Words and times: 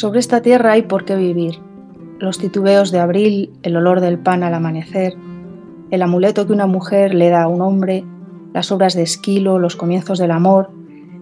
Sobre 0.00 0.18
esta 0.18 0.40
tierra 0.40 0.72
hay 0.72 0.80
por 0.80 1.04
qué 1.04 1.14
vivir. 1.14 1.58
Los 2.20 2.38
titubeos 2.38 2.90
de 2.90 3.00
abril, 3.00 3.52
el 3.62 3.76
olor 3.76 4.00
del 4.00 4.18
pan 4.18 4.42
al 4.42 4.54
amanecer, 4.54 5.12
el 5.90 6.00
amuleto 6.00 6.46
que 6.46 6.54
una 6.54 6.66
mujer 6.66 7.12
le 7.12 7.28
da 7.28 7.42
a 7.42 7.48
un 7.48 7.60
hombre, 7.60 8.06
las 8.54 8.72
obras 8.72 8.94
de 8.94 9.02
esquilo, 9.02 9.58
los 9.58 9.76
comienzos 9.76 10.18
del 10.18 10.30
amor, 10.30 10.70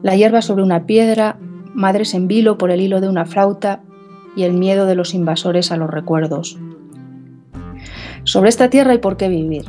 la 0.05 0.15
hierba 0.15 0.43
sobre 0.43 0.63
una 0.63 0.87
piedra, 0.87 1.41
madres 1.75 2.15
en 2.15 2.29
vilo 2.29 2.57
por 2.57 2.71
el 2.71 2.81
hilo 2.81 3.01
de 3.01 3.09
una 3.09 3.27
flauta 3.27 3.83
y 4.37 4.45
el 4.45 4.53
miedo 4.53 4.87
de 4.87 4.95
los 4.95 5.13
invasores 5.13 5.73
a 5.73 5.77
los 5.77 5.91
recuerdos. 5.91 6.57
Sobre 8.23 8.49
esta 8.49 8.71
tierra 8.71 8.93
hay 8.93 8.99
por 8.99 9.17
qué 9.17 9.29
vivir. 9.29 9.65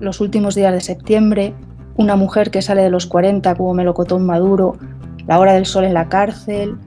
Los 0.00 0.22
últimos 0.22 0.54
días 0.54 0.72
de 0.72 0.80
septiembre, 0.80 1.52
una 1.96 2.16
mujer 2.16 2.50
que 2.50 2.62
sale 2.62 2.80
de 2.80 2.88
los 2.88 3.04
40 3.04 3.56
como 3.56 3.74
melocotón 3.74 4.24
maduro, 4.24 4.78
la 5.26 5.38
hora 5.38 5.52
del 5.52 5.66
sol 5.66 5.84
en 5.84 5.92
la 5.92 6.08
cárcel, 6.08 6.78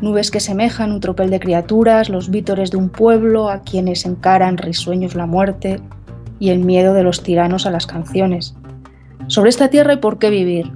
nubes 0.00 0.30
que 0.30 0.40
semejan 0.40 0.92
un 0.92 1.00
tropel 1.00 1.30
de 1.30 1.40
criaturas, 1.40 2.08
los 2.08 2.30
vítores 2.30 2.70
de 2.70 2.76
un 2.76 2.88
pueblo 2.88 3.48
a 3.48 3.62
quienes 3.62 4.04
encaran 4.06 4.58
risueños 4.58 5.14
la 5.14 5.26
muerte 5.26 5.80
y 6.38 6.50
el 6.50 6.60
miedo 6.60 6.94
de 6.94 7.02
los 7.02 7.22
tiranos 7.22 7.66
a 7.66 7.70
las 7.70 7.86
canciones. 7.86 8.54
Sobre 9.26 9.50
esta 9.50 9.68
tierra 9.68 9.92
hay 9.92 9.98
por 9.98 10.18
qué 10.18 10.30
vivir. 10.30 10.72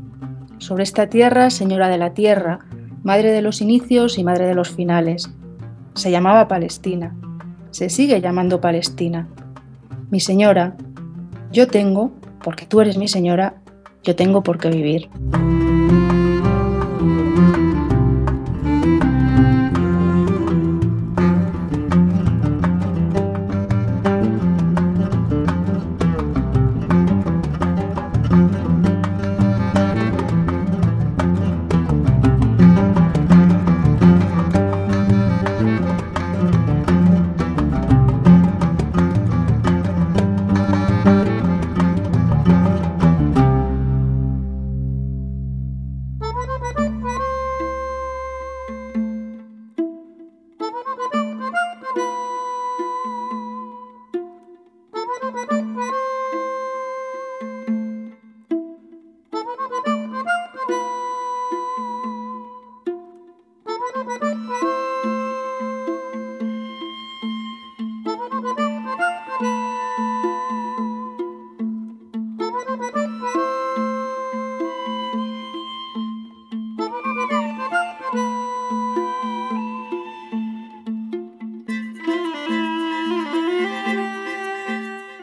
Sobre 0.59 0.83
esta 0.83 1.09
tierra, 1.09 1.51
señora 1.51 1.89
de 1.89 1.99
la 1.99 2.15
tierra, 2.15 2.61
madre 3.03 3.33
de 3.33 3.43
los 3.43 3.61
inicios 3.61 4.19
y 4.19 4.25
madre 4.25 4.47
de 4.47 4.55
los 4.55 4.71
finales. 4.71 5.31
Se 5.95 6.11
llamaba 6.11 6.49
Palestina. 6.49 7.17
Se 7.71 7.89
sigue 7.89 8.21
llamando 8.21 8.61
Palestina. 8.61 9.29
Mi 10.11 10.21
señora, 10.21 10.77
yo 11.53 11.67
tengo, 11.67 12.13
porque 12.43 12.67
tú 12.67 12.81
eres 12.81 12.99
mi 12.99 13.09
señora, 13.09 13.55
yo 14.03 14.17
tengo 14.17 14.43
por 14.43 14.59
qué 14.59 14.69
vivir. 14.69 15.09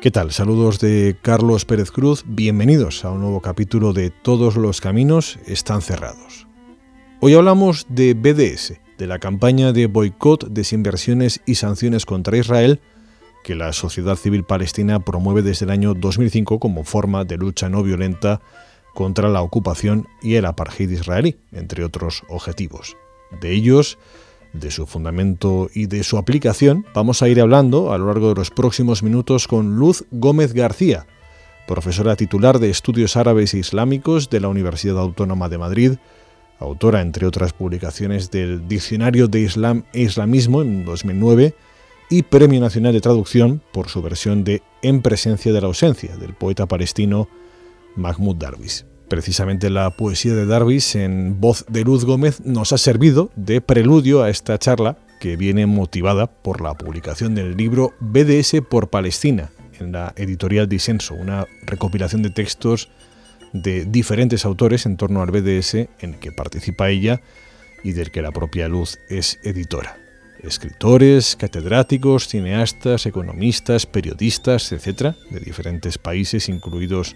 ¿Qué 0.09 0.13
tal? 0.13 0.31
Saludos 0.31 0.79
de 0.79 1.15
Carlos 1.21 1.65
Pérez 1.65 1.91
Cruz, 1.91 2.23
bienvenidos 2.25 3.05
a 3.05 3.11
un 3.11 3.21
nuevo 3.21 3.41
capítulo 3.41 3.93
de 3.93 4.09
Todos 4.09 4.55
los 4.55 4.81
caminos 4.81 5.37
están 5.45 5.83
cerrados. 5.83 6.47
Hoy 7.19 7.35
hablamos 7.35 7.85
de 7.89 8.15
BDS, 8.15 8.79
de 8.97 9.05
la 9.05 9.19
campaña 9.19 9.71
de 9.71 9.85
boicot, 9.85 10.47
desinversiones 10.47 11.41
y 11.45 11.53
sanciones 11.53 12.07
contra 12.07 12.37
Israel 12.37 12.81
que 13.43 13.53
la 13.53 13.71
sociedad 13.71 14.15
civil 14.15 14.43
palestina 14.45 14.99
promueve 14.99 15.43
desde 15.43 15.65
el 15.65 15.69
año 15.69 15.93
2005 15.93 16.59
como 16.59 16.85
forma 16.85 17.23
de 17.23 17.37
lucha 17.37 17.69
no 17.69 17.83
violenta 17.83 18.41
contra 18.95 19.29
la 19.29 19.43
ocupación 19.43 20.07
y 20.23 20.33
el 20.37 20.45
apartheid 20.45 20.89
israelí, 20.89 21.37
entre 21.51 21.83
otros 21.83 22.23
objetivos. 22.29 22.97
De 23.41 23.51
ellos, 23.51 23.99
de 24.53 24.71
su 24.71 24.85
fundamento 24.85 25.69
y 25.73 25.87
de 25.87 26.03
su 26.03 26.17
aplicación, 26.17 26.85
vamos 26.93 27.21
a 27.21 27.29
ir 27.29 27.39
hablando 27.41 27.93
a 27.93 27.97
lo 27.97 28.07
largo 28.07 28.29
de 28.29 28.35
los 28.35 28.51
próximos 28.51 29.03
minutos 29.03 29.47
con 29.47 29.75
Luz 29.75 30.05
Gómez 30.11 30.53
García, 30.53 31.05
profesora 31.67 32.15
titular 32.15 32.59
de 32.59 32.69
Estudios 32.69 33.15
Árabes 33.15 33.53
e 33.53 33.59
Islámicos 33.59 34.29
de 34.29 34.39
la 34.39 34.47
Universidad 34.47 34.97
Autónoma 34.99 35.49
de 35.49 35.57
Madrid, 35.57 35.91
autora, 36.59 37.01
entre 37.01 37.25
otras 37.25 37.53
publicaciones, 37.53 38.31
del 38.31 38.67
Diccionario 38.67 39.27
de 39.27 39.41
Islam 39.41 39.83
e 39.93 40.01
Islamismo 40.01 40.61
en 40.61 40.85
2009 40.85 41.55
y 42.09 42.23
Premio 42.23 42.59
Nacional 42.59 42.93
de 42.93 43.01
Traducción 43.01 43.61
por 43.71 43.89
su 43.89 44.01
versión 44.01 44.43
de 44.43 44.63
En 44.81 45.01
presencia 45.01 45.53
de 45.53 45.61
la 45.61 45.67
ausencia 45.67 46.17
del 46.17 46.33
poeta 46.33 46.65
palestino 46.65 47.29
Mahmoud 47.95 48.37
Darwish. 48.37 48.85
Precisamente 49.09 49.71
la 49.71 49.89
poesía 49.89 50.35
de 50.35 50.45
Darvis 50.45 50.95
en 50.95 51.41
voz 51.41 51.65
de 51.67 51.83
Luz 51.83 52.05
Gómez 52.05 52.41
nos 52.45 52.73
ha 52.73 52.77
servido 52.77 53.31
de 53.35 53.59
preludio 53.59 54.21
a 54.21 54.29
esta 54.29 54.59
charla 54.59 54.99
que 55.19 55.35
viene 55.35 55.65
motivada 55.65 56.27
por 56.27 56.61
la 56.61 56.75
publicación 56.75 57.33
del 57.33 57.57
libro 57.57 57.95
BDS 57.99 58.61
por 58.69 58.91
Palestina 58.91 59.49
en 59.79 59.93
la 59.93 60.13
editorial 60.15 60.69
Disenso, 60.69 61.15
una 61.15 61.47
recopilación 61.63 62.21
de 62.21 62.29
textos 62.29 62.91
de 63.51 63.85
diferentes 63.85 64.45
autores 64.45 64.85
en 64.85 64.95
torno 64.95 65.23
al 65.23 65.31
BDS 65.31 65.73
en 65.73 65.89
el 66.13 66.19
que 66.19 66.31
participa 66.31 66.91
ella 66.91 67.19
y 67.83 67.93
del 67.93 68.11
que 68.11 68.21
la 68.21 68.31
propia 68.31 68.67
Luz 68.67 68.99
es 69.09 69.39
editora. 69.43 69.97
Escritores, 70.43 71.35
catedráticos, 71.35 72.27
cineastas, 72.27 73.07
economistas, 73.07 73.87
periodistas, 73.87 74.71
etc., 74.71 75.15
de 75.31 75.39
diferentes 75.39 75.97
países, 75.97 76.47
incluidos 76.47 77.15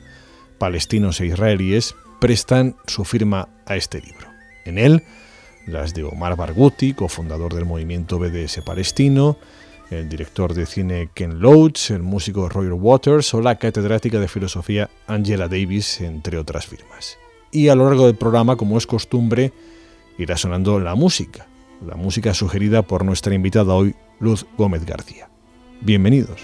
palestinos 0.63 1.19
e 1.19 1.25
israelíes 1.25 1.93
prestan 2.21 2.77
su 2.87 3.03
firma 3.03 3.49
a 3.65 3.75
este 3.75 3.99
libro. 3.99 4.29
En 4.63 4.77
él, 4.77 5.03
las 5.67 5.93
de 5.93 6.05
Omar 6.05 6.37
Barghouti, 6.37 6.93
cofundador 6.93 7.53
del 7.53 7.65
movimiento 7.65 8.17
BDS 8.17 8.61
palestino, 8.61 9.35
el 9.91 10.07
director 10.07 10.53
de 10.53 10.65
cine 10.65 11.09
Ken 11.13 11.41
Loach, 11.41 11.91
el 11.91 12.01
músico 12.01 12.47
Roger 12.47 12.71
Waters 12.71 13.33
o 13.33 13.41
la 13.41 13.57
catedrática 13.57 14.21
de 14.21 14.29
filosofía 14.29 14.89
Angela 15.05 15.49
Davis, 15.49 15.99
entre 15.99 16.37
otras 16.37 16.65
firmas. 16.65 17.17
Y 17.51 17.67
a 17.67 17.75
lo 17.75 17.83
largo 17.83 18.05
del 18.05 18.15
programa, 18.15 18.55
como 18.55 18.77
es 18.77 18.87
costumbre, 18.87 19.51
irá 20.17 20.37
sonando 20.37 20.79
la 20.79 20.95
música, 20.95 21.45
la 21.85 21.97
música 21.97 22.33
sugerida 22.33 22.83
por 22.83 23.03
nuestra 23.03 23.35
invitada 23.35 23.73
hoy, 23.73 23.95
Luz 24.21 24.45
Gómez 24.57 24.85
García. 24.85 25.29
Bienvenidos. 25.81 26.39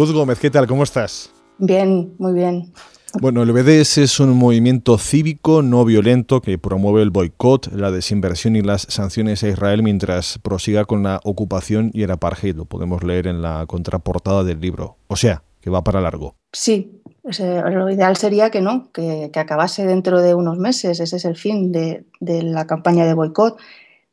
Luz 0.00 0.12
Gómez, 0.12 0.38
¿qué 0.38 0.48
tal? 0.48 0.66
¿Cómo 0.66 0.82
estás? 0.82 1.30
Bien, 1.58 2.14
muy 2.16 2.32
bien. 2.32 2.72
Bueno, 3.20 3.42
el 3.42 3.52
BDS 3.52 3.98
es 3.98 4.18
un 4.18 4.34
movimiento 4.34 4.96
cívico 4.96 5.60
no 5.60 5.84
violento 5.84 6.40
que 6.40 6.56
promueve 6.56 7.02
el 7.02 7.10
boicot, 7.10 7.70
la 7.74 7.90
desinversión 7.90 8.56
y 8.56 8.62
las 8.62 8.86
sanciones 8.88 9.42
a 9.42 9.48
Israel 9.48 9.82
mientras 9.82 10.38
prosiga 10.38 10.86
con 10.86 11.02
la 11.02 11.20
ocupación 11.22 11.90
y 11.92 12.02
el 12.02 12.12
apartheid. 12.12 12.56
Lo 12.56 12.64
podemos 12.64 13.04
leer 13.04 13.26
en 13.26 13.42
la 13.42 13.66
contraportada 13.66 14.42
del 14.42 14.58
libro. 14.58 14.96
O 15.08 15.16
sea, 15.16 15.42
que 15.60 15.68
va 15.68 15.84
para 15.84 16.00
largo. 16.00 16.34
Sí, 16.50 17.02
lo 17.22 17.90
ideal 17.90 18.16
sería 18.16 18.48
que 18.48 18.62
no, 18.62 18.90
que, 18.92 19.30
acabase 19.34 19.84
dentro 19.84 20.22
de 20.22 20.32
unos 20.32 20.56
meses. 20.56 20.98
Ese 21.00 21.16
es 21.16 21.26
el 21.26 21.36
fin 21.36 21.72
de, 21.72 22.06
de 22.20 22.42
la 22.42 22.66
campaña 22.66 23.04
de 23.04 23.12
boicot 23.12 23.58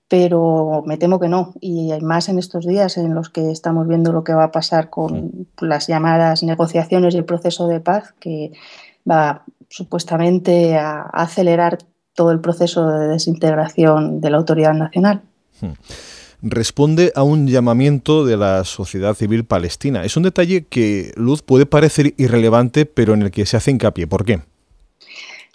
pero 0.07 0.83
me 0.85 0.97
temo 0.97 1.19
que 1.19 1.27
no. 1.27 1.53
Y 1.59 1.91
hay 1.91 2.01
más 2.01 2.29
en 2.29 2.39
estos 2.39 2.65
días 2.65 2.97
en 2.97 3.13
los 3.13 3.29
que 3.29 3.51
estamos 3.51 3.87
viendo 3.87 4.13
lo 4.13 4.23
que 4.23 4.33
va 4.33 4.45
a 4.45 4.51
pasar 4.51 4.89
con 4.89 5.47
las 5.59 5.87
llamadas 5.87 6.43
negociaciones 6.43 7.13
y 7.13 7.17
el 7.17 7.25
proceso 7.25 7.67
de 7.67 7.79
paz, 7.79 8.13
que 8.19 8.51
va 9.09 9.43
supuestamente 9.69 10.77
a 10.77 11.01
acelerar 11.01 11.79
todo 12.13 12.31
el 12.31 12.39
proceso 12.39 12.87
de 12.87 13.07
desintegración 13.07 14.21
de 14.21 14.29
la 14.29 14.37
autoridad 14.37 14.73
nacional. 14.73 15.21
Hmm. 15.61 15.73
Responde 16.41 17.11
a 17.15 17.23
un 17.23 17.47
llamamiento 17.47 18.25
de 18.25 18.37
la 18.37 18.63
sociedad 18.63 19.15
civil 19.15 19.43
palestina. 19.43 20.03
Es 20.03 20.17
un 20.17 20.23
detalle 20.23 20.65
que, 20.65 21.11
Luz, 21.15 21.41
puede 21.41 21.65
parecer 21.65 22.13
irrelevante, 22.17 22.85
pero 22.85 23.13
en 23.13 23.23
el 23.23 23.31
que 23.31 23.45
se 23.45 23.57
hace 23.57 23.71
hincapié. 23.71 24.07
¿Por 24.07 24.23
qué? 24.23 24.41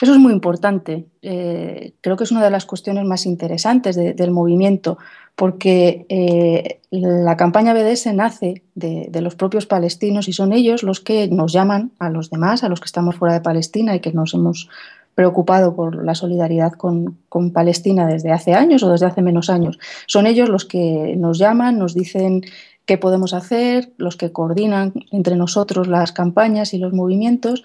Eso 0.00 0.12
es 0.12 0.18
muy 0.18 0.32
importante. 0.32 1.06
Eh, 1.22 1.92
creo 2.00 2.16
que 2.16 2.24
es 2.24 2.32
una 2.32 2.44
de 2.44 2.50
las 2.50 2.66
cuestiones 2.66 3.04
más 3.04 3.26
interesantes 3.26 3.96
del 3.96 4.30
movimiento, 4.30 4.98
porque 5.36 6.06
eh, 6.08 6.80
la 6.90 7.36
campaña 7.36 7.74
BDS 7.74 8.12
nace 8.14 8.62
de, 8.74 9.08
los 9.20 9.34
propios 9.34 9.66
palestinos 9.66 10.28
y 10.28 10.32
son 10.32 10.52
ellos 10.52 10.82
los 10.82 11.00
que 11.00 11.28
nos 11.28 11.52
llaman 11.52 11.92
a 11.98 12.10
los 12.10 12.30
demás, 12.30 12.64
a 12.64 12.68
los 12.68 12.80
que 12.80 12.86
estamos 12.86 13.16
fuera 13.16 13.34
de 13.34 13.40
Palestina 13.40 13.94
y 13.94 14.00
que 14.00 14.12
nos 14.12 14.34
hemos 14.34 14.68
preocupado 15.14 15.76
por 15.76 16.04
la 16.04 16.14
solidaridad 16.14 16.72
con, 16.72 17.18
con, 17.28 17.50
Palestina 17.52 18.06
desde 18.06 18.32
hace 18.32 18.54
años 18.54 18.82
o 18.82 18.90
desde 18.90 19.06
hace 19.06 19.20
menos 19.20 19.50
años. 19.50 19.78
Son 20.06 20.26
ellos 20.26 20.48
los 20.48 20.64
que 20.64 21.14
nos 21.18 21.38
llaman, 21.38 21.78
nos 21.78 21.94
dicen 21.94 22.42
qué 22.86 22.98
podemos 22.98 23.34
hacer, 23.34 23.92
los 23.96 24.16
que 24.16 24.32
coordinan 24.32 24.92
entre 25.10 25.36
nosotros 25.36 25.86
las 25.86 26.12
campañas 26.12 26.74
y 26.74 26.78
los 26.78 26.92
movimientos 26.92 27.62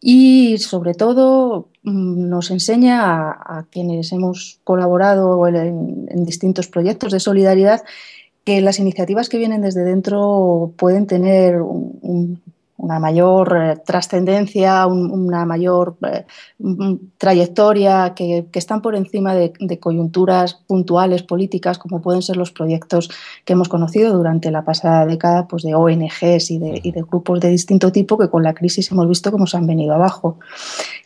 y 0.00 0.58
sobre 0.58 0.94
todo 0.94 1.68
mm, 1.82 2.28
nos 2.28 2.50
enseña 2.50 3.30
a, 3.30 3.66
quienes 3.70 4.12
hemos 4.12 4.60
colaborado 4.64 5.46
en, 5.46 6.24
distintos 6.24 6.68
proyectos 6.68 7.12
de 7.12 7.20
solidaridad 7.20 7.82
que 8.44 8.60
las 8.62 8.78
iniciativas 8.78 9.28
que 9.28 9.38
vienen 9.38 9.60
desde 9.60 9.84
dentro 9.84 10.72
pueden 10.76 11.06
tener 11.06 11.60
un, 11.60 12.40
una 12.80 12.98
mayor 12.98 13.56
eh, 13.56 13.76
trascendencia, 13.84 14.86
una 14.86 15.44
mayor 15.44 15.96
eh, 16.02 16.24
trayectoria, 17.18 18.14
que, 18.14 18.46
están 18.54 18.80
por 18.80 18.94
encima 18.96 19.34
de, 19.34 19.78
coyunturas 19.78 20.54
puntuales 20.66 21.22
políticas, 21.22 21.78
como 21.78 22.00
pueden 22.00 22.22
ser 22.22 22.36
los 22.36 22.50
proyectos 22.50 23.10
que 23.44 23.52
hemos 23.52 23.68
conocido 23.68 24.16
durante 24.16 24.50
la 24.50 24.64
pasada 24.64 25.06
década 25.06 25.46
pues, 25.46 25.62
de 25.62 25.74
ONGs 25.74 26.50
y 26.50 26.58
de, 26.58 27.04
grupos 27.06 27.40
de 27.40 27.50
distinto 27.50 27.92
tipo 27.92 28.18
que 28.18 28.28
con 28.28 28.42
la 28.42 28.54
crisis 28.54 28.90
hemos 28.90 29.08
visto 29.08 29.30
cómo 29.30 29.46
se 29.46 29.56
han 29.56 29.66
venido 29.66 29.94
abajo. 29.94 30.38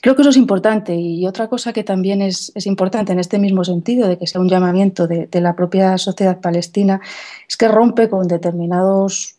Creo 0.00 0.14
que 0.14 0.22
eso 0.22 0.30
es 0.30 0.36
importante 0.36 0.94
y 0.94 1.26
otra 1.26 1.48
cosa 1.48 1.72
que 1.72 1.82
también 1.82 2.22
es, 2.22 2.52
importante 2.66 3.12
en 3.12 3.18
este 3.18 3.38
mismo 3.38 3.64
sentido, 3.64 4.06
de 4.08 4.16
que 4.16 4.26
sea 4.26 4.40
un 4.40 4.48
llamamiento 4.48 5.06
de 5.06 5.40
la 5.40 5.56
propia 5.56 5.98
sociedad 5.98 6.40
palestina, 6.40 7.00
es 7.48 7.56
que 7.56 7.68
rompe 7.68 8.08
con 8.08 8.28
determinados 8.28 9.36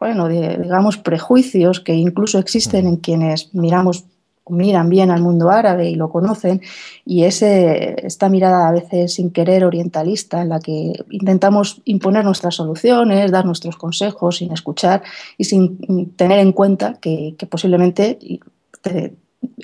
bueno, 0.00 0.28
digamos, 0.28 0.96
prejuicios 0.98 1.80
que 1.80 1.94
incluso 1.94 2.38
existen 2.38 2.86
en 2.86 2.96
quienes 2.96 3.54
miramos 3.54 4.04
miran 4.50 4.88
bien 4.88 5.10
al 5.10 5.20
mundo 5.20 5.50
árabe 5.50 5.88
y 5.88 5.94
lo 5.94 6.10
conocen, 6.10 6.60
y 7.04 7.24
ese, 7.24 8.06
esta 8.06 8.28
mirada 8.28 8.68
a 8.68 8.72
veces 8.72 9.14
sin 9.14 9.30
querer 9.30 9.64
orientalista 9.64 10.42
en 10.42 10.48
la 10.50 10.60
que 10.60 10.92
intentamos 11.10 11.82
imponer 11.84 12.24
nuestras 12.24 12.54
soluciones, 12.54 13.30
dar 13.30 13.44
nuestros 13.44 13.76
consejos 13.76 14.38
sin 14.38 14.52
escuchar 14.52 15.02
y 15.36 15.44
sin 15.44 16.14
tener 16.16 16.38
en 16.38 16.52
cuenta 16.52 16.94
que, 17.00 17.34
que 17.38 17.46
posiblemente, 17.46 18.18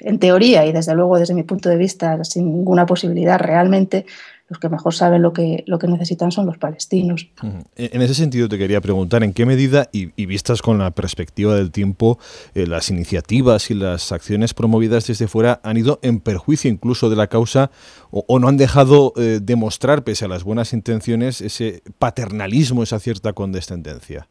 en 0.01 0.19
teoría 0.19 0.67
y 0.67 0.73
desde 0.73 0.95
luego 0.95 1.19
desde 1.19 1.35
mi 1.35 1.43
punto 1.43 1.69
de 1.69 1.77
vista 1.77 2.23
sin 2.25 2.53
ninguna 2.53 2.87
posibilidad 2.87 3.39
realmente, 3.39 4.07
los 4.55 4.61
que 4.61 4.69
mejor 4.69 4.95
saben 4.95 5.21
lo 5.21 5.33
que, 5.33 5.65
lo 5.67 5.79
que 5.79 5.89
necesitan 5.89 6.31
son 6.31 6.47
los 6.47 6.59
palestinos. 6.59 7.29
En 7.77 8.03
ese 8.03 8.15
sentido 8.15 8.49
te 8.49 8.57
quería 8.57 8.81
preguntar 8.81 9.25
en 9.25 9.33
qué 9.33 9.47
medida, 9.47 9.89
y, 9.93 10.07
vistas 10.27 10.63
con 10.63 10.79
la 10.79 10.93
perspectiva 10.93 11.57
del 11.57 11.73
tiempo, 11.73 12.19
eh, 12.55 12.67
las 12.67 12.89
iniciativas 12.89 13.71
y 13.71 13.75
las 13.75 14.13
acciones 14.13 14.55
promovidas 14.55 15.09
desde 15.09 15.27
fuera 15.27 15.61
han 15.65 15.77
ido 15.77 15.99
en 16.03 16.21
perjuicio 16.21 16.71
incluso 16.71 17.11
de 17.11 17.17
la 17.17 17.27
causa 17.27 17.71
o, 18.11 18.39
no 18.39 18.47
han 18.47 18.57
dejado 18.57 19.13
eh, 19.17 19.41
demostrar, 19.43 20.05
pese 20.05 20.27
a 20.27 20.29
las 20.29 20.45
buenas 20.45 20.73
intenciones, 20.73 21.41
ese 21.41 21.83
paternalismo, 21.99 22.85
esa 22.85 23.01
cierta 23.01 23.33
condescendencia. 23.33 24.29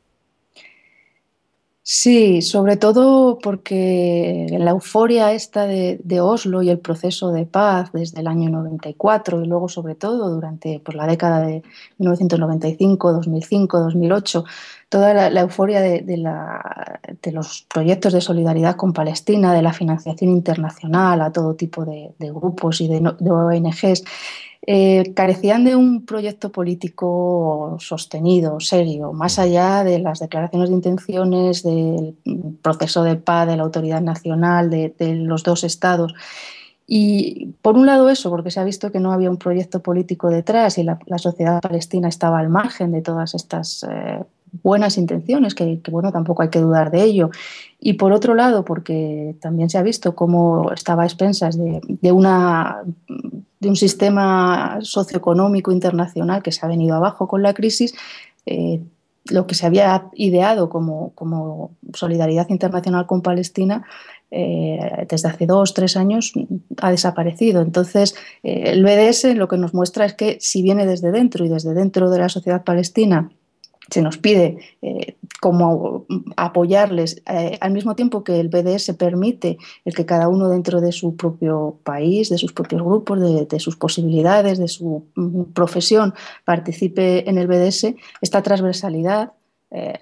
Sí, 1.85 2.41
sobre 2.41 2.77
todo 2.77 3.37
porque 3.39 4.47
la 4.57 4.71
euforia 4.71 5.33
esta 5.33 5.67
de, 5.67 5.99
Oslo 6.21 6.61
y 6.61 6.69
el 6.69 6.79
proceso 6.79 7.33
de 7.33 7.45
paz 7.45 7.91
desde 7.91 8.21
el 8.21 8.27
año 8.27 8.49
94 8.49 9.41
y 9.43 9.47
luego 9.47 9.67
sobre 9.67 9.93
todo 9.93 10.29
durante 10.29 10.79
pues, 10.79 10.95
la 10.95 11.05
década 11.07 11.41
de 11.41 11.61
1995, 11.97 13.11
2005, 13.11 13.79
2008, 13.81 14.45
toda 14.93 15.11
la, 15.31 15.41
euforia 15.41 15.81
de, 15.81 16.17
los 17.31 17.65
proyectos 17.73 18.13
de 18.13 18.21
solidaridad 18.21 18.75
con 18.75 18.93
Palestina, 18.93 19.51
de 19.51 19.63
la 19.63 19.73
financiación 19.73 20.29
internacional 20.29 21.19
a 21.21 21.31
todo 21.31 21.55
tipo 21.55 21.83
de, 21.83 22.13
grupos 22.19 22.79
y 22.79 22.87
de 22.87 22.99
ONGs, 22.99 24.03
eh, 24.67 25.13
carecían 25.15 25.65
de 25.65 25.75
un 25.75 26.05
proyecto 26.05 26.51
político 26.51 27.75
sostenido, 27.79 28.59
serio, 28.59 29.13
más 29.13 29.39
allá 29.39 29.83
de 29.83 29.97
las 29.97 30.19
declaraciones 30.19 30.69
de 30.69 30.75
intenciones, 30.75 31.63
del 31.63 32.15
proceso 32.61 33.03
de 33.03 33.15
paz, 33.15 33.47
de 33.47 33.57
la 33.57 33.63
autoridad 33.63 34.01
nacional, 34.01 34.69
de, 34.69 34.93
los 35.15 35.41
dos 35.41 35.63
estados. 35.63 36.13
Y 36.85 37.47
por 37.63 37.77
un 37.77 37.87
lado 37.87 38.11
eso, 38.11 38.29
porque 38.29 38.51
se 38.51 38.59
ha 38.59 38.63
visto 38.63 38.91
que 38.91 38.99
no 38.99 39.11
había 39.11 39.31
un 39.31 39.37
proyecto 39.37 39.81
político 39.81 40.29
detrás 40.29 40.77
y 40.77 40.83
la, 40.83 40.99
sociedad 41.17 41.59
palestina 41.61 42.09
estaba 42.09 42.37
al 42.37 42.49
margen 42.49 42.91
de 42.91 43.01
todas 43.01 43.33
estas 43.33 43.83
eh, 43.89 44.23
buenas 44.61 44.97
intenciones, 44.97 45.55
que, 45.55 45.81
bueno, 45.89 46.11
tampoco 46.11 46.43
hay 46.43 46.49
que 46.49 46.59
dudar 46.59 46.91
de 46.91 47.03
ello. 47.03 47.31
Y 47.79 47.93
por 47.93 48.13
otro 48.13 48.35
lado, 48.35 48.63
porque 48.63 49.35
también 49.41 49.69
se 49.69 49.77
ha 49.77 49.83
visto 49.83 50.15
cómo 50.15 50.71
estaba 50.71 51.03
a 51.03 51.05
expensas 51.05 51.57
de, 51.57 52.11
una, 52.11 52.83
de 53.59 53.69
un 53.69 53.75
sistema 53.75 54.77
socioeconómico 54.81 55.71
internacional 55.71 56.43
que 56.43 56.51
se 56.51 56.65
ha 56.65 56.69
venido 56.69 56.95
abajo 56.95 57.27
con 57.27 57.41
la 57.41 57.53
crisis, 57.53 57.95
eh, 58.45 58.81
lo 59.25 59.47
que 59.47 59.55
se 59.55 59.65
había 59.65 60.09
ideado 60.13 60.69
como, 60.69 61.11
como 61.15 61.71
solidaridad 61.93 62.49
internacional 62.49 63.05
con 63.07 63.21
Palestina 63.21 63.85
eh, 64.35 65.05
desde 65.07 65.29
hace 65.29 65.45
dos, 65.45 65.73
tres 65.73 65.95
años 65.95 66.33
ha 66.81 66.91
desaparecido. 66.91 67.61
Entonces, 67.61 68.15
eh, 68.41 68.63
el 68.67 68.83
BDS 68.83 69.35
lo 69.35 69.47
que 69.47 69.57
nos 69.57 69.73
muestra 69.73 70.05
es 70.05 70.13
que 70.13 70.37
si 70.41 70.61
viene 70.61 70.85
desde 70.85 71.11
dentro 71.11 71.45
y 71.45 71.49
desde 71.49 71.73
dentro 71.73 72.09
de 72.09 72.19
la 72.19 72.29
sociedad 72.29 72.63
palestina 72.63 73.31
se 73.93 74.01
nos 74.01 74.17
pide 74.17 74.57
eh, 74.81 75.17
como 75.39 76.07
apoyarles 76.35 77.21
eh, 77.27 77.59
al 77.61 77.71
mismo 77.71 77.95
tiempo 77.95 78.23
que 78.23 78.39
el 78.39 78.49
BDS 78.49 78.95
permite 78.97 79.59
el 79.85 79.93
que 79.93 80.07
cada 80.07 80.29
uno 80.29 80.49
dentro 80.49 80.81
de 80.81 80.91
su 80.91 81.15
propio 81.15 81.77
país, 81.83 82.29
de 82.29 82.39
sus 82.39 82.53
propios 82.53 82.81
grupos, 82.81 83.19
de, 83.47 83.59
sus 83.59 83.75
posibilidades, 83.75 84.57
de 84.57 84.67
su 84.67 85.05
mm, 85.13 85.53
profesión 85.53 86.15
participe 86.43 87.29
en 87.29 87.37
el 87.37 87.45
BDS, 87.45 87.93
esta 88.21 88.41
transversalidad. 88.41 89.33
Eh, 89.69 89.99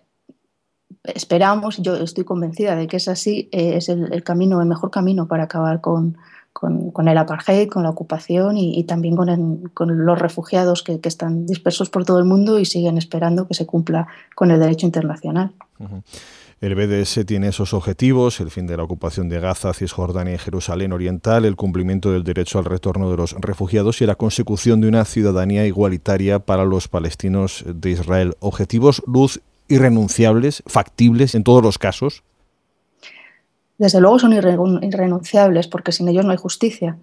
esperamos, 1.04 1.80
yo 1.80 1.98
estoy 1.98 2.24
convencida 2.24 2.78
de 2.78 2.88
que 2.88 2.96
es 2.96 3.10
así, 3.10 3.50
es 3.52 3.90
el, 3.90 4.24
camino, 4.24 4.62
el 4.62 4.70
mejor 4.70 4.90
camino 4.90 5.28
para 5.28 5.44
acabar 5.44 5.82
con, 5.82 6.16
con, 6.54 7.08
el 7.08 7.18
apartheid, 7.18 7.70
con 7.70 7.84
la 7.84 7.90
ocupación 7.90 8.58
y, 8.58 8.84
también 8.84 9.16
con, 9.16 10.06
los 10.06 10.20
refugiados 10.20 10.84
que, 10.84 11.00
están 11.04 11.46
dispersos 11.46 11.90
por 11.90 12.06
todo 12.06 12.20
el 12.20 12.26
mundo 12.26 12.60
y 12.60 12.66
siguen 12.66 12.98
esperando 12.98 13.48
que 13.48 13.54
se 13.54 13.66
cumpla 13.66 14.08
con 14.36 14.52
el 14.52 14.60
derecho 14.60 14.86
internacional. 14.86 15.54
El 16.60 16.76
BDS 16.76 17.26
tiene 17.26 17.48
esos 17.48 17.74
objetivos, 17.74 18.40
el 18.40 18.52
fin 18.52 18.68
de 18.68 18.78
la 18.78 18.84
ocupación 18.84 19.30
de 19.30 19.40
Gaza, 19.40 19.74
Cisjordania 19.74 20.36
y 20.36 20.38
Jerusalén 20.38 20.94
Oriental, 20.94 21.46
el 21.46 21.56
cumplimiento 21.56 22.12
del 22.12 22.24
derecho 22.24 22.60
al 22.60 22.66
retorno 22.66 23.10
de 23.10 23.18
los 23.18 23.32
refugiados 23.40 24.02
y 24.02 24.06
la 24.06 24.14
consecución 24.14 24.80
de 24.80 24.88
una 24.88 25.06
ciudadanía 25.06 25.66
igualitaria 25.66 26.38
para 26.38 26.66
los 26.66 26.88
palestinos 26.88 27.64
de 27.66 27.90
Israel. 27.90 28.36
Objetivos, 28.40 29.02
luz, 29.08 29.42
irrenunciables, 29.70 30.62
factibles 30.68 31.34
en 31.34 31.44
todos 31.44 31.64
los 31.64 31.80
casos 31.80 32.24
desde 33.82 34.00
luego 34.00 34.20
son 34.20 34.34
irrenunciables 34.34 35.68
porque 35.68 35.92
sin 35.92 36.08
ellos 36.08 36.24
no 36.24 36.30
hay 36.30 36.38
justicia. 36.38 36.98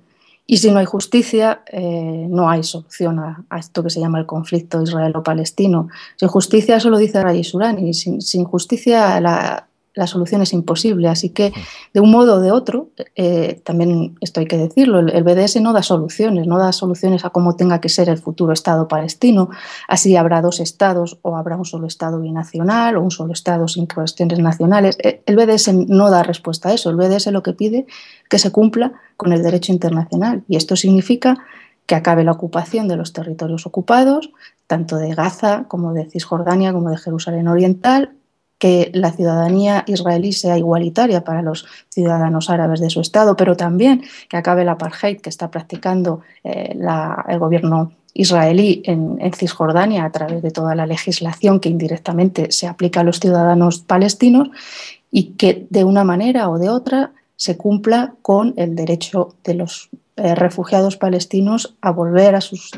Y 0.47 0.59
si 0.59 0.71
no 0.71 0.79
hay 0.79 0.87
justicia, 0.87 1.63
eh, 1.67 2.27
no 2.31 2.49
hay 2.49 2.63
solución 2.63 3.19
a, 3.19 3.45
esto 3.59 3.83
que 3.83 3.91
se 3.91 3.99
llama 3.99 4.21
el 4.21 4.27
conflicto 4.27 4.81
israelo-palestino. 4.81 5.89
Sin 6.15 6.29
justicia, 6.29 6.77
eso 6.77 6.89
lo 6.89 6.99
dice 6.99 7.21
Ray 7.21 7.43
Surani, 7.43 7.93
sin, 7.95 8.23
sin 8.23 8.45
justicia 8.45 9.21
la, 9.21 9.68
la 9.99 10.07
solución 10.07 10.43
es 10.43 10.53
imposible. 10.53 11.09
Así 11.09 11.31
que, 11.31 11.53
de 11.93 12.01
un 12.01 12.13
modo 12.13 12.37
o 12.37 12.41
de 12.41 12.53
otro, 12.53 12.91
eh, 13.17 13.61
también 13.65 14.17
esto 14.21 14.39
hay 14.39 14.47
que 14.47 14.57
decirlo, 14.57 15.01
el, 15.01 15.25
BDS 15.25 15.61
no 15.61 15.73
da 15.73 15.83
soluciones, 15.83 16.47
no 16.47 16.57
da 16.57 16.71
soluciones 16.71 17.25
a 17.25 17.31
cómo 17.31 17.57
tenga 17.57 17.81
que 17.81 17.89
ser 17.89 18.09
el 18.09 18.19
futuro 18.19 18.53
Estado 18.53 18.87
palestino. 18.87 19.51
Así 19.89 20.15
habrá 20.15 20.41
dos 20.41 20.61
Estados 20.61 21.19
o 21.23 21.37
habrá 21.37 21.57
un 21.57 21.65
solo 21.65 21.89
Estado 21.89 22.21
binacional 22.21 22.97
o 22.97 23.03
un 23.03 23.11
solo 23.11 23.33
Estado 23.33 23.67
sin 23.67 23.87
cuestiones 23.87 24.39
nacionales. 24.39 24.97
Eh, 25.03 25.21
el 25.27 25.35
BDS 25.35 25.75
no 25.89 26.11
da 26.11 26.23
respuesta 26.23 26.69
a 26.69 26.75
eso. 26.75 26.91
El 26.91 26.97
BDS 26.97 27.27
lo 27.33 27.43
que 27.43 27.53
pide 27.53 27.87
que 28.31 28.39
se 28.39 28.53
cumpla 28.53 28.93
con 29.17 29.33
el 29.33 29.43
derecho 29.43 29.73
internacional. 29.73 30.45
Y 30.47 30.55
esto 30.57 30.77
significa 30.77 31.39
que 31.87 31.97
acabe 31.97 32.23
la 32.23 32.33
ocupación 32.33 32.87
de 32.87 32.97
los 32.97 33.13
territorios 33.13 33.67
ocupados, 33.67 34.31
tanto 34.69 34.97
de 34.97 35.13
Gaza 35.13 35.65
como 35.67 35.93
de 35.93 36.09
Cisjordania 36.09 36.73
como 36.73 36.91
de 36.91 36.99
Jerusalén 36.99 37.49
Oriental, 37.49 38.13
que 38.59 38.91
la 38.93 39.13
ciudadanía 39.13 39.85
israelí 39.87 40.33
sea 40.33 40.59
igualitaria 40.59 41.25
para 41.25 41.43
los 41.43 41.67
ciudadanos 41.89 42.51
árabes 42.51 42.81
de 42.81 42.91
su 42.91 43.01
Estado, 43.01 43.37
pero 43.37 43.57
también 43.57 44.03
que 44.29 44.37
acabe 44.37 44.63
el 44.63 44.69
apartheid 44.69 45.21
que 45.21 45.31
está 45.31 45.51
practicando 45.51 46.21
eh, 46.45 46.77
el 47.29 47.39
gobierno 47.39 47.93
israelí 48.15 48.83
en, 48.85 49.19
Cisjordania 49.33 50.05
a 50.05 50.11
través 50.11 50.43
de 50.43 50.51
toda 50.51 50.75
la 50.75 50.87
legislación 50.87 51.61
que 51.61 51.69
indirectamente 51.69 52.51
se 52.51 52.67
aplica 52.67 53.01
a 53.01 53.05
los 53.05 53.21
ciudadanos 53.21 53.79
palestinos 53.79 54.51
y 55.11 55.35
que 55.35 55.67
de 55.71 55.85
una 55.85 56.03
manera 56.03 56.51
o 56.51 56.59
de 56.59 56.69
otra 56.69 57.13
se 57.37 57.57
cumpla 57.57 58.15
con 58.23 58.55
el 58.57 58.75
derecho 58.75 59.37
de 59.45 59.55
los 59.55 59.91
eh, 60.17 60.35
refugiados 60.35 60.97
palestinos 60.97 61.77
a 61.81 61.93
volver 61.93 62.35
a 62.35 62.41
sus 62.41 62.73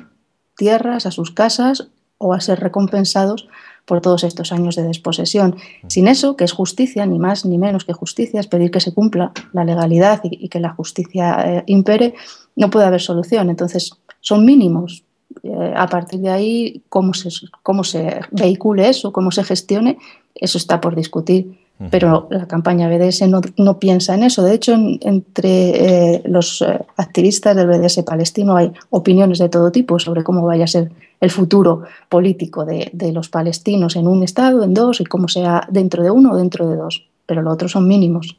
tierras, 0.56 1.06
a 1.06 1.10
sus 1.10 1.30
casas 1.30 1.88
o 2.18 2.34
a 2.34 2.40
ser 2.40 2.60
recompensados 2.60 3.48
por 3.90 4.00
todos 4.00 4.22
estos 4.22 4.52
años 4.52 4.76
de 4.76 4.84
desposesión. 4.84 5.56
Sin 5.88 6.06
eso, 6.06 6.36
que 6.36 6.44
es 6.44 6.52
justicia, 6.52 7.04
ni 7.06 7.18
más 7.18 7.44
ni 7.44 7.58
menos 7.58 7.84
que 7.84 7.92
justicia, 7.92 8.38
es 8.38 8.46
pedir 8.46 8.70
que 8.70 8.78
se 8.78 8.94
cumpla 8.94 9.32
la 9.52 9.64
legalidad 9.64 10.20
y, 10.22 10.48
que 10.48 10.60
la 10.60 10.70
justicia 10.70 11.24
eh, 11.44 11.64
impere, 11.66 12.14
no 12.54 12.70
puede 12.70 12.86
haber 12.86 13.00
solución. 13.00 13.50
Entonces, 13.50 13.90
son 14.20 14.44
mínimos. 14.44 15.02
Eh, 15.42 15.74
a 15.76 15.88
partir 15.88 16.20
de 16.20 16.30
ahí, 16.30 16.84
cómo 16.88 17.14
se, 17.14 17.30
cómo 17.64 17.82
se 17.82 18.20
vehicule 18.30 18.88
eso, 18.88 19.12
cómo 19.12 19.32
se 19.32 19.42
gestione, 19.42 19.98
eso 20.36 20.56
está 20.56 20.80
por 20.80 20.94
discutir 20.94 21.58
pero 21.88 22.28
la 22.30 22.46
campaña 22.46 22.88
BDS 22.88 23.22
no, 23.56 23.78
piensa 23.78 24.14
en 24.14 24.24
eso. 24.24 24.42
De 24.42 24.54
hecho, 24.54 24.74
entre 24.74 26.14
eh, 26.14 26.22
los 26.26 26.60
eh, 26.60 26.78
activistas 26.96 27.56
del 27.56 27.68
BDS 27.68 28.02
palestino 28.02 28.56
hay 28.56 28.72
opiniones 28.90 29.38
de 29.38 29.48
todo 29.48 29.72
tipo 29.72 29.98
sobre 29.98 30.22
cómo 30.22 30.44
vaya 30.44 30.64
a 30.64 30.68
ser 30.68 30.92
el 31.20 31.30
futuro 31.30 31.84
político 32.08 32.64
de 32.64 33.12
los 33.12 33.28
palestinos 33.28 33.96
en 33.96 34.08
un 34.08 34.22
Estado, 34.22 34.62
en 34.64 34.74
dos, 34.74 35.00
y 35.00 35.04
cómo 35.04 35.28
sea 35.28 35.66
dentro 35.70 36.02
de 36.02 36.10
uno 36.10 36.32
o 36.32 36.36
dentro 36.36 36.68
de 36.68 36.76
dos 36.76 37.09
pero 37.30 37.42
los 37.42 37.54
otros 37.54 37.70
son 37.70 37.86
mínimos. 37.86 38.36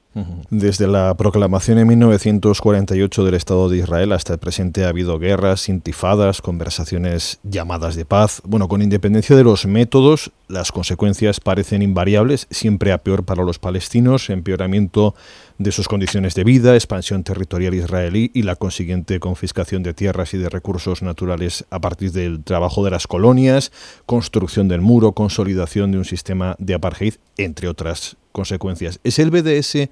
Desde 0.50 0.86
la 0.86 1.16
proclamación 1.16 1.78
en 1.78 1.88
1948 1.88 3.24
del 3.24 3.36
Estado 3.36 3.70
de 3.70 3.78
Israel 3.78 4.12
hasta 4.12 4.34
el 4.34 4.40
presente 4.40 4.84
ha 4.84 4.90
habido 4.90 5.18
guerras, 5.18 5.70
intifadas, 5.70 6.42
conversaciones 6.42 7.40
llamadas 7.44 7.96
de 7.96 8.04
paz. 8.04 8.42
Bueno, 8.44 8.68
con 8.68 8.82
independencia 8.82 9.38
de 9.38 9.46
los 9.46 9.66
métodos, 9.66 10.34
las 10.50 10.74
consecuencias 10.74 11.40
parecen 11.40 11.82
invariables, 11.82 12.48
siempre 12.52 12.92
a 12.92 12.98
peor 12.98 13.24
para 13.24 13.46
los 13.46 13.60
palestinos, 13.60 14.30
empeoramiento 14.30 15.16
de 15.58 15.72
sus 15.72 15.88
condiciones 15.88 16.36
de 16.36 16.44
vida, 16.44 16.74
expansión 16.74 17.24
territorial 17.24 17.74
israelí 17.74 18.30
y 18.34 18.42
la 18.42 18.58
consiguiente 18.58 19.22
confiscación 19.22 19.84
de 19.84 19.94
tierras 19.94 20.34
y 20.34 20.38
de 20.38 20.50
recursos 20.50 21.02
naturales 21.02 21.64
a 21.70 21.80
partir 21.80 22.12
del 22.12 22.44
trabajo 22.44 22.84
de 22.84 22.92
las 22.92 23.08
colonias, 23.08 23.72
construcción 24.06 24.68
del 24.68 24.82
muro, 24.82 25.14
consolidación 25.14 25.94
de 25.94 26.00
un 26.00 26.06
sistema 26.06 26.58
de 26.60 26.74
apartheid, 26.74 27.14
entre 27.38 27.70
otras 27.70 28.18
consecuencias. 28.32 29.00
¿Es 29.04 29.20
el 29.20 29.32
BDS 29.32 29.90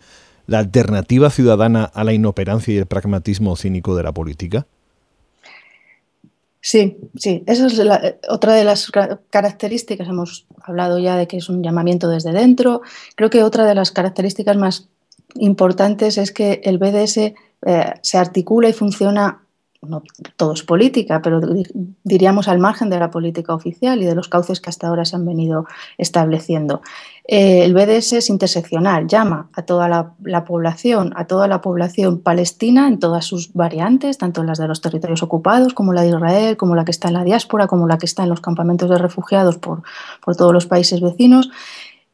la 0.48 0.60
alternativa 0.60 1.30
ciudadana 1.30 1.84
a 1.84 2.04
la 2.04 2.14
inoperancia 2.14 2.74
y 2.74 2.78
el 2.78 2.86
pragmatismo 2.86 3.56
cínico 3.56 3.96
de 3.96 4.04
la 4.04 4.12
política? 4.12 4.66
Sí, 6.62 6.98
sí, 7.16 7.44
esa 7.48 7.68
es 7.68 7.82
otra 8.28 8.54
de 8.54 8.64
las 8.66 8.92
características. 9.30 10.08
Hemos 10.08 10.46
hablado 10.62 11.00
ya 11.00 11.16
de 11.16 11.28
que 11.28 11.38
es 11.38 11.48
un 11.50 11.64
llamamiento 11.64 12.10
desde 12.10 12.34
dentro. 12.34 12.82
Creo 13.16 13.30
que 13.30 13.44
otra 13.44 13.66
de 13.66 13.76
las 13.76 13.92
características 13.92 14.58
más 14.58 14.90
importantes 15.36 16.18
es 16.18 16.32
que 16.32 16.62
el 16.64 16.78
BDS 16.78 17.18
eh, 17.18 17.34
se 18.02 18.18
articula 18.18 18.70
y 18.70 18.74
funciona, 18.74 19.44
no 19.82 20.04
todo 20.36 20.54
es 20.54 20.64
política, 20.64 21.22
pero 21.22 21.40
diríamos 22.04 22.48
al 22.48 22.60
margen 22.60 22.90
de 22.90 23.00
la 23.00 23.12
política 23.12 23.54
oficial 23.54 24.02
y 24.02 24.06
de 24.06 24.16
los 24.16 24.28
cauces 24.28 24.60
que 24.60 24.70
hasta 24.70 24.88
ahora 24.88 25.06
se 25.06 25.16
han 25.16 25.26
venido 25.26 25.66
estableciendo. 25.98 26.82
Eh, 27.26 27.64
el 27.64 27.74
BDS 27.74 28.14
es 28.14 28.30
interseccional, 28.30 29.08
llama 29.08 29.50
a 29.54 29.62
toda 29.62 29.88
la, 29.88 30.46
población, 30.46 31.14
a 31.16 31.28
toda 31.28 31.48
la 31.48 31.62
población 31.62 32.20
palestina 32.20 32.88
en 32.88 33.00
todas 33.00 33.24
sus 33.24 33.54
variantes, 33.54 34.18
tanto 34.18 34.44
las 34.44 34.58
de 34.58 34.68
los 34.68 34.82
territorios 34.82 35.24
ocupados 35.24 35.74
como 35.74 35.94
la 35.94 36.02
de 36.02 36.10
Israel, 36.10 36.58
como 36.58 36.76
la 36.76 36.86
que 36.86 36.92
está 36.92 37.08
en 37.08 37.14
la 37.14 37.24
diáspora, 37.24 37.68
como 37.68 37.88
la 37.88 37.98
que 37.98 38.06
está 38.08 38.24
en 38.24 38.30
los 38.30 38.42
campamentos 38.42 38.90
de 38.90 38.98
refugiados 38.98 39.58
por, 39.58 39.84
por 40.26 40.36
todos 40.36 40.54
los 40.54 40.66
países 40.66 41.02
vecinos. 41.02 41.50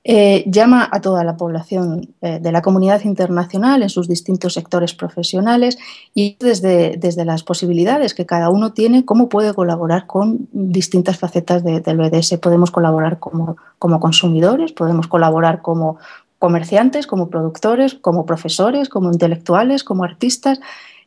Eh, 0.08 0.44
llama 0.46 0.88
a 0.92 1.02
toda 1.02 1.24
la 1.24 1.36
población 1.36 2.14
eh, 2.22 2.38
de 2.40 2.52
la 2.52 2.62
comunidad 2.62 3.04
internacional 3.06 3.82
en 3.82 3.90
sus 3.90 4.08
distintos 4.08 4.54
sectores 4.54 4.94
profesionales 4.94 5.80
y 6.14 6.38
desde, 6.40 6.96
desde, 6.98 7.26
las 7.26 7.42
posibilidades 7.42 8.14
que 8.14 8.28
cada 8.28 8.52
uno 8.52 8.72
tiene, 8.72 9.04
cómo 9.04 9.30
puede 9.30 9.56
colaborar 9.56 10.06
con 10.06 10.48
distintas 10.52 11.18
facetas 11.18 11.64
del 11.64 11.98
BDS. 11.98 12.38
Podemos 12.38 12.70
colaborar 12.70 13.18
como, 13.18 13.58
como 13.80 14.00
consumidores, 14.00 14.74
podemos 14.74 15.08
colaborar 15.08 15.64
como 15.64 15.98
comerciantes, 16.38 17.08
como 17.08 17.30
productores, 17.30 17.96
como 17.96 18.28
profesores, 18.28 18.90
como 18.90 19.12
intelectuales, 19.12 19.84
como 19.84 20.04
artistas. 20.04 20.60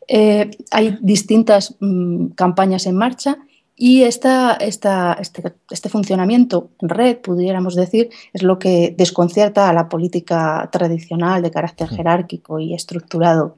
Eh, 0.08 0.50
hay 0.72 0.98
distintas 1.00 1.76
mm, 1.78 2.30
campañas 2.30 2.84
en 2.86 2.96
marcha 2.96 3.38
y 3.80 4.02
esta, 4.02 4.54
esta, 4.54 5.16
este, 5.20 5.54
este, 5.70 5.88
funcionamiento 5.88 6.70
en 6.80 6.88
red, 6.88 7.18
pudiéramos 7.18 7.76
decir, 7.76 8.10
es 8.32 8.42
lo 8.42 8.58
que 8.58 8.92
desconcierta 8.98 9.68
a 9.68 9.72
la 9.72 9.88
política 9.88 10.68
tradicional 10.72 11.42
de 11.42 11.52
carácter 11.52 11.88
jerárquico 11.88 12.58
y 12.58 12.74
estructurado 12.74 13.56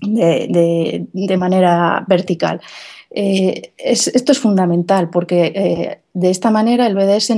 de, 0.00 1.06
de, 1.12 1.36
manera 1.36 2.02
vertical. 2.08 2.62
Eh, 3.10 3.72
esto 3.76 4.32
es 4.32 4.38
fundamental 4.38 5.10
porque 5.10 5.52
eh, 5.54 6.00
de 6.18 6.30
esta 6.30 6.50
manera 6.50 6.88
el 6.88 6.96
BDS 6.96 7.32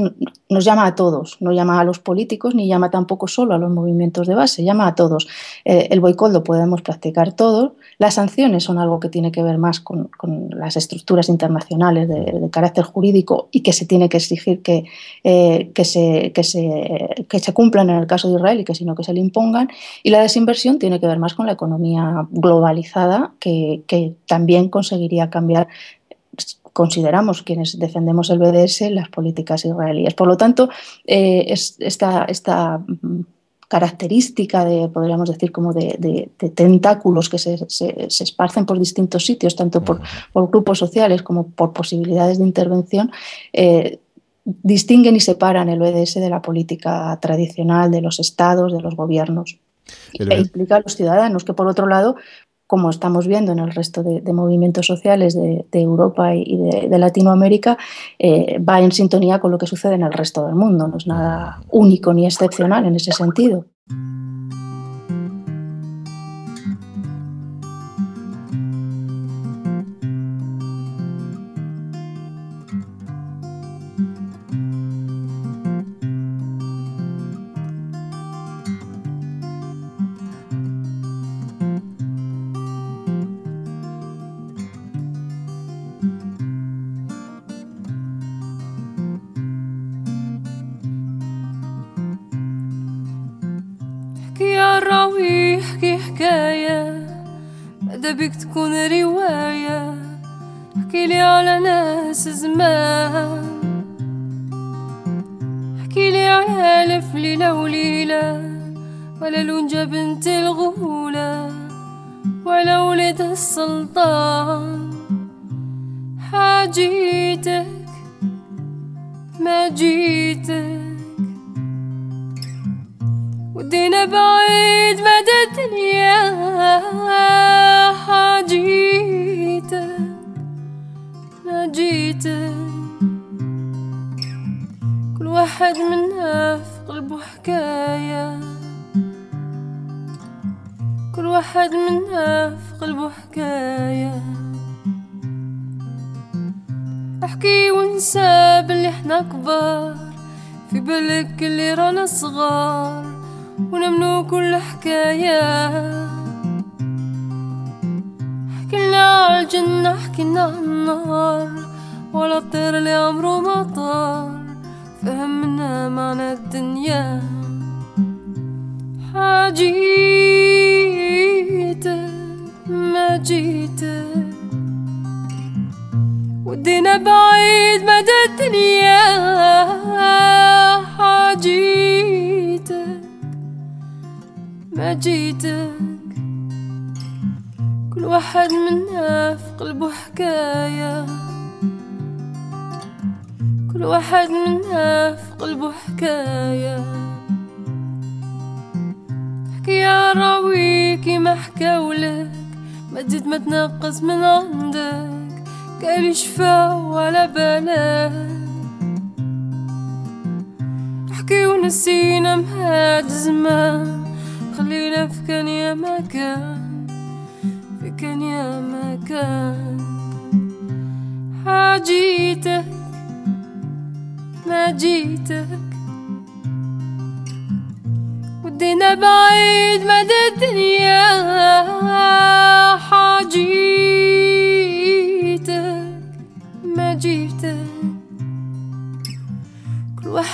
nos 0.49 0.65
llama 0.65 0.87
a 0.87 0.95
todos, 0.95 1.37
no 1.41 1.53
llama 1.53 1.79
a 1.79 1.85
los 1.85 1.99
políticos 1.99 2.55
ni 2.55 2.67
llama 2.67 2.91
tampoco 2.91 3.29
solo 3.29 3.53
a 3.55 3.59
los 3.59 3.71
movimientos 3.71 4.27
de 4.27 4.35
base, 4.35 4.65
llama 4.65 4.87
a 4.87 4.95
todos. 4.95 5.29
Eh, 5.67 5.89
el 5.91 6.01
boicot 6.01 6.33
lo 6.33 6.43
podemos 6.43 6.81
practicar 6.81 7.35
todos, 7.35 7.73
las 7.99 8.15
sanciones 8.15 8.65
son 8.65 8.79
algo 8.79 8.99
que 8.99 9.11
tiene 9.11 9.33
que 9.33 9.43
ver 9.43 9.59
más 9.59 9.81
con, 9.81 10.09
las 10.49 10.79
estructuras 10.79 11.29
internacionales 11.29 12.09
de, 12.09 12.49
carácter 12.51 12.85
jurídico 12.85 13.51
y 13.53 13.61
que 13.61 13.75
se 13.75 13.85
tiene 13.85 14.09
que 14.09 14.17
exigir 14.17 14.63
que, 14.63 14.85
eh, 15.25 15.71
que, 15.75 15.85
se, 15.85 17.53
cumplan 17.53 17.91
en 17.91 17.97
el 17.97 18.07
caso 18.07 18.31
de 18.31 18.37
Israel 18.37 18.61
y 18.61 18.65
que 18.65 18.75
sino 18.75 18.95
que 18.95 19.05
se 19.05 19.13
le 19.13 19.21
impongan. 19.21 19.69
Y 20.03 20.09
la 20.09 20.23
desinversión 20.23 20.79
tiene 20.79 21.01
que 21.01 21.07
ver 21.07 21.19
más 21.19 21.35
con 21.35 21.45
la 21.45 21.53
economía 21.53 22.27
globalizada 22.31 23.35
que 23.41 24.15
también 24.27 24.71
conseguiría 24.71 25.29
cambiar 25.29 25.69
consideramos 26.73 27.43
quienes 27.43 27.79
defendemos 27.79 28.31
el 28.31 28.39
BDS 28.39 28.91
las 28.91 29.09
políticas 29.09 29.65
israelíes. 29.65 30.15
Por 30.15 30.29
lo 30.29 30.37
tanto, 30.37 30.69
eh, 31.07 31.45
esta, 31.49 32.25
esta 32.25 32.79
mm, 32.79 33.21
característica 33.71 34.65
de, 34.65 34.89
podríamos 34.89 35.31
decir, 35.31 35.53
como 35.53 35.73
de, 35.73 36.29
tentáculos 36.55 37.29
que 37.29 37.39
se, 37.39 37.57
esparcen 38.09 38.67
por 38.67 38.79
distintos 38.79 39.25
sitios, 39.25 39.55
tanto 39.55 39.85
por, 39.85 40.01
grupos 40.33 40.79
sociales 40.79 41.23
como 41.23 41.51
por 41.51 41.73
posibilidades 41.73 42.39
de 42.39 42.45
intervención, 42.45 43.13
eh, 43.53 44.01
distinguen 44.45 45.15
y 45.15 45.21
separan 45.21 45.69
el 45.69 45.79
BDS 45.79 46.15
de 46.15 46.31
la 46.31 46.43
política 46.43 47.17
tradicional 47.23 47.93
de 47.93 48.01
los 48.01 48.19
estados, 48.19 48.73
de 48.73 48.81
los 48.81 48.97
gobiernos. 48.97 49.61
e 50.19 50.39
implica 50.39 50.77
a 50.77 50.81
los 50.81 50.97
ciudadanos, 50.97 51.45
que 51.45 51.55
por 51.55 51.69
otro 51.69 51.87
lado 51.87 52.17
como 52.71 52.89
estamos 52.89 53.27
viendo 53.27 53.51
en 53.51 53.59
el 53.59 53.73
resto 53.73 54.05
de, 54.05 54.33
movimientos 54.33 54.87
sociales 54.87 55.35
de, 55.35 55.67
Europa 55.73 56.37
y 56.37 56.57
de, 56.57 56.99
Latinoamérica, 57.01 57.77
eh, 58.17 58.61
va 58.61 58.81
en 58.81 58.93
sintonía 58.93 59.41
con 59.41 59.51
lo 59.51 59.59
que 59.59 59.67
sucede 59.67 59.95
en 59.95 60.03
el 60.03 60.13
resto 60.13 60.47
del 60.47 60.55
mundo. 60.55 60.87
No 60.87 60.97
es 60.97 61.05
nada 61.09 61.63
único 61.73 62.15
ni 62.15 62.27
excepcional 62.27 62.87
en 62.87 62.95
ese 62.95 63.11
sentido. 63.11 63.65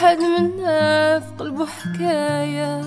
واحد 0.06 0.18
منا 0.22 1.20
في 1.20 1.26
قلبه 1.38 1.66
حكاية 1.66 2.82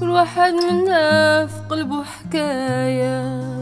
كل 0.00 0.10
واحد 0.10 0.52
منا 0.52 1.46
في 1.46 1.60
قلبه 1.70 2.04
حكايه 2.04 3.57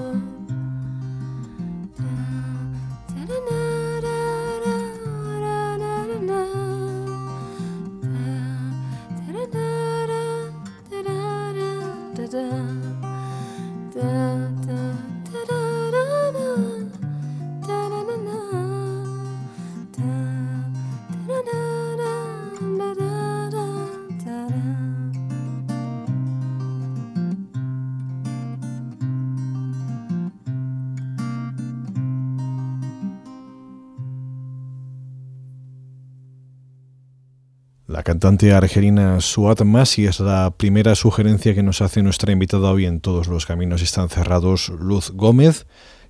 cantante 38.07 38.53
argelina 38.53 39.21
Suat 39.21 39.63
Masi 39.63 40.07
es 40.07 40.21
la 40.21 40.53
primera 40.57 40.95
sugerencia 40.95 41.57
que 41.57 41.65
nos 41.65 41.83
hace 41.83 42.05
nuestra 42.05 42.31
invitada 42.31 42.71
hoy 42.71 42.87
en 42.87 43.01
Todos 43.01 43.27
los 43.27 43.47
Caminos 43.47 43.83
Están 43.83 44.09
Cerrados, 44.09 44.69
Luz 44.69 45.11
Gómez, 45.11 45.67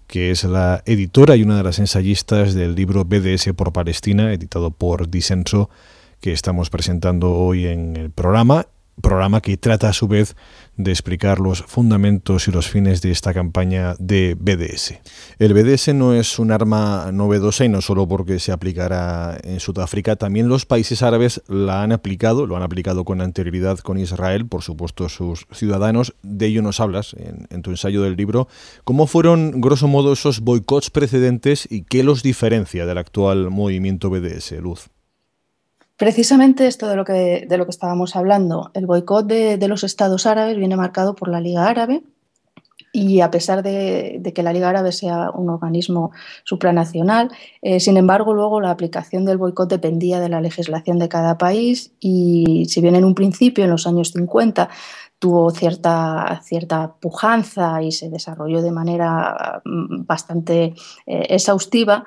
que 0.07 0.31
es 0.31 0.45
la 0.45 0.83
editora 0.85 1.37
y 1.37 1.43
una 1.43 1.57
de 1.57 1.63
las 1.63 1.79
ensayistas 1.79 2.53
del 2.53 2.75
libro 2.75 3.07
BDS 3.07 3.55
por 3.57 3.73
Palestina, 3.73 4.31
editado 4.31 4.73
por 4.73 5.09
Disenso, 5.09 5.71
que 6.21 6.33
estamos 6.33 6.69
presentando 6.69 7.33
hoy 7.33 7.67
en 7.67 7.97
el 7.97 8.11
programa 8.11 8.67
programa 9.01 9.41
que 9.41 9.57
trata 9.57 9.89
a 9.89 9.93
su 9.93 10.09
vez 10.09 10.37
de 10.77 10.91
explicar 10.91 11.41
los 11.41 11.63
fundamentos 11.63 12.49
y 12.49 12.53
los 12.53 12.69
fines 12.69 13.01
de 13.03 13.11
esta 13.11 13.33
campaña 13.33 13.95
de 13.99 14.37
BDS. 14.39 14.95
El 15.39 15.55
BDS 15.55 15.95
no 15.95 16.15
es 16.15 16.39
un 16.39 16.51
arma 16.51 17.11
novedosa 17.13 17.65
y 17.65 17.69
no 17.69 17.81
solo 17.81 18.07
porque 18.07 18.39
se 18.39 18.53
aplicará 18.53 19.39
en 19.43 19.61
Sudáfrica, 19.61 20.17
también 20.17 20.49
los 20.49 20.67
países 20.67 21.03
árabes 21.03 21.43
la 21.49 21.83
han 21.83 21.93
aplicado, 21.93 22.47
lo 22.47 22.57
han 22.57 22.63
aplicado 22.63 23.05
con 23.05 23.21
anterioridad 23.21 23.79
con 23.79 23.99
Israel, 23.99 24.47
por 24.47 24.63
supuesto 24.63 25.09
sus 25.09 25.47
ciudadanos, 25.53 26.15
de 26.23 26.47
ello 26.47 26.63
nos 26.63 26.81
hablas 26.81 27.15
en, 27.15 27.63
tu 27.63 27.71
ensayo 27.71 28.03
del 28.03 28.17
libro. 28.17 28.49
¿Cómo 28.85 29.07
fueron, 29.07 29.61
grosso 29.61 29.89
modo, 29.89 30.13
esos 30.13 30.41
boicots 30.41 30.91
precedentes 30.91 31.67
y 31.71 31.83
qué 31.83 32.03
los 32.03 32.23
diferencia 32.23 32.87
del 32.87 32.99
actual 32.99 33.51
movimiento 33.51 34.11
BDS, 34.11 34.53
Luz? 34.61 34.89
Precisamente 35.97 36.67
esto 36.67 36.89
de 36.89 36.97
lo 36.97 37.05
que, 37.05 37.47
de 37.49 37.59
lo 37.59 37.65
que 37.65 37.71
estábamos 37.71 38.17
hablando, 38.17 38.71
el 38.75 38.87
boicot 38.87 39.27
de, 39.27 39.57
de, 39.57 39.69
los 39.69 39.83
estados 39.83 40.27
árabes 40.27 40.57
viene 40.59 40.77
marcado 40.77 41.15
por 41.15 41.29
la 41.29 41.41
Liga 41.41 41.69
Árabe 41.69 42.03
y 42.97 43.21
a 43.21 43.31
pesar 43.31 43.63
de, 43.63 44.33
que 44.35 44.43
la 44.43 44.55
Liga 44.55 44.71
Árabe 44.71 44.91
sea 44.91 45.31
un 45.31 45.51
organismo 45.51 46.13
supranacional, 46.45 47.31
eh, 47.61 47.79
sin 47.79 47.99
embargo 47.99 48.33
luego 48.33 48.59
la 48.61 48.71
aplicación 48.71 49.27
del 49.27 49.37
boicot 49.37 49.69
dependía 49.69 50.19
de 50.19 50.31
la 50.31 50.41
legislación 50.41 50.99
de 50.99 51.11
cada 51.11 51.37
país 51.37 51.93
y 52.01 52.65
si 52.71 52.81
bien 52.81 52.97
en 52.97 53.05
un 53.05 53.15
principio, 53.15 53.65
en 53.65 53.71
los 53.71 53.87
años 53.87 54.13
50, 54.13 54.71
tuvo 55.19 55.51
cierta, 55.51 56.41
cierta 56.43 56.95
pujanza 56.99 57.83
y 57.83 57.93
se 57.93 58.09
desarrolló 58.09 58.63
de 58.63 58.73
manera 58.73 59.61
bastante 59.65 60.75
eh, 61.07 61.27
exhaustiva, 61.29 62.07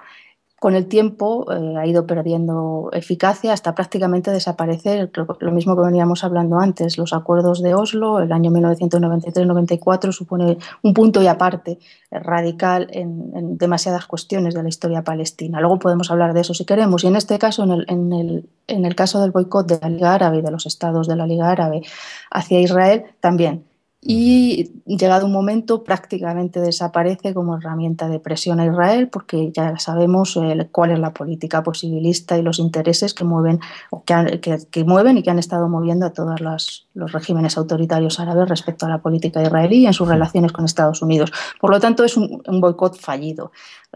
con 0.59 0.75
el 0.75 0.87
tiempo 0.87 1.51
eh, 1.51 1.75
ha 1.77 1.85
ido 1.87 2.05
perdiendo 2.05 2.89
eficacia 2.91 3.53
hasta 3.53 3.73
prácticamente 3.75 4.31
desaparecer. 4.31 5.09
Lo 5.39 5.51
mismo 5.51 5.75
que 5.75 5.83
veníamos 5.83 6.23
hablando 6.23 6.59
antes, 6.59 6.97
los 6.97 7.13
acuerdos 7.13 7.61
de 7.61 7.73
Oslo, 7.73 8.19
el 8.19 8.31
año 8.31 8.51
1993-94 8.51 10.11
supone 10.11 10.57
un 10.81 10.93
punto 10.93 11.21
y 11.21 11.27
aparte 11.27 11.79
radical 12.11 12.87
en, 12.91 13.31
en, 13.35 13.57
demasiadas 13.57 14.05
cuestiones 14.05 14.53
de 14.53 14.63
la 14.63 14.69
historia 14.69 15.03
palestina. 15.03 15.61
Luego 15.61 15.79
podemos 15.79 16.11
hablar 16.11 16.33
de 16.33 16.41
eso 16.41 16.53
si 16.53 16.65
queremos. 16.65 17.03
Y 17.03 17.07
en 17.07 17.15
este 17.15 17.39
caso, 17.39 17.63
en 17.63 17.71
el, 17.71 17.85
en 17.87 18.13
el, 18.13 18.49
en 18.67 18.85
el 18.85 18.95
caso 18.95 19.21
del 19.21 19.31
boicot 19.31 19.67
de 19.67 19.79
la 19.81 19.89
Liga 19.89 20.13
Árabe 20.13 20.39
y 20.39 20.41
de 20.41 20.51
los 20.51 20.65
estados 20.65 21.07
de 21.07 21.15
la 21.15 21.25
Liga 21.25 21.49
Árabe 21.49 21.83
hacia 22.31 22.59
Israel, 22.59 23.05
también 23.21 23.68
y 24.01 24.71
llegado 24.85 25.25
un 25.25 25.33
momento 25.33 25.83
prácticamente 25.83 26.61
desaparece 26.61 27.33
como 27.33 27.57
herramienta 27.57 28.07
de 28.07 28.19
presión 28.19 28.61
a 28.61 28.65
Israel 28.65 29.09
porque 29.09 29.51
ya 29.51 29.77
sabemos 29.77 30.37
eh, 30.37 30.69
cuál 30.71 30.91
es 30.91 30.99
la 30.99 31.13
política 31.13 31.63
posibilista 31.63 32.37
y 32.37 32.41
los 32.41 32.59
intereses 32.59 33.13
que 33.13 33.25
mueven, 33.25 33.59
que, 34.05 34.13
han, 34.13 34.39
que, 34.39 34.57
que 34.71 34.83
mueven 34.85 35.17
y 35.17 35.23
que 35.23 35.31
han 35.31 35.39
estado 35.39 35.67
moviendo 35.67 36.05
a 36.05 36.13
todos 36.13 36.39
los, 36.39 36.87
los 36.93 37.11
regímenes 37.11 37.57
autoritarios 37.57 38.21
árabes 38.21 38.47
respecto 38.47 38.85
a 38.85 38.89
la 38.89 39.01
política 39.01 39.43
israelí 39.43 39.79
y 39.79 39.87
en 39.87 39.93
sus 39.93 40.07
relaciones 40.07 40.53
con 40.53 40.63
Estados 40.63 41.01
Unidos. 41.01 41.33
Por 41.59 41.69
lo 41.69 41.81
tanto, 41.81 42.05
es 42.05 42.15
un, 42.15 42.41
un 42.47 42.61
boicot 42.61 42.97
fallido. 42.97 43.51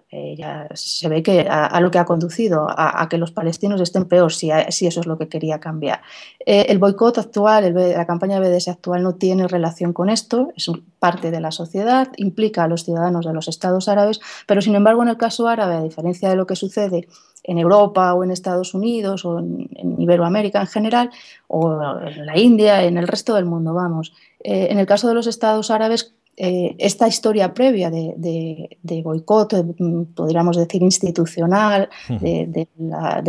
Eh, 0.10 0.36
ya 0.36 0.68
se 0.74 1.08
ve 1.08 1.22
que 1.22 1.42
a, 1.48 1.66
a 1.66 1.80
lo 1.80 1.92
que 1.92 2.00
ha 2.00 2.06
conducido 2.06 2.68
a, 2.68 3.02
a, 3.02 3.10
que 3.10 3.18
los 3.18 3.32
palestinos 3.32 3.80
estén 3.80 4.06
peor, 4.06 4.34
si, 4.34 4.50
a, 4.50 4.72
si 4.72 4.88
eso 4.88 5.00
es 5.00 5.06
lo 5.06 5.18
que 5.18 5.28
quería 5.28 5.60
cambiar. 5.60 6.02
Eh, 6.46 6.66
el 6.70 6.80
boicot 6.80 7.20
actual, 7.20 7.64
el, 7.64 7.94
la 7.94 8.06
campaña 8.08 8.40
BDS 8.40 8.70
actual 8.70 9.04
no 9.04 9.16
tiene 9.16 9.48
relación 9.48 9.93
con 9.94 10.10
esto, 10.10 10.50
es 10.56 10.70
parte 11.00 11.32
de 11.32 11.40
la 11.40 11.52
sociedad, 11.52 12.10
implica 12.18 12.64
a 12.64 12.68
los 12.68 12.84
ciudadanos 12.84 13.26
de 13.26 13.34
los 13.34 13.48
estados 13.48 13.88
árabes, 13.88 14.20
pero 14.48 14.62
sin 14.62 14.76
embargo 14.76 15.04
en 15.04 15.10
el 15.10 15.18
caso 15.18 15.48
árabe, 15.48 15.76
a 15.76 15.82
diferencia 15.82 16.30
de 16.30 16.36
lo 16.36 16.46
que 16.46 16.56
sucede 16.56 17.08
en 17.44 17.58
Europa 17.58 18.14
o 18.14 18.24
en 18.24 18.32
Estados 18.32 18.74
Unidos 18.74 19.26
o 19.26 19.40
en, 19.40 19.70
Iberoamérica 19.98 20.62
en 20.62 20.68
general, 20.68 21.12
o 21.48 21.72
en 22.02 22.26
la 22.26 22.38
India, 22.38 22.84
en 22.84 22.98
el 22.98 23.08
resto 23.08 23.36
del 23.36 23.46
mundo, 23.46 23.74
vamos, 23.74 24.14
eh, 24.44 24.68
en 24.70 24.80
el 24.80 24.86
caso 24.86 25.08
de 25.08 25.14
los 25.14 25.28
estados 25.28 25.72
árabes 25.72 26.14
eh, 26.36 26.76
esta 26.80 27.08
historia 27.08 27.54
previa 27.54 27.92
de, 27.92 29.02
boicot, 29.04 29.54
mm, 29.78 30.04
podríamos 30.16 30.58
decir 30.58 30.82
institucional, 30.82 31.90
de, 32.10 32.68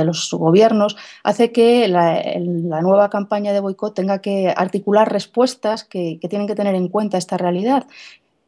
los 0.04 0.30
gobiernos, 0.32 0.96
hace 1.22 1.52
que 1.52 1.86
la, 1.88 2.22
nueva 2.82 3.10
campaña 3.10 3.52
de 3.52 3.60
boicot 3.60 3.94
tenga 3.94 4.20
que 4.20 4.52
articular 4.56 5.12
respuestas 5.12 5.84
que, 5.84 6.18
que 6.20 6.28
tienen 6.28 6.46
que 6.46 6.54
tener 6.54 6.74
en 6.74 6.88
cuenta 6.88 7.18
esta 7.18 7.36
realidad 7.36 7.86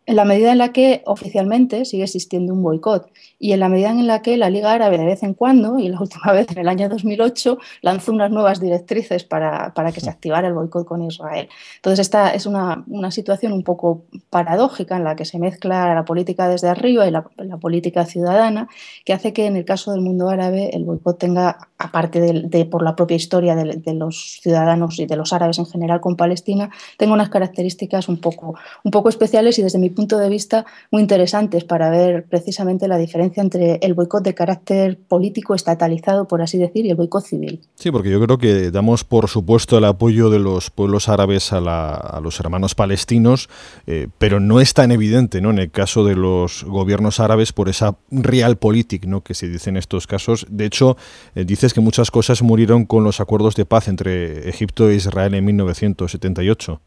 en 0.07 0.17
la 0.17 0.25
medida 0.25 0.53
en 0.53 0.59
la 0.59 0.73
que 0.73 1.03
oficialmente 1.05 1.85
sigue 1.85 2.05
existiendo 2.05 2.55
un 2.55 2.63
boicot 2.63 3.11
y 3.39 3.53
en 3.53 3.61
la 3.61 3.69
medida 3.69 3.91
en 3.91 4.07
la 4.07 4.23
que 4.23 4.37
la 4.37 4.49
Liga 4.49 4.73
Árabe 4.73 4.99
de 4.99 5.05
vez 5.05 5.23
en 5.23 5.35
cuando, 5.35 5.79
y 5.79 5.89
la 5.89 6.01
última 6.01 6.33
vez 6.33 6.47
en 6.51 6.59
el 6.59 6.69
año 6.69 6.89
2008, 6.89 7.59
lanzó 7.83 8.13
unas 8.13 8.31
nuevas 8.31 8.61
directrices 8.61 9.25
para, 9.25 9.73
que 9.93 10.01
se 10.01 10.09
activara 10.09 10.49
el 10.49 10.55
boicot 10.55 10.87
con 10.87 11.03
Israel. 11.03 11.49
Entonces, 11.77 12.01
esta 12.01 12.33
es 12.35 12.47
una, 12.47 12.85
situación 13.11 13.53
un 13.53 13.63
poco 13.63 14.05
paradójica 14.31 14.97
en 14.97 15.05
la 15.05 15.17
que 15.17 15.25
se 15.25 15.39
mezcla 15.39 15.95
la 15.95 16.05
política 16.05 16.49
desde 16.49 16.69
arriba 16.69 17.07
y 17.07 17.11
la, 17.11 17.25
política 17.61 18.05
ciudadana, 18.05 18.69
que 19.05 19.13
hace 19.13 19.33
que 19.33 19.47
en 19.47 19.57
el 19.57 19.65
caso 19.65 19.93
del 19.93 20.03
mundo 20.03 20.29
árabe 20.29 20.71
el 20.73 20.85
boicot 20.85 21.19
tenga, 21.19 21.59
aparte 21.79 22.21
de, 22.21 22.65
por 22.67 22.83
la 22.83 22.95
propia 22.95 23.17
historia 23.17 23.55
de, 23.55 23.77
de, 23.77 23.95
los 23.95 24.39
ciudadanos 24.41 24.99
y 24.99 25.07
de 25.07 25.17
los 25.17 25.33
árabes 25.33 25.59
en 25.59 25.67
general 25.67 26.01
con 26.01 26.17
Palestina, 26.17 26.71
tenga 26.97 27.15
unas 27.15 27.29
características 27.29 28.09
un 28.09 28.19
poco, 28.19 28.55
un 28.85 28.91
poco 28.91 29.09
especiales 29.09 29.59
y 29.59 29.63
desde 29.63 29.79
mi 29.79 29.91
punto 29.97 30.19
de 30.19 30.29
vista 30.29 30.65
muy 30.93 31.03
interesantes 31.03 31.65
para 31.65 31.91
ver 31.91 32.27
precisamente 32.27 32.87
la 32.87 32.99
diferencia 32.99 33.43
entre 33.43 33.81
el 33.83 33.95
boicot 33.95 34.23
de 34.23 34.35
carácter 34.35 34.97
político 34.97 35.57
estatalizado, 35.57 36.29
por 36.29 36.41
así 36.41 36.59
decir, 36.59 36.87
y 36.87 36.91
el 36.91 36.97
boicot 36.97 37.25
civil. 37.25 37.61
Sí, 37.75 37.91
porque 37.91 38.11
yo 38.11 38.21
creo 38.21 38.39
que 38.39 38.71
damos 38.71 39.03
por 39.03 39.29
supuesto 39.29 39.79
el 39.79 39.85
apoyo 39.85 40.31
de 40.31 40.39
los 40.39 40.71
pueblos 40.71 41.09
árabes 41.09 41.53
a, 41.53 42.21
los 42.23 42.39
hermanos 42.39 42.77
palestinos, 42.77 43.49
eh, 43.89 44.07
pero 44.19 44.39
no 44.39 44.61
es 44.61 44.73
tan 44.75 44.93
evidente 44.93 45.41
¿no? 45.41 45.51
en 45.51 45.59
el 45.59 45.71
caso 45.73 46.05
de 46.05 46.15
los 46.15 46.63
gobiernos 46.65 47.19
árabes 47.19 47.53
por 47.53 47.69
esa 47.69 47.97
realpolitik 48.11 49.07
¿no? 49.07 49.23
que 49.23 49.35
se 49.35 49.49
dice 49.49 49.71
en 49.71 49.77
estos 49.77 50.07
casos. 50.07 50.47
De 50.49 50.67
hecho, 50.67 50.97
eh, 51.35 51.45
dices 51.45 51.75
que 51.75 51.81
muchas 51.81 52.11
cosas 52.11 52.43
murieron 52.43 52.85
con 52.85 53.03
los 53.03 53.21
acuerdos 53.21 53.57
de 53.57 53.65
paz 53.65 53.89
entre 53.89 54.49
Egipto 54.49 54.89
e 54.89 54.95
Israel 54.95 55.35
en 55.35 55.45
1978. 55.45 56.81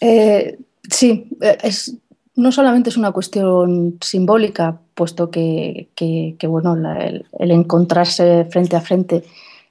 Eh, 0.00 0.58
Sí, 0.90 1.28
eh, 1.40 1.58
es, 1.62 1.96
no 2.36 2.52
solamente 2.52 2.90
es 2.90 2.96
una 2.96 3.12
cuestión 3.12 3.98
simbólica, 4.00 4.80
puesto 4.94 5.30
que, 5.30 5.88
bueno, 6.48 6.76
el, 6.98 7.26
encontrarse 7.50 8.46
frente 8.50 8.76
a 8.76 8.80
frente 8.80 9.24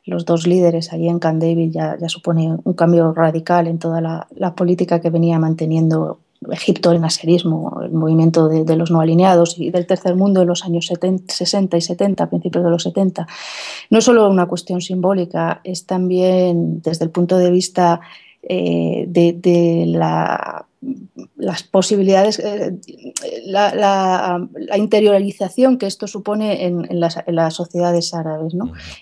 los 0.06 0.26
dos 0.26 0.48
líderes 0.48 0.92
allí 0.92 1.08
en 1.08 1.20
Camp 1.20 1.42
David 1.42 1.72
ya, 1.72 1.98
supone 2.08 2.58
un 2.64 2.74
cambio 2.74 3.14
radical 3.14 3.68
en 3.68 3.80
toda 3.80 4.02
la, 4.02 4.56
política 4.56 5.00
que 5.02 5.10
venía 5.10 5.38
manteniendo 5.40 6.20
Egipto, 6.52 6.92
el 6.92 7.02
naserismo, 7.02 7.82
el 7.84 7.92
movimiento 7.92 8.48
de, 8.48 8.76
los 8.78 8.92
no 8.92 9.02
alineados 9.02 9.60
y 9.60 9.72
del 9.72 9.86
tercer 9.86 10.16
mundo 10.16 10.42
en 10.42 10.48
los 10.48 10.64
años 10.64 10.88
60 10.88 11.78
y 11.78 11.82
70, 11.82 12.24
a 12.24 12.30
principios 12.30 12.64
de 12.64 12.70
los 12.70 12.84
70. 12.84 13.28
No 13.90 14.00
es 14.00 14.06
solo 14.06 14.30
una 14.30 14.48
cuestión 14.48 14.80
simbólica, 14.80 15.60
es 15.64 15.86
también 15.86 16.82
desde 16.82 17.06
el 17.06 17.12
punto 17.12 17.38
de 17.38 17.52
vista 17.52 18.00
eh, 18.42 19.06
de, 19.08 19.84
la 19.88 20.66
las 21.36 21.64
posibilidades, 21.64 22.40
eh, 22.40 22.78
la, 23.46 24.48
interiorización 24.78 25.78
que 25.78 25.88
esto 25.88 26.08
supone 26.08 26.66
en, 26.66 27.00
las, 27.00 27.18
sociedades 27.54 28.14
árabes. 28.14 28.54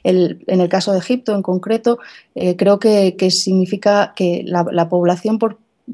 en 0.03 0.61
el 0.61 0.69
caso 0.69 0.91
de 0.91 0.99
Egipto 0.99 1.35
en 1.35 1.43
concreto, 1.43 1.99
eh, 2.35 2.55
creo 2.55 2.79
que, 2.79 3.15
significa 3.29 4.13
que 4.15 4.43
la, 4.45 4.89
población 4.89 5.39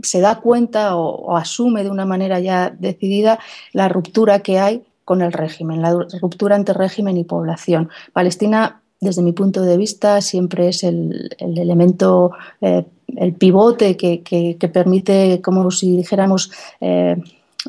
se 0.02 0.22
da 0.22 0.40
cuenta 0.40 0.96
o, 0.96 1.36
asume 1.36 1.84
de 1.84 1.90
una 1.90 2.06
manera 2.06 2.40
ya 2.40 2.70
decidida 2.70 3.40
la 3.74 3.90
ruptura 3.90 4.40
que 4.40 4.60
hay 4.60 4.84
con 5.04 5.22
el 5.22 5.34
régimen, 5.34 5.82
la 5.82 5.92
ruptura 6.22 6.56
entre 6.56 6.76
régimen 6.76 7.18
y 7.18 7.26
población. 7.26 7.90
Palestina 8.14 8.84
desde 9.04 9.22
mi 9.22 9.34
punto 9.34 9.62
de 9.62 9.78
vista, 9.78 10.22
siempre 10.22 10.70
es 10.70 10.84
el, 10.84 11.30
elemento, 11.38 12.32
eh, 12.62 12.86
el 13.18 13.34
pivote 13.34 13.98
que, 13.98 14.70
permite, 14.74 15.42
como 15.42 15.70
si 15.72 15.98
dijéramos, 15.98 16.52
eh, 16.82 17.18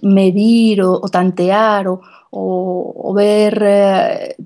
medir 0.02 0.82
o, 0.82 1.00
tantear 1.08 1.86
o, 2.30 3.14
ver 3.14 3.62
eh, 3.64 4.36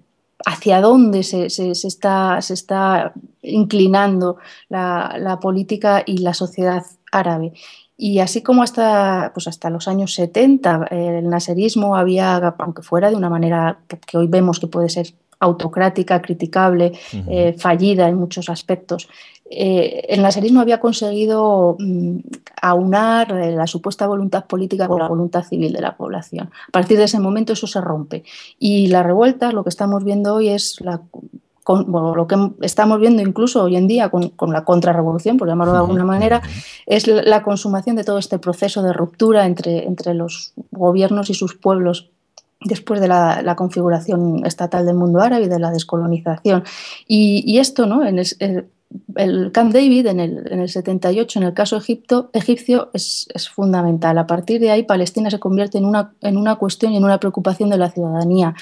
hacia 0.46 0.80
dónde 0.80 1.22
se, 1.22 1.46
está, 1.46 2.40
se 2.42 2.54
está 2.54 3.12
inclinando 3.42 4.36
la, 4.68 5.38
política 5.40 6.02
y 6.04 6.18
la 6.18 6.34
sociedad 6.34 6.84
árabe. 7.12 7.52
Y 7.96 8.20
así 8.20 8.42
como 8.42 8.62
hasta, 8.62 9.32
pues 9.34 9.48
hasta 9.48 9.70
los 9.70 9.88
años 9.88 10.14
70 10.14 10.86
el 10.90 11.28
naserismo 11.28 11.96
había, 11.96 12.36
aunque 12.58 12.82
fuera 12.82 13.10
de 13.10 13.16
una 13.16 13.28
manera 13.28 13.80
que 14.06 14.18
hoy 14.18 14.28
vemos 14.28 14.60
que 14.60 14.68
puede 14.68 14.88
ser 14.88 15.14
autocrática, 15.40 16.20
criticable, 16.20 16.92
eh, 17.28 17.54
fallida 17.58 18.08
en 18.08 18.16
muchos 18.16 18.48
aspectos. 18.48 19.08
Eh, 19.50 20.04
el 20.10 20.20
naserismo 20.20 20.60
había 20.60 20.78
conseguido 20.78 21.76
mm, 21.78 22.18
aunar 22.60 23.32
eh, 23.32 23.52
la 23.52 23.66
supuesta 23.66 24.06
voluntad 24.06 24.44
política 24.44 24.86
con 24.86 24.98
la 24.98 25.08
voluntad 25.08 25.42
civil 25.42 25.72
de 25.72 25.80
la 25.80 25.96
población. 25.96 26.50
A 26.68 26.70
partir 26.70 26.98
de 26.98 27.04
ese 27.04 27.18
momento 27.18 27.54
eso 27.54 27.66
se 27.66 27.80
rompe. 27.80 28.24
Y 28.58 28.88
la 28.88 29.02
revuelta, 29.02 29.52
lo 29.52 29.62
que 29.62 29.70
estamos 29.70 30.04
viendo 30.04 30.34
hoy 30.34 30.48
es 30.50 30.80
la, 30.80 31.00
lo 31.66 32.26
que 32.26 32.36
estamos 32.60 33.00
viendo 33.00 33.22
incluso 33.22 33.62
hoy 33.62 33.76
en 33.76 33.88
día 33.88 34.10
con, 34.10 34.52
la 34.52 34.64
contrarrevolución, 34.64 35.38
por 35.38 35.48
llamarlo 35.48 35.72
de 35.72 35.80
alguna 35.80 36.04
manera, 36.04 36.42
es 36.86 37.06
la, 37.06 37.42
consumación 37.42 37.96
de 37.96 38.04
todo 38.04 38.18
este 38.18 38.38
proceso 38.38 38.82
de 38.82 38.92
ruptura 38.92 39.46
entre, 39.46 39.86
entre 39.86 40.14
los 40.14 40.52
gobiernos 40.70 41.30
y 41.30 41.34
sus 41.34 41.54
pueblos 41.54 42.10
después 42.60 43.00
de 43.00 43.08
la, 43.08 43.54
configuración 43.56 44.44
estatal 44.44 44.86
del 44.86 44.96
mundo 44.96 45.20
árabe 45.20 45.44
y 45.44 45.48
de 45.48 45.58
la 45.58 45.70
descolonización. 45.70 46.64
Y, 47.06 47.58
esto, 47.58 47.86
¿no? 47.86 48.04
En 48.04 48.18
el, 48.18 49.52
Camp 49.52 49.72
David 49.72 50.06
en 50.06 50.20
el, 50.20 50.50
en 50.50 50.60
el, 50.60 50.68
78, 50.68 51.38
en 51.38 51.44
el 51.44 51.54
caso 51.54 51.76
Egipto, 51.76 52.30
egipcio, 52.32 52.90
es, 52.94 53.28
fundamental. 53.54 54.16
A 54.18 54.26
partir 54.26 54.60
de 54.60 54.70
ahí, 54.70 54.82
Palestina 54.82 55.30
se 55.30 55.38
convierte 55.38 55.78
en 55.78 55.84
una, 55.84 56.14
en 56.20 56.36
una 56.36 56.56
cuestión 56.56 56.92
y 56.92 56.96
en 56.96 57.04
una 57.04 57.20
preocupación 57.20 57.70
de 57.70 57.78
la 57.78 57.90
ciudadanía, 57.90 58.54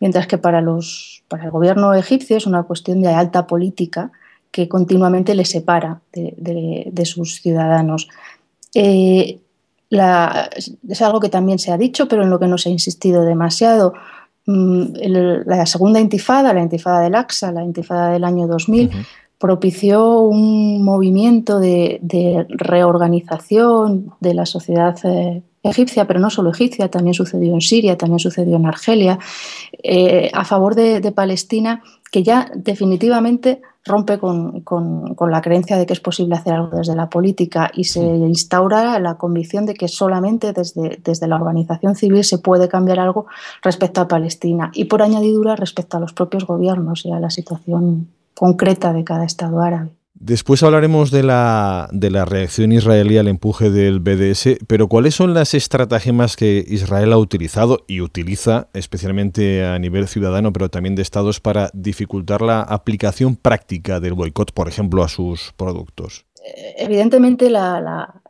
mientras 0.00 0.26
que 0.26 0.38
para, 0.38 0.60
los, 0.60 1.22
para 1.28 1.44
el 1.44 1.50
gobierno 1.50 1.94
egipcio 1.94 2.36
es 2.36 2.46
una 2.46 2.64
cuestión 2.64 3.02
de 3.02 3.08
alta 3.08 3.46
política 3.46 4.10
que 4.50 4.68
continuamente 4.68 5.34
le 5.34 5.44
separa 5.44 6.00
de, 6.12 7.04
sus 7.04 7.42
ciudadanos. 7.42 8.08
Eh, 8.74 9.40
es 9.90 11.02
algo 11.02 11.20
que 11.20 11.28
también 11.28 11.58
se 11.58 11.72
ha 11.72 11.78
dicho, 11.78 12.08
pero 12.08 12.22
en 12.22 12.30
lo 12.30 12.38
que 12.38 12.46
no 12.46 12.58
se 12.58 12.68
ha 12.68 12.72
insistido 12.72 13.24
demasiado. 13.24 13.94
Mm, 14.46 14.84
la 15.46 15.66
segunda 15.66 16.00
intifada, 16.00 16.52
la 16.52 16.62
intifada 16.62 17.00
del 17.00 17.14
AXA, 17.14 17.52
la 17.52 17.64
intifada 17.64 18.10
del 18.10 18.24
año 18.24 18.46
2000, 18.46 18.90
propició 19.38 20.20
un 20.20 20.82
movimiento 20.82 21.58
de, 21.58 22.46
reorganización 22.48 24.12
de 24.20 24.34
la 24.34 24.46
sociedad 24.46 24.96
eh, 25.04 25.42
egipcia, 25.62 26.06
pero 26.06 26.20
no 26.20 26.30
solo 26.30 26.50
egipcia, 26.50 26.90
también 26.90 27.14
sucedió 27.14 27.52
en 27.52 27.60
Siria, 27.60 27.98
también 27.98 28.20
sucedió 28.20 28.56
en 28.56 28.66
Argelia, 28.66 29.18
eh, 29.82 30.30
a 30.32 30.44
favor 30.44 30.74
de 30.74 31.12
Palestina, 31.12 31.82
que 32.10 32.22
ya 32.22 32.50
definitivamente 32.54 33.60
rompe 33.86 34.18
con, 34.18 34.64
la 35.30 35.40
creencia 35.40 35.76
de 35.76 35.86
que 35.86 35.92
es 35.92 36.00
posible 36.00 36.34
hacer 36.34 36.54
algo 36.54 36.76
desde 36.76 36.94
la 36.94 37.08
política 37.08 37.70
y 37.72 37.84
se 37.84 38.04
instaura 38.04 38.98
la 38.98 39.16
convicción 39.16 39.64
de 39.66 39.74
que 39.74 39.88
solamente 39.88 40.52
desde, 40.52 41.00
desde 41.02 41.28
la 41.28 41.36
organización 41.36 41.94
civil 41.94 42.24
se 42.24 42.38
puede 42.38 42.68
cambiar 42.68 42.98
algo 42.98 43.26
respecto 43.62 44.00
a 44.00 44.08
Palestina 44.08 44.70
y 44.74 44.84
por 44.86 45.02
añadidura 45.02 45.56
respecto 45.56 45.96
a 45.96 46.00
los 46.00 46.12
propios 46.12 46.46
gobiernos 46.46 47.06
y 47.06 47.12
a 47.12 47.20
la 47.20 47.30
situación 47.30 48.08
concreta 48.34 48.92
de 48.92 49.04
cada 49.04 49.24
Estado 49.24 49.60
árabe. 49.60 49.90
Después 50.18 50.62
hablaremos 50.62 51.10
de 51.10 51.22
la, 51.22 51.90
de 51.92 52.10
la 52.10 52.24
reacción 52.24 52.72
israelí 52.72 53.18
al 53.18 53.28
empuje 53.28 53.68
del 53.70 54.00
BDS, 54.00 54.58
pero 54.66 54.88
¿cuáles 54.88 55.14
son 55.14 55.34
las 55.34 55.52
estratagemas 55.52 56.36
que 56.36 56.64
Israel 56.66 57.12
ha 57.12 57.18
utilizado 57.18 57.84
y 57.86 58.00
utiliza, 58.00 58.68
especialmente 58.72 59.66
a 59.66 59.78
nivel 59.78 60.08
ciudadano, 60.08 60.54
pero 60.54 60.70
también 60.70 60.94
de 60.94 61.02
estados, 61.02 61.40
para 61.40 61.70
dificultar 61.74 62.40
la 62.40 62.62
aplicación 62.62 63.36
práctica 63.36 64.00
del 64.00 64.14
boicot, 64.14 64.52
por 64.52 64.68
ejemplo, 64.68 65.04
a 65.04 65.08
sus 65.08 65.52
productos? 65.54 66.24
Evidentemente, 66.78 67.50
la, 67.50 67.80
la, 67.82 68.22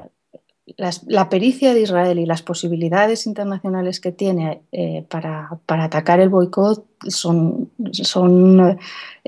pericia 1.28 1.74
de 1.74 1.82
Israel 1.82 2.18
y 2.18 2.26
las 2.26 2.42
posibilidades 2.42 3.26
internacionales 3.26 4.00
que 4.00 4.10
tiene 4.10 4.62
eh, 4.72 5.04
para, 5.08 5.48
atacar 5.66 6.18
el 6.18 6.28
boicot 6.28 6.84
son, 7.06 7.70
son 7.92 8.70
eh, 8.70 8.78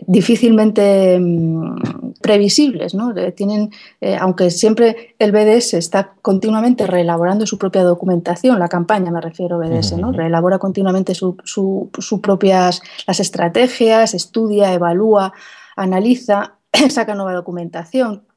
difícilmente 0.06 1.16
mm, 1.20 2.14
previsibles. 2.20 2.94
¿no? 2.94 3.16
Eh, 3.16 3.30
tienen, 3.30 3.70
aunque 4.18 4.50
siempre 4.50 5.14
el 5.20 5.30
BDS 5.30 5.74
está 5.74 6.12
continuamente 6.22 6.88
reelaborando 6.88 7.46
su 7.46 7.56
propia 7.56 7.84
documentación, 7.84 8.58
la 8.58 8.68
campaña 8.68 9.12
me 9.12 9.20
refiero 9.20 9.56
a 9.56 9.58
BDS, 9.60 9.96
¿no? 9.96 10.10
reelabora 10.10 10.58
continuamente 10.58 11.14
sus 11.14 11.36
su, 11.44 12.20
propias 12.20 12.82
las 13.06 13.20
estrategias, 13.20 14.12
estudia, 14.12 14.72
evalúa, 14.74 15.32
analiza, 15.76 16.54
saca 16.90 17.14
nueva 17.14 17.32
documentación 17.34 18.27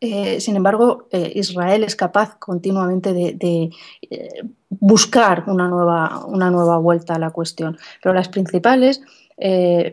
Eh, 0.00 0.40
sin 0.40 0.56
embargo, 0.56 1.08
eh, 1.10 1.30
Israel 1.34 1.84
es 1.84 1.94
capaz 1.94 2.38
continuamente 2.38 3.12
de, 3.12 3.70
eh, 4.10 4.28
buscar 4.70 5.44
una 5.46 5.68
nueva, 5.68 6.24
una 6.26 6.50
nueva 6.50 6.78
vuelta 6.78 7.14
a 7.14 7.18
la 7.18 7.30
cuestión. 7.30 7.76
Pero 8.02 8.14
las 8.14 8.28
principales 8.28 9.02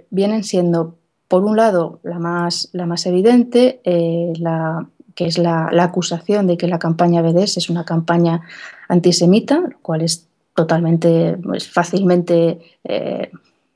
vienen 0.09 0.43
siendo, 0.43 0.97
por 1.29 1.45
un 1.45 1.55
lado, 1.55 2.01
la 2.03 2.19
más, 2.19 2.69
la 2.73 2.85
más 2.85 3.05
evidente, 3.05 3.79
la, 4.37 4.89
que 5.15 5.25
es 5.25 5.37
la, 5.37 5.69
acusación 5.79 6.47
de 6.47 6.57
que 6.57 6.67
la 6.67 6.79
campaña 6.79 7.21
BDS 7.21 7.57
es 7.57 7.69
una 7.69 7.85
campaña 7.85 8.41
antisemita, 8.89 9.59
lo 9.59 9.79
cual 9.81 10.01
es 10.01 10.27
totalmente, 10.53 11.37
fácilmente 11.71 12.59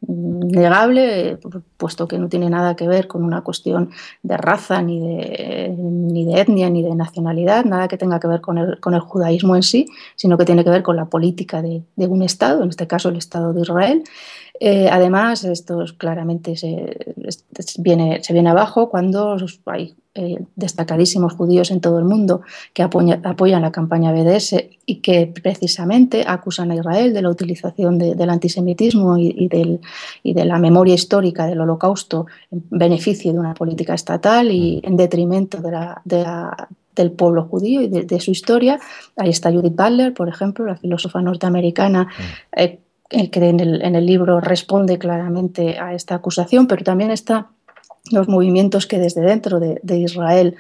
negable, 0.08 1.38
puesto 1.78 2.08
que 2.08 2.18
no 2.18 2.28
tiene 2.28 2.50
nada 2.50 2.76
que 2.76 2.88
ver 2.88 3.08
con 3.08 3.24
una 3.24 3.42
cuestión 3.42 3.92
de 4.24 4.36
raza, 4.38 4.82
ni 4.82 5.00
de, 5.00 5.76
ni 5.78 6.26
de 6.26 6.42
etnia, 6.42 6.70
ni 6.70 6.82
de 6.82 6.96
nacionalidad, 6.96 7.66
nada 7.66 7.88
que 7.88 7.98
tenga 7.98 8.20
que 8.20 8.28
ver 8.28 8.42
con 8.42 8.58
el, 8.58 8.80
con 8.80 8.94
el 8.94 9.02
judaísmo 9.02 9.56
en 9.56 9.64
sí, 9.64 9.86
sino 10.16 10.38
que 10.38 10.46
tiene 10.46 10.64
que 10.64 10.72
ver 10.72 10.84
con 10.84 10.96
la 10.96 11.06
política 11.06 11.62
de, 11.62 11.84
de 11.96 12.08
un 12.08 12.24
Estado, 12.24 12.64
en 12.64 12.70
este 12.70 12.88
caso 12.88 13.10
el 13.10 13.18
Estado 13.18 13.54
de 13.54 13.62
Israel. 13.62 14.04
Eh, 14.60 14.90
además, 14.92 15.44
esto 15.44 15.84
claramente 15.98 16.56
se, 16.56 16.96
viene, 17.80 18.24
se 18.24 18.34
viene 18.34 18.50
abajo 18.50 18.90
cuando 18.90 19.38
hay 19.66 19.96
eh, 20.13 20.43
destacadísimos 20.58 21.32
judíos 21.32 21.71
en 21.71 21.80
todo 21.80 21.97
el 21.97 22.04
mundo 22.04 22.41
que 22.74 22.84
apoyan 22.84 23.62
la 23.62 23.71
campaña 23.71 24.12
BDS 24.12 24.56
y 24.86 24.95
que 24.97 25.34
precisamente 25.41 26.26
acusan 26.28 26.69
a 26.69 26.76
Israel 26.76 27.13
de 27.13 27.21
la 27.21 27.30
utilización 27.30 27.97
del 27.97 28.30
antisemitismo 28.30 29.17
y, 29.17 29.47
del, 29.47 29.80
y, 30.21 30.34
de 30.34 30.43
la 30.43 30.60
memoria 30.60 30.95
histórica 30.95 31.47
del 31.47 31.62
holocausto 31.62 32.26
en 32.52 32.62
beneficio 32.69 33.32
de 33.32 33.39
una 33.39 33.54
política 33.54 33.93
estatal 33.93 34.52
y 34.52 34.82
en 34.84 34.97
detrimento 34.97 35.62
de 35.62 35.71
la, 35.71 36.67
del 36.93 37.12
pueblo 37.12 37.45
judío 37.45 37.82
y 37.82 37.88
de, 37.88 38.19
su 38.19 38.32
historia. 38.32 38.82
Ahí 39.15 39.30
está 39.30 39.50
Judith 39.50 39.78
Butler, 39.78 40.13
por 40.13 40.28
ejemplo, 40.28 40.65
la 40.65 40.76
filósofa 40.76 41.21
norteamericana. 41.21 42.10
Eh, 42.54 42.80
que 43.30 43.45
en 43.45 43.60
el, 43.60 43.82
en 43.82 43.95
el 43.95 44.06
libro 44.06 44.39
responde 44.39 44.97
claramente 44.97 45.78
a 45.78 45.93
esta 45.93 46.15
acusación, 46.15 46.67
pero 46.67 46.82
también 46.86 47.12
está 47.12 47.50
los 48.10 48.28
movimientos 48.28 48.88
que 48.88 48.98
desde 48.98 49.22
dentro 49.22 49.60
de, 49.60 49.98
Israel, 49.98 50.56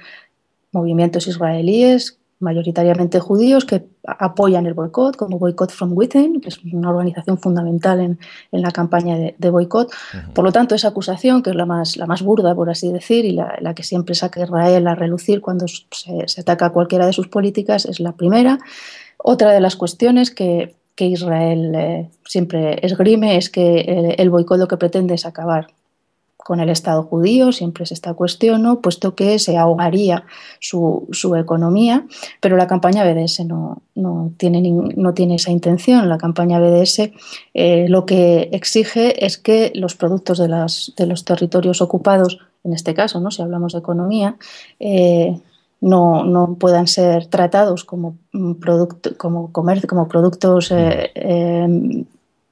movimientos 0.71 1.27
israelíes, 1.27 2.17
mayoritariamente 2.39 3.19
judíos, 3.19 3.65
que 3.65 3.85
apoyan 4.03 4.65
el 4.65 4.73
boicot, 4.73 5.15
como 5.15 5.37
Boycott 5.37 5.71
from 5.71 5.91
Within, 5.93 6.41
que 6.41 6.49
es 6.49 6.59
una 6.63 6.89
organización 6.89 7.37
fundamental 7.37 7.99
en, 7.99 8.17
la 8.51 8.71
campaña 8.71 9.15
de, 9.15 9.49
boicot. 9.49 9.91
Por 10.33 10.43
lo 10.43 10.51
tanto, 10.51 10.73
esa 10.73 10.89
acusación, 10.89 11.43
que 11.43 11.51
es 11.51 11.55
la 11.55 11.65
más, 11.65 11.97
la 11.97 12.07
más 12.07 12.23
burda, 12.23 12.55
por 12.55 12.69
así 12.69 12.91
decir, 12.91 13.25
y 13.25 13.33
la, 13.33 13.73
que 13.75 13.83
siempre 13.83 14.15
saca 14.15 14.43
Israel 14.43 14.87
a 14.87 14.95
relucir 14.95 15.39
cuando 15.39 15.67
se, 15.67 16.41
ataca 16.41 16.67
a 16.67 16.71
cualquiera 16.71 17.05
de 17.05 17.13
sus 17.13 17.27
políticas, 17.27 17.85
es 17.85 17.99
la 17.99 18.13
primera. 18.13 18.59
Otra 19.17 19.51
de 19.51 19.61
las 19.61 19.75
cuestiones 19.75 20.31
que, 20.31 20.75
Israel 20.97 21.73
eh, 21.73 22.09
siempre 22.25 22.77
esgrime 22.85 23.35
es 23.35 23.49
que 23.49 23.79
el, 23.79 24.13
el 24.19 24.29
boicot 24.29 24.59
lo 24.59 24.67
que 24.67 24.77
pretende 24.77 25.15
es 25.15 25.25
acabar 25.25 25.69
con 26.43 26.59
el 26.59 26.69
Estado 26.69 27.03
judío, 27.03 27.51
siempre 27.51 27.85
se 27.85 27.93
está 27.93 28.13
cuestión, 28.13 28.79
puesto 28.81 29.15
que 29.15 29.39
se 29.39 29.57
ahogaría 29.57 30.25
su, 30.59 31.07
economía, 31.37 32.05
pero 32.39 32.57
la 32.57 32.67
campaña 32.67 33.03
BDS 33.03 33.45
no, 33.45 33.81
no, 33.95 34.33
tiene, 34.37 34.61
no 34.61 35.13
tiene 35.13 35.35
esa 35.35 35.51
intención. 35.51 36.09
La 36.09 36.17
campaña 36.17 36.59
BDS 36.59 37.11
eh, 37.53 37.87
lo 37.89 38.05
que 38.05 38.49
exige 38.51 39.25
es 39.25 39.37
que 39.37 39.71
los 39.75 39.95
productos 39.95 40.37
de, 40.37 40.47
las, 40.47 40.93
de, 40.97 41.05
los 41.05 41.25
territorios 41.25 41.81
ocupados, 41.81 42.39
en 42.63 42.73
este 42.73 42.93
caso, 42.93 43.19
¿no? 43.19 43.31
si 43.31 43.41
hablamos 43.41 43.73
de 43.73 43.79
economía, 43.79 44.35
eh, 44.79 45.39
no, 45.79 46.23
no, 46.25 46.55
puedan 46.59 46.87
ser 46.87 47.25
tratados 47.25 47.83
como, 47.83 48.17
mm, 48.33 48.53
producto, 48.55 49.17
como, 49.17 49.51
comercio, 49.51 49.89
como 49.89 50.07
productos 50.07 50.71
eh, 50.71 51.11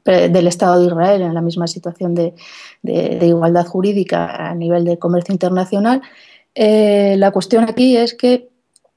del 0.03 0.47
Estado 0.47 0.79
de 0.79 0.87
Israel 0.87 1.21
en 1.21 1.33
la 1.33 1.41
misma 1.41 1.67
situación 1.67 2.15
de, 2.15 2.33
igualdad 2.83 3.65
jurídica 3.65 4.49
a 4.49 4.55
nivel 4.55 4.85
de 4.85 4.97
comercio 4.97 5.33
internacional. 5.33 6.01
Eh, 6.55 7.15
la 7.17 7.31
cuestión 7.31 7.65
aquí 7.65 7.97
es 7.97 8.13
que 8.13 8.49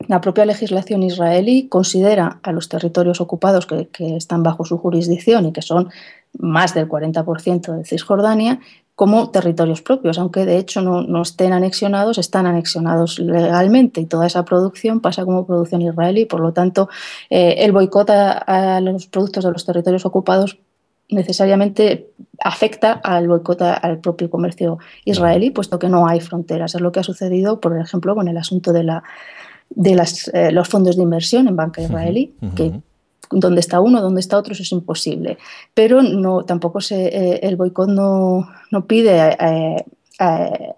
la 0.08 0.20
propia 0.20 0.44
legislación 0.44 1.02
israelí 1.02 1.68
considera 1.68 2.40
a 2.42 2.52
los 2.52 2.68
territorios 2.68 3.20
ocupados 3.20 3.66
que, 3.66 4.16
están 4.16 4.42
bajo 4.42 4.64
su 4.64 4.78
jurisdicción 4.78 5.46
y 5.46 5.52
que 5.52 5.62
son 5.62 5.90
más 6.38 6.74
del 6.74 6.88
40% 6.88 7.76
de 7.76 7.84
Cisjordania 7.84 8.60
como 8.94 9.30
territorios 9.30 9.80
propios, 9.80 10.18
aunque 10.18 10.44
de 10.44 10.58
hecho 10.58 10.82
no, 10.82 11.22
estén 11.22 11.52
anexionados, 11.52 12.18
están 12.18 12.46
anexionados 12.46 13.18
legalmente 13.18 14.00
y 14.00 14.06
toda 14.06 14.26
esa 14.26 14.44
producción 14.44 15.00
pasa 15.00 15.24
como 15.24 15.46
producción 15.46 15.82
israelí. 15.82 16.26
Por 16.26 16.40
lo 16.40 16.52
tanto, 16.52 16.88
eh, 17.30 17.56
el 17.58 17.72
boicot 17.72 18.10
a 18.10 18.80
los 18.80 19.06
productos 19.06 19.44
de 19.44 19.52
los 19.52 19.64
territorios 19.64 20.04
ocupados 20.04 20.58
necesariamente 21.12 22.10
afecta 22.40 22.92
al 22.92 23.28
boicot 23.28 23.62
al 23.62 23.98
propio 23.98 24.30
comercio 24.30 24.78
israelí, 25.04 25.50
puesto 25.50 25.78
que 25.78 25.88
no 25.88 26.06
hay 26.08 26.20
fronteras. 26.20 26.74
Es 26.74 26.80
lo 26.80 26.92
que 26.92 27.00
ha 27.00 27.04
sucedido, 27.04 27.60
por 27.60 27.78
ejemplo, 27.78 28.14
con 28.14 28.28
el 28.28 28.36
asunto 28.36 28.72
de, 28.72 28.82
la, 28.82 29.02
de 29.70 29.94
las, 29.94 30.28
eh, 30.28 30.50
los 30.52 30.68
fondos 30.68 30.96
de 30.96 31.02
inversión 31.02 31.48
en 31.48 31.56
banca 31.56 31.82
israelí, 31.82 32.34
que 32.56 32.72
donde 33.30 33.60
está 33.60 33.80
uno, 33.80 34.02
donde 34.02 34.20
está 34.20 34.36
otro, 34.36 34.52
eso 34.52 34.62
es 34.62 34.72
imposible. 34.72 35.38
Pero 35.74 36.02
no, 36.02 36.44
tampoco 36.44 36.80
se, 36.80 37.06
eh, 37.06 37.40
el 37.42 37.56
boicot 37.56 37.88
no, 37.88 38.48
no 38.70 38.86
pide 38.86 39.20
a, 39.20 39.76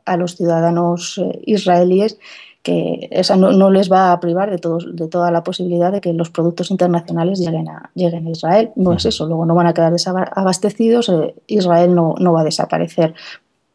a 0.05 0.17
los 0.17 0.37
ciudadanos 0.37 1.19
eh, 1.19 1.43
israelíes 1.47 2.19
que 2.65 3.09
esa 3.11 3.37
no, 3.37 3.71
les 3.71 3.93
va 3.93 4.11
a 4.11 4.19
privar 4.21 4.51
de, 4.51 4.59
de 4.95 5.09
toda 5.09 5.31
la 5.31 5.45
posibilidad 5.45 5.93
de 5.93 6.01
que 6.01 6.15
los 6.15 6.31
productos 6.31 6.71
internacionales 6.71 7.39
lleguen 7.39 7.69
a, 7.69 7.91
lleguen 7.95 8.27
a 8.27 8.31
Israel. 8.31 8.71
No 8.75 8.95
es 8.95 9.05
eso, 9.05 9.27
luego 9.27 9.45
no 9.45 9.55
van 9.55 9.67
a 9.67 9.75
quedar 9.75 9.93
desabastecidos, 9.93 11.11
eh, 11.11 11.35
Israel 11.47 11.95
no, 11.95 12.15
no 12.19 12.33
va 12.33 12.41
a 12.41 12.45
desaparecer 12.45 13.15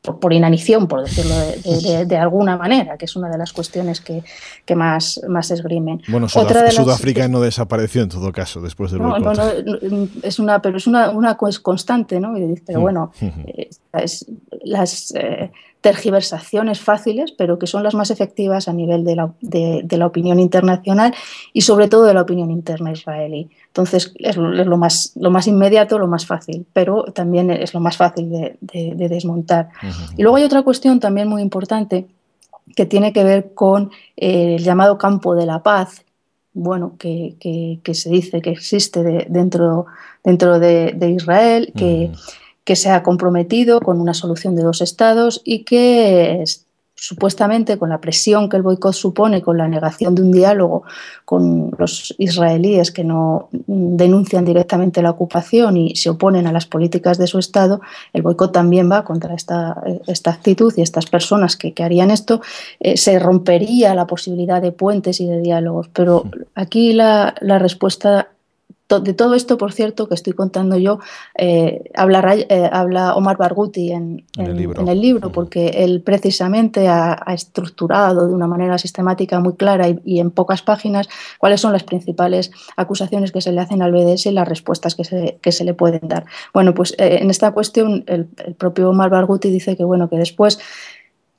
por, 0.02 0.34
inanición, 0.34 0.88
por 0.88 1.04
decirlo 1.04 1.36
de, 2.06 2.17
alguna 2.17 2.58
manera, 2.58 2.97
que 2.97 3.06
es 3.06 3.15
una 3.15 3.30
de 3.30 3.38
las 3.38 3.54
cuestiones 3.54 4.02
que, 4.02 4.23
que 4.65 4.75
más, 4.75 5.21
más 5.28 5.52
esgrimen. 5.52 6.02
Bueno, 6.08 6.28
Sudáfrica 6.28 7.28
no 7.28 7.41
desapareció 7.41 8.02
en 8.02 8.10
todo 8.10 8.32
caso 8.32 8.60
después 8.60 8.91
del 8.91 9.02
no, 9.02 9.15
es 10.23 10.39
una, 10.39 10.63
pero 10.63 10.78
es 10.78 10.88
una, 10.88 11.12
una 11.12 11.38
constante, 11.38 12.19
¿no? 12.19 12.34
Pero 12.65 12.80
mm, 12.80 12.82
bueno, 12.82 13.12
eh, 13.21 13.69
las 14.63 15.13
eh, 15.15 15.52
tergiversaciones 15.82 16.82
fáciles, 16.82 17.32
pero 17.32 17.58
que 17.58 17.68
son 17.68 17.84
las 17.84 17.96
más 17.96 18.12
efectivas 18.12 18.68
a 18.68 18.74
nivel 18.74 19.06
de 19.06 19.15
la, 19.15 19.34
de, 19.39 19.86
la, 19.89 20.06
opinión 20.06 20.39
internacional 20.39 21.13
y 21.54 21.62
sobre 21.62 21.88
todo 21.88 22.04
de 22.04 22.13
la 22.13 22.22
opinión 22.22 22.52
interna 22.52 22.92
israelí. 22.92 23.50
Entonces 23.68 24.13
es, 24.20 24.36
lo, 24.36 24.78
más, 24.78 25.13
lo 25.15 25.32
más 25.32 25.48
inmediato, 25.48 25.98
lo 25.98 26.08
más 26.08 26.26
fácil, 26.26 26.65
pero 26.74 27.04
también 27.06 27.50
es 27.50 27.74
lo 27.74 27.80
más 27.80 27.96
fácil 27.96 28.30
de, 28.30 28.58
desmontar. 29.10 29.70
Y 30.18 30.24
luego 30.24 30.38
hay 30.38 30.44
otra 30.44 30.63
cuestión 30.63 31.00
también 31.00 31.30
muy 31.30 31.42
importante 31.42 32.08
que 32.76 32.86
tiene 32.86 33.13
que 33.13 33.24
ver 33.24 33.54
con 33.54 33.92
eh, 34.18 34.56
el 34.56 34.63
llamado 34.63 34.98
campo 34.98 35.34
de 35.34 35.46
la 35.46 35.63
paz, 35.63 36.04
bueno, 36.54 36.96
que, 37.00 37.36
que, 37.84 37.94
se 37.94 38.10
dice 38.10 38.42
que 38.42 38.50
existe 38.50 39.28
dentro, 39.30 39.86
dentro 40.24 40.60
de, 40.60 41.13
Israel, 41.15 41.72
que 41.76 42.12
que 42.69 42.75
se 42.75 42.91
ha 42.91 43.01
comprometido 43.01 43.79
con 43.79 43.99
una 43.99 44.13
solución 44.13 44.55
de 44.55 44.62
dos 44.62 44.82
estados 44.82 45.41
y 45.43 45.63
que 45.63 46.43
supuestamente 46.93 47.79
con 47.79 47.89
la 47.89 47.99
presión 47.99 48.47
que 48.47 48.58
el 48.58 48.62
boicot 48.62 48.93
supone, 48.93 49.41
con 49.41 49.58
la 49.58 49.67
negación 49.67 50.13
de 50.13 50.21
un 50.21 50.32
diálogo 50.32 50.84
con 51.25 51.71
los 51.79 52.13
israelíes 52.19 52.91
que 52.91 53.03
no 53.03 53.49
denuncian 53.65 54.45
directamente 54.45 55.01
la 55.01 55.10
ocupación 55.10 55.77
y 55.77 55.95
se 55.95 56.12
oponen 56.12 56.45
a 56.45 56.51
las 56.51 56.67
políticas 56.67 57.17
de 57.17 57.25
su 57.25 57.39
Estado, 57.39 57.82
el 58.13 58.21
boicot 58.21 58.51
también 58.51 58.88
va 58.91 59.03
contra 59.03 59.34
esta, 59.34 59.82
esta 60.05 60.29
actitud 60.29 60.71
y 60.77 60.84
estas 60.84 61.08
personas 61.08 61.58
que, 61.58 61.73
harían 61.84 62.12
esto, 62.12 62.39
eh, 62.79 62.97
se 62.97 63.17
rompería 63.17 63.95
la 63.95 64.05
posibilidad 64.05 64.62
de 64.62 64.73
puentes 64.73 65.19
y 65.21 65.25
de 65.25 65.41
diálogos. 65.41 65.89
Pero 65.91 66.25
aquí 66.53 66.93
la, 66.93 67.34
la 67.41 67.58
respuesta 67.58 68.27
de 68.97 69.13
todo 69.13 69.36
esto, 69.36 69.58
por 69.60 69.71
cierto, 69.71 70.08
que 70.08 70.15
estoy 70.15 70.34
contando 70.34 70.75
yo, 70.75 70.99
eh, 71.38 71.84
eh, 71.93 72.69
habla, 72.71 73.15
Omar 73.15 73.38
Barghouti 73.38 73.91
en, 73.91 74.25
el 74.36 74.99
libro, 74.99 75.32
porque 75.32 75.67
él 75.67 76.02
precisamente 76.02 76.88
ha, 76.88 77.23
estructurado 77.28 78.28
de 78.28 78.34
una 78.34 78.47
manera 78.47 78.80
sistemática 78.80 79.39
muy 79.39 79.54
clara 79.54 79.88
y, 80.04 80.19
en 80.19 80.32
pocas 80.32 80.63
páginas 80.63 81.08
cuáles 81.38 81.62
son 81.62 81.71
las 81.71 81.84
principales 81.84 82.52
acusaciones 82.75 83.32
que 83.32 83.41
se 83.41 83.52
le 83.52 83.62
hacen 83.62 83.84
al 83.84 83.91
BDS 83.91 84.25
y 84.25 84.32
las 84.32 84.47
respuestas 84.47 84.95
que 84.95 85.04
se, 85.52 85.63
le 85.63 85.73
pueden 85.75 86.08
dar. 86.08 86.25
Bueno, 86.54 86.73
pues 86.73 86.95
eh, 86.97 87.19
en 87.21 87.30
esta 87.30 87.52
cuestión 87.52 88.04
el, 88.08 88.25
propio 88.58 88.89
Omar 88.89 89.12
Barghouti 89.12 89.52
dice 89.52 89.78
que, 89.78 89.84
bueno, 89.84 90.10
que 90.10 90.17
después 90.17 90.60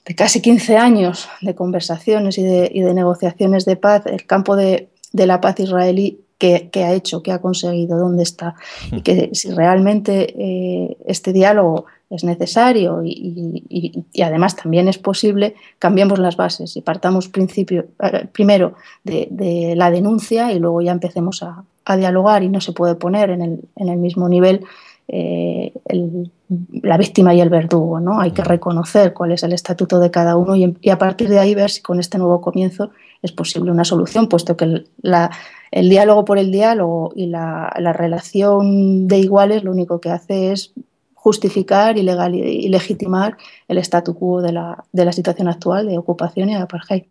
de 0.06 0.14
casi 0.14 0.40
15 0.40 0.76
años 0.76 1.28
de 1.40 1.54
conversaciones 1.56 2.38
y 2.38 2.44
de, 2.44 2.94
negociaciones 2.94 3.64
de 3.64 3.76
paz, 3.76 4.06
el 4.06 4.24
campo 4.26 4.54
de, 4.54 4.88
de 5.12 5.26
la 5.26 5.40
paz 5.40 5.58
israelí 5.58 6.20
qué, 6.40 6.85
ha 6.85 6.92
hecho, 6.92 7.22
qué 7.22 7.33
ha 7.33 7.40
conseguido, 7.40 7.98
dónde 7.98 8.22
está. 8.22 8.57
Y 8.90 9.03
que 9.03 9.31
si 9.35 9.50
realmente 9.50 10.35
eh, 10.37 10.96
este 11.07 11.33
diálogo 11.33 11.85
es 12.09 12.24
necesario 12.24 13.03
y, 13.05 14.05
además 14.24 14.57
también 14.57 14.88
es 14.88 14.98
posible, 14.98 15.55
cambiemos 15.79 16.18
las 16.18 16.37
bases 16.37 16.76
y 16.76 16.81
partamos 16.81 17.29
principio, 17.29 17.87
eh, 18.03 18.26
primero 18.33 18.74
de, 19.05 19.74
la 19.76 19.90
denuncia 19.90 20.53
y 20.53 20.59
luego 20.59 20.81
ya 20.81 20.92
empecemos 20.92 21.42
a, 21.42 21.64
dialogar 21.96 22.44
y 22.44 22.48
no 22.48 22.61
se 22.61 22.70
puede 22.70 22.94
poner 22.94 23.31
en 23.31 23.42
el, 23.74 23.96
mismo 23.96 24.29
nivel 24.29 24.64
eh, 25.09 25.72
la 26.83 26.96
víctima 26.98 27.35
y 27.35 27.40
el 27.40 27.48
verdugo. 27.48 27.98
¿no? 27.98 28.20
Hay 28.20 28.31
que 28.31 28.44
reconocer 28.44 29.12
cuál 29.12 29.33
es 29.33 29.42
el 29.42 29.53
estatuto 29.53 29.98
de 29.98 30.12
cada 30.12 30.37
uno 30.37 30.55
y, 30.55 30.88
a 30.88 30.98
partir 30.98 31.29
de 31.29 31.40
ahí 31.40 31.53
ver 31.57 31.68
si 31.68 31.83
con 31.83 31.98
este 31.98 32.16
nuevo 32.16 32.40
comienzo 32.40 32.90
es 33.22 33.33
posible 33.33 33.72
una 33.72 33.85
solución, 33.85 34.29
puesto 34.29 34.57
que 34.57 34.85
el, 35.70 35.88
diálogo 35.88 36.24
por 36.24 36.38
el 36.38 36.50
diálogo 36.50 37.12
y 37.14 37.26
la, 37.26 37.72
la 37.78 37.92
relación 37.92 39.09
de 39.09 39.18
iguales 39.18 39.64
lo 39.64 39.70
único 39.70 40.00
que 40.00 40.11
hace 40.11 40.52
es 40.52 40.72
justificar 41.14 41.98
y, 41.98 42.02
legal, 42.02 42.35
y 42.35 42.68
legitimar 42.68 43.37
el 43.68 43.78
statu 43.78 44.14
quo 44.14 44.40
de 44.40 44.52
la, 44.52 44.85
de 44.92 45.04
la 45.04 45.12
situación 45.12 45.48
actual 45.48 45.87
de 45.87 45.98
ocupación 45.98 46.48
y 46.48 46.54
de 46.54 46.61
apartheid. 46.61 47.04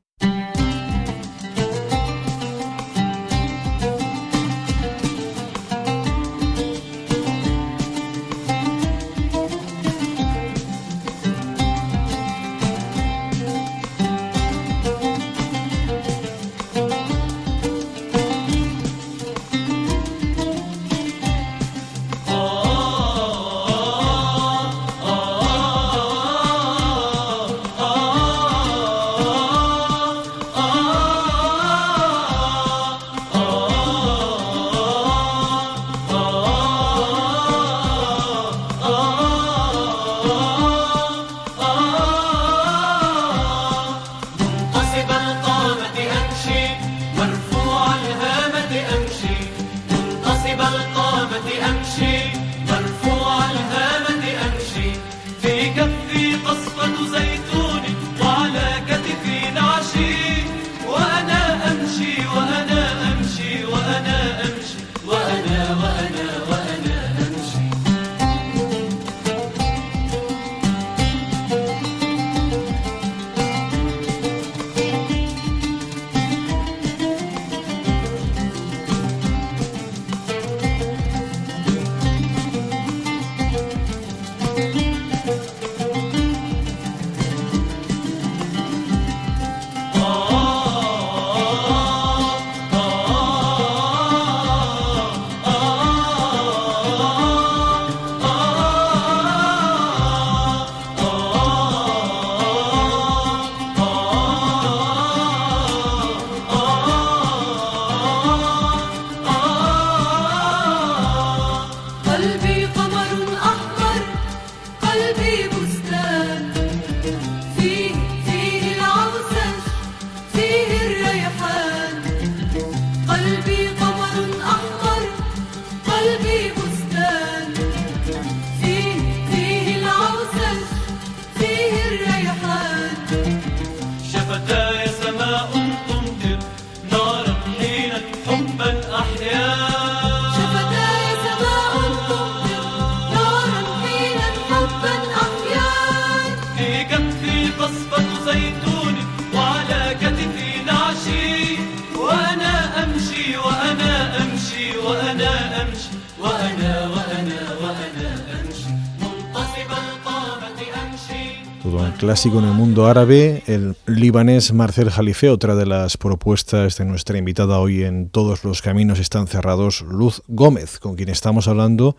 Clásico 162.19 162.39
en 162.39 162.49
el 162.49 162.53
mundo 162.53 162.87
árabe, 162.87 163.43
el 163.47 163.77
libanés 163.85 164.51
Marcel 164.51 164.89
Jalife, 164.89 165.29
otra 165.29 165.55
de 165.55 165.65
las 165.65 165.95
propuestas 165.95 166.77
de 166.77 166.83
nuestra 166.83 167.17
invitada 167.17 167.59
hoy 167.59 167.83
en 167.83 168.09
Todos 168.09 168.43
los 168.43 168.61
Caminos 168.61 168.99
están 168.99 169.25
cerrados, 169.25 169.83
Luz 169.83 170.21
Gómez, 170.27 170.79
con 170.79 170.97
quien 170.97 171.07
estamos 171.07 171.47
hablando 171.47 171.95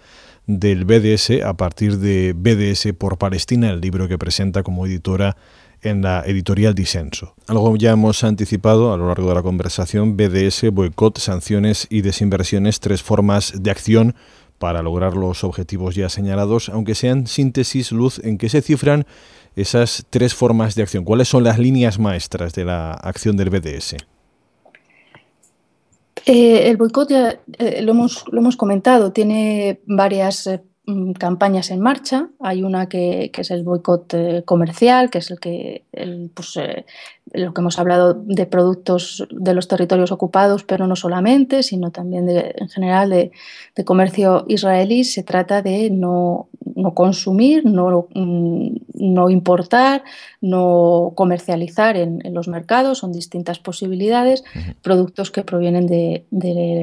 del 0.46 0.84
BDS 0.84 1.42
a 1.42 1.54
partir 1.54 1.96
de 2.00 2.34
BDS 2.36 2.92
por 2.98 3.16
Palestina, 3.16 3.70
el 3.70 3.80
libro 3.80 4.08
que 4.08 4.18
presenta 4.18 4.62
como 4.62 4.84
editora 4.84 5.38
en 5.80 6.02
la 6.02 6.22
editorial 6.26 6.74
Disenso. 6.74 7.34
Algo 7.46 7.74
ya 7.76 7.92
hemos 7.92 8.22
anticipado 8.22 8.92
a 8.92 8.98
lo 8.98 9.08
largo 9.08 9.26
de 9.26 9.36
la 9.36 9.42
conversación, 9.42 10.18
BDS, 10.18 10.70
boicot, 10.70 11.18
sanciones 11.18 11.86
y 11.88 12.02
desinversiones, 12.02 12.80
tres 12.80 13.02
formas 13.02 13.54
de 13.56 13.70
acción 13.70 14.14
para 14.58 14.82
lograr 14.82 15.16
los 15.16 15.42
objetivos 15.44 15.94
ya 15.94 16.10
señalados, 16.10 16.68
aunque 16.68 16.94
sean 16.94 17.26
síntesis, 17.26 17.90
luz, 17.92 18.20
en 18.22 18.36
que 18.36 18.50
se 18.50 18.60
cifran 18.60 19.06
esas 19.56 20.04
tres 20.10 20.34
formas 20.34 20.74
de 20.74 20.82
acción? 20.82 21.04
¿Cuáles 21.04 21.28
son 21.28 21.44
las 21.44 21.58
líneas 21.58 21.98
maestras 21.98 22.52
de 22.54 22.64
la 22.64 22.92
acción 22.92 23.36
del 23.36 23.50
BDS? 23.50 23.96
Eh, 26.26 26.68
el 26.68 26.76
boicot, 26.76 27.08
ya 27.08 27.40
eh, 27.58 27.82
lo, 27.82 27.92
hemos, 27.92 28.24
lo, 28.30 28.40
hemos, 28.40 28.56
comentado, 28.56 29.12
tiene 29.12 29.80
varias 29.86 30.46
eh, 30.46 30.62
campañas 31.18 31.70
en 31.70 31.80
marcha. 31.80 32.28
Hay 32.40 32.62
una 32.62 32.88
que, 32.88 33.30
es 33.34 33.50
el 33.50 33.62
boicot 33.62 34.14
comercial, 34.44 35.10
que 35.10 35.18
es 35.18 35.30
el 35.30 35.40
que 35.40 35.84
el, 35.92 36.30
pues, 36.34 36.56
lo 37.32 37.54
que 37.54 37.60
hemos 37.60 37.78
hablado 37.78 38.14
de 38.14 38.46
productos 38.46 39.26
de 39.30 39.54
los 39.54 39.68
territorios 39.68 40.10
ocupados, 40.10 40.64
pero 40.64 40.86
no 40.86 40.96
solamente, 40.96 41.62
sino 41.62 41.90
también 41.90 42.28
en 42.28 42.68
general 42.68 43.10
de, 43.10 43.30
comercio 43.84 44.44
israelí, 44.46 45.04
se 45.04 45.22
trata 45.22 45.62
de 45.62 45.90
no, 45.90 46.48
consumir, 46.94 47.64
no, 47.64 48.08
mm, 48.14 48.76
no, 48.94 49.30
importar, 49.30 50.02
no 50.40 51.12
comercializar 51.14 51.96
en, 51.96 52.20
los 52.34 52.48
mercados, 52.48 52.98
son 52.98 53.12
distintas 53.12 53.58
posibilidades, 53.58 54.44
productos 54.82 55.30
que 55.30 55.42
provienen 55.42 55.86
de, 55.86 56.26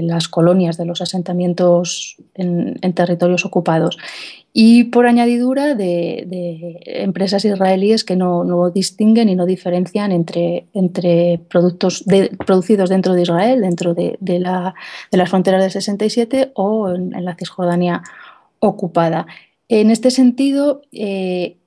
las 0.03 0.28
colonias, 0.28 0.78
de 0.78 0.86
los 0.86 1.01
asentamientos 1.01 2.18
en, 2.34 2.78
en 2.82 2.93
territorios 2.93 3.45
ocupados 3.45 3.97
y 4.60 4.86
por 4.86 5.06
añadidura 5.06 5.76
de, 5.76 6.80
empresas 6.86 7.45
israelíes 7.45 8.04
que 8.04 8.16
no, 8.16 8.72
distinguen 8.72 9.30
y 9.30 9.36
no 9.36 9.45
diferencian 9.45 10.12
entre, 10.12 10.66
entre 10.74 11.39
productos 11.48 12.04
producidos 12.45 12.89
dentro 12.89 13.14
de 13.14 13.22
Israel, 13.22 13.62
dentro 13.62 13.93
de, 13.93 14.18
las 14.20 15.30
fronteras 15.30 15.62
del 15.62 15.72
67 15.72 16.54
o 16.56 16.89
en, 16.89 17.24
la 17.24 17.36
Cisjordania 17.36 18.02
ocupada. 18.60 19.28
En 19.70 19.91
este 19.91 20.10
sentido, 20.10 20.82
eh, 20.91 21.58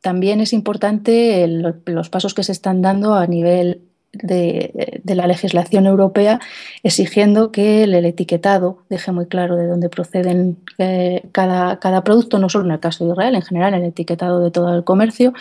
también 0.00 0.40
es 0.40 0.54
importante 0.54 1.46
los 1.48 2.08
pasos 2.08 2.32
que 2.32 2.44
se 2.44 2.52
están 2.52 2.80
dando 2.80 3.14
a 3.14 3.26
nivel 3.26 3.87
de, 4.12 5.00
la 5.04 5.26
legislación 5.26 5.86
europea 5.86 6.40
exigiendo 6.82 7.52
que 7.52 7.84
el, 7.84 7.94
etiquetado 7.94 8.78
deje 8.88 9.12
muy 9.12 9.26
claro 9.26 9.56
de 9.56 9.66
dónde 9.66 9.88
proceden 9.88 10.58
eh, 10.78 11.22
cada, 11.32 11.78
cada, 11.78 12.04
producto, 12.04 12.38
no 12.38 12.48
solo 12.48 12.64
en 12.66 12.72
el 12.72 12.80
caso 12.80 13.04
de 13.04 13.12
Israel, 13.12 13.34
en 13.34 13.42
general 13.42 13.74
el 13.74 13.84
etiquetado 13.84 14.40
de 14.40 14.50
todo 14.50 14.74
el 14.74 14.84
comercio, 14.84 15.32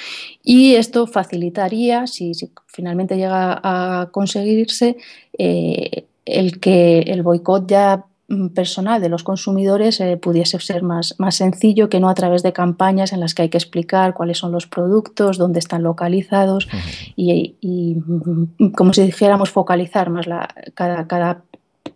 y 0.43 0.75
esto 0.75 1.07
facilitaría, 1.07 2.07
si, 2.07 2.33
finalmente 2.65 3.17
llega 3.17 3.59
a 3.63 4.09
conseguirse, 4.11 4.97
eh, 5.37 6.05
el 6.25 6.59
que 6.59 6.99
el 6.99 7.23
boicot 7.23 7.67
ya 7.69 8.05
personal 8.53 9.01
de 9.01 9.09
los 9.09 9.23
consumidores 9.23 10.01
eh, 10.01 10.17
pudiese 10.17 10.59
ser 10.59 10.83
más, 10.83 11.15
más 11.17 11.35
sencillo 11.35 11.87
que 11.87 11.99
no 11.99 12.09
a 12.09 12.13
través 12.13 12.43
de 12.43 12.51
campañas 12.51 13.13
en 13.13 13.21
las 13.21 13.33
que 13.33 13.43
hay 13.43 13.49
que 13.49 13.57
explicar 13.57 14.13
cuáles 14.13 14.37
son 14.37 14.51
los 14.51 14.67
productos, 14.67 15.37
dónde 15.37 15.59
están 15.59 15.83
localizados 15.83 16.67
y, 17.15 17.55
y, 17.61 17.95
mm, 17.95 18.71
como 18.75 18.93
si 18.93 19.03
dijéramos, 19.03 19.49
focalizar 19.49 20.09
más 20.09 20.27
la, 20.27 20.49
cada, 20.75 21.07
cada 21.07 21.43
Mm, 21.46 21.46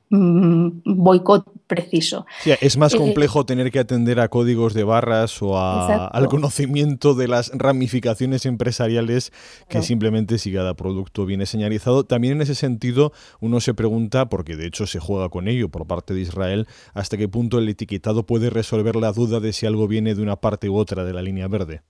boicot 0.09 1.45
preciso. 1.67 2.25
es 2.45 2.77
más 2.77 2.93
eh, 2.93 2.97
complejo 2.97 3.45
tener 3.45 3.71
que 3.71 3.79
atender 3.79 4.19
a 4.19 4.27
códigos 4.27 4.73
de 4.73 4.83
barras 4.83 5.41
o 5.41 5.57
al 5.57 6.27
conocimiento 6.27 7.13
de 7.13 7.27
las 7.27 7.51
ramificaciones 7.53 8.45
empresariales 8.45 9.31
que 9.69 9.81
simplemente 9.81 10.37
si 10.37 10.51
cada 10.51 10.73
producto 10.73 11.25
viene 11.25 11.45
señalizado. 11.45 12.03
También 12.05 12.33
en 12.33 12.41
ese 12.41 12.55
sentido 12.55 13.13
uno 13.39 13.59
se 13.61 13.73
pregunta, 13.73 14.27
porque 14.27 14.55
de 14.55 14.67
hecho 14.67 14.85
se 14.85 14.99
juega 14.99 15.29
con 15.29 15.47
ello 15.47 15.69
por 15.69 15.87
parte 15.87 16.13
de 16.13 16.21
Israel, 16.21 16.67
hasta 16.93 17.17
qué 17.17 17.27
punto 17.27 17.59
el 17.59 17.69
etiquetado 17.69 18.25
puede 18.25 18.49
resolver 18.49 18.95
la 18.95 19.13
duda 19.13 19.39
de 19.39 19.53
si 19.53 19.65
algo 19.65 19.87
viene 19.87 20.15
de 20.15 20.21
una 20.21 20.35
parte 20.35 20.69
u 20.69 20.75
otra 20.75 21.05
de 21.05 21.13
la 21.13 21.21
línea 21.21 21.47
verde. 21.47 21.81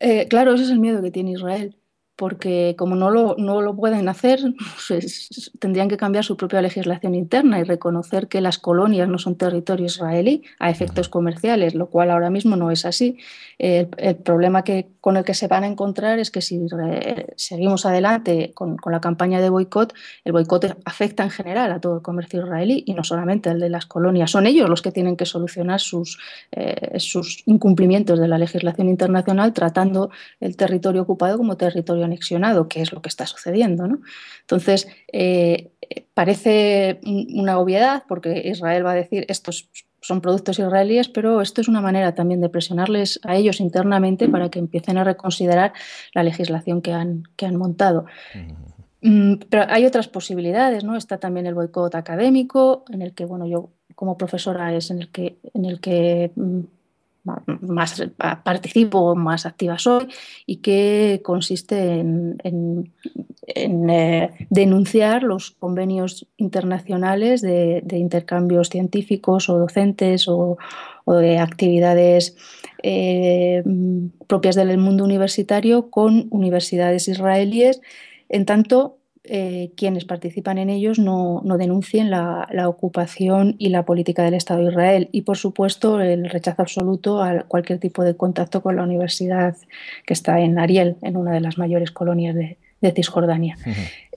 Eh, 0.00 0.28
claro, 0.28 0.54
ese 0.54 0.64
es 0.64 0.70
el 0.70 0.78
miedo 0.78 1.02
que 1.02 1.10
tiene 1.10 1.32
Israel 1.32 1.76
porque 2.18 2.74
como 2.76 2.96
no 2.96 3.10
lo, 3.10 3.36
no 3.38 3.62
lo 3.62 3.76
pueden 3.76 4.08
hacer, 4.08 4.40
pues 4.88 5.52
tendrían 5.60 5.88
que 5.88 5.96
cambiar 5.96 6.24
su 6.24 6.36
propia 6.36 6.60
legislación 6.60 7.14
interna 7.14 7.60
y 7.60 7.62
reconocer 7.62 8.26
que 8.26 8.40
las 8.40 8.58
colonias 8.58 9.08
no 9.08 9.18
son 9.18 9.36
territorio 9.36 9.86
israelí 9.86 10.42
a 10.58 10.68
efectos 10.68 11.08
comerciales, 11.08 11.76
lo 11.76 11.86
cual 11.86 12.10
ahora 12.10 12.28
mismo 12.28 12.56
no 12.56 12.72
es 12.72 12.84
así. 12.84 13.18
El, 13.56 13.86
problema 14.16 14.64
que, 14.64 14.88
con 15.00 15.16
el 15.16 15.24
que 15.24 15.32
se 15.32 15.46
van 15.46 15.62
a 15.62 15.68
encontrar 15.68 16.18
es 16.18 16.32
que 16.32 16.40
si 16.42 16.60
seguimos 17.36 17.86
adelante 17.86 18.50
con, 18.52 18.76
la 18.90 19.00
campaña 19.00 19.40
de 19.40 19.50
boicot, 19.50 19.94
el 20.24 20.32
boicot 20.32 20.76
afecta 20.84 21.22
en 21.22 21.30
general 21.30 21.70
a 21.70 21.80
todo 21.80 21.96
el 21.96 22.02
comercio 22.02 22.42
israelí 22.42 22.82
y 22.84 22.94
no 22.94 23.04
solamente 23.04 23.48
al 23.48 23.60
de 23.60 23.70
las 23.70 23.86
colonias. 23.86 24.32
Son 24.32 24.48
ellos 24.48 24.68
los 24.68 24.82
que 24.82 24.90
tienen 24.90 25.16
que 25.16 25.24
solucionar 25.24 25.78
sus, 25.78 26.18
eh, 26.50 26.98
sus 26.98 27.44
incumplimientos 27.46 28.18
de 28.18 28.26
la 28.26 28.38
legislación 28.38 28.88
internacional 28.88 29.52
tratando 29.52 30.10
el 30.40 30.56
territorio 30.56 31.02
ocupado 31.02 31.36
como 31.36 31.56
territorio 31.56 32.07
anexionado, 32.08 32.68
que 32.68 32.82
es 32.82 32.92
lo 32.92 33.00
que 33.02 33.08
está 33.08 33.26
sucediendo. 33.26 33.86
¿no? 33.86 34.00
Entonces, 34.40 34.88
eh, 35.12 35.70
parece 36.14 37.00
una 37.04 37.58
obviedad 37.58 38.04
porque 38.08 38.42
Israel 38.44 38.84
va 38.84 38.92
a 38.92 38.96
decir 38.96 39.24
estos 39.28 39.68
son 40.00 40.20
productos 40.20 40.58
israelíes, 40.58 41.08
pero 41.08 41.40
esto 41.40 41.60
es 41.60 41.68
una 41.68 41.80
manera 41.80 42.14
también 42.14 42.40
de 42.40 42.48
presionarles 42.48 43.20
a 43.24 43.36
ellos 43.36 43.60
internamente 43.60 44.28
para 44.28 44.48
que 44.48 44.58
empiecen 44.58 44.96
a 44.96 45.04
reconsiderar 45.04 45.72
la 46.14 46.22
legislación 46.22 46.82
que 46.82 46.92
han, 46.92 47.24
que 47.36 47.46
han 47.46 47.56
montado. 47.56 48.06
Mm, 49.00 49.34
pero 49.48 49.64
hay 49.68 49.86
otras 49.86 50.08
posibilidades, 50.08 50.84
¿no? 50.84 50.96
Está 50.96 51.18
también 51.18 51.46
el 51.46 51.54
boicot 51.54 51.94
académico, 51.94 52.84
en 52.90 53.02
el 53.02 53.12
que, 53.12 53.24
bueno, 53.24 53.46
yo 53.46 53.70
como 53.94 54.16
profesora 54.16 54.74
es 54.74 54.90
en 54.90 55.00
el 55.00 55.08
que, 55.10 55.38
en 55.54 55.64
el 55.64 55.80
que 55.80 56.30
mm, 56.34 56.60
más 57.60 58.02
participo, 58.44 59.14
más 59.14 59.46
activa 59.46 59.78
soy 59.78 60.08
y 60.46 60.56
que 60.56 61.20
consiste 61.24 62.00
en, 62.00 62.92
eh, 63.46 64.30
denunciar 64.50 65.22
los 65.22 65.52
convenios 65.52 66.26
internacionales 66.36 67.40
de, 67.40 67.82
intercambios 67.92 68.68
científicos 68.68 69.48
o 69.48 69.58
docentes 69.58 70.26
o, 70.28 70.58
de 71.06 71.38
actividades 71.38 72.36
eh, 72.82 73.62
propias 74.26 74.56
del 74.56 74.76
mundo 74.76 75.04
universitario 75.04 75.88
con 75.88 76.26
universidades 76.30 77.08
israelíes, 77.08 77.80
en 78.28 78.44
tanto 78.44 78.97
eh, 79.30 79.72
quienes 79.76 80.04
participan 80.04 80.58
en 80.58 80.70
ellos 80.70 80.98
no, 80.98 81.42
denuncien 81.58 82.10
la, 82.10 82.48
ocupación 82.66 83.56
y 83.58 83.68
la 83.68 83.84
política 83.84 84.22
del 84.22 84.34
Estado 84.34 84.60
de 84.60 84.70
Israel 84.70 85.08
y, 85.12 85.22
por 85.22 85.36
supuesto, 85.36 86.00
el 86.00 86.30
rechazo 86.30 86.62
absoluto 86.62 87.22
a 87.22 87.42
cualquier 87.42 87.78
tipo 87.78 88.04
de 88.04 88.16
contacto 88.16 88.62
con 88.62 88.76
la 88.76 88.82
universidad 88.82 89.56
que 90.06 90.14
está 90.14 90.40
en 90.40 90.58
Ariel, 90.58 90.96
en 91.02 91.16
una 91.16 91.32
de 91.32 91.40
las 91.40 91.58
mayores 91.58 91.90
colonias 91.90 92.34
de, 92.34 92.56
Cisjordania. 92.94 93.56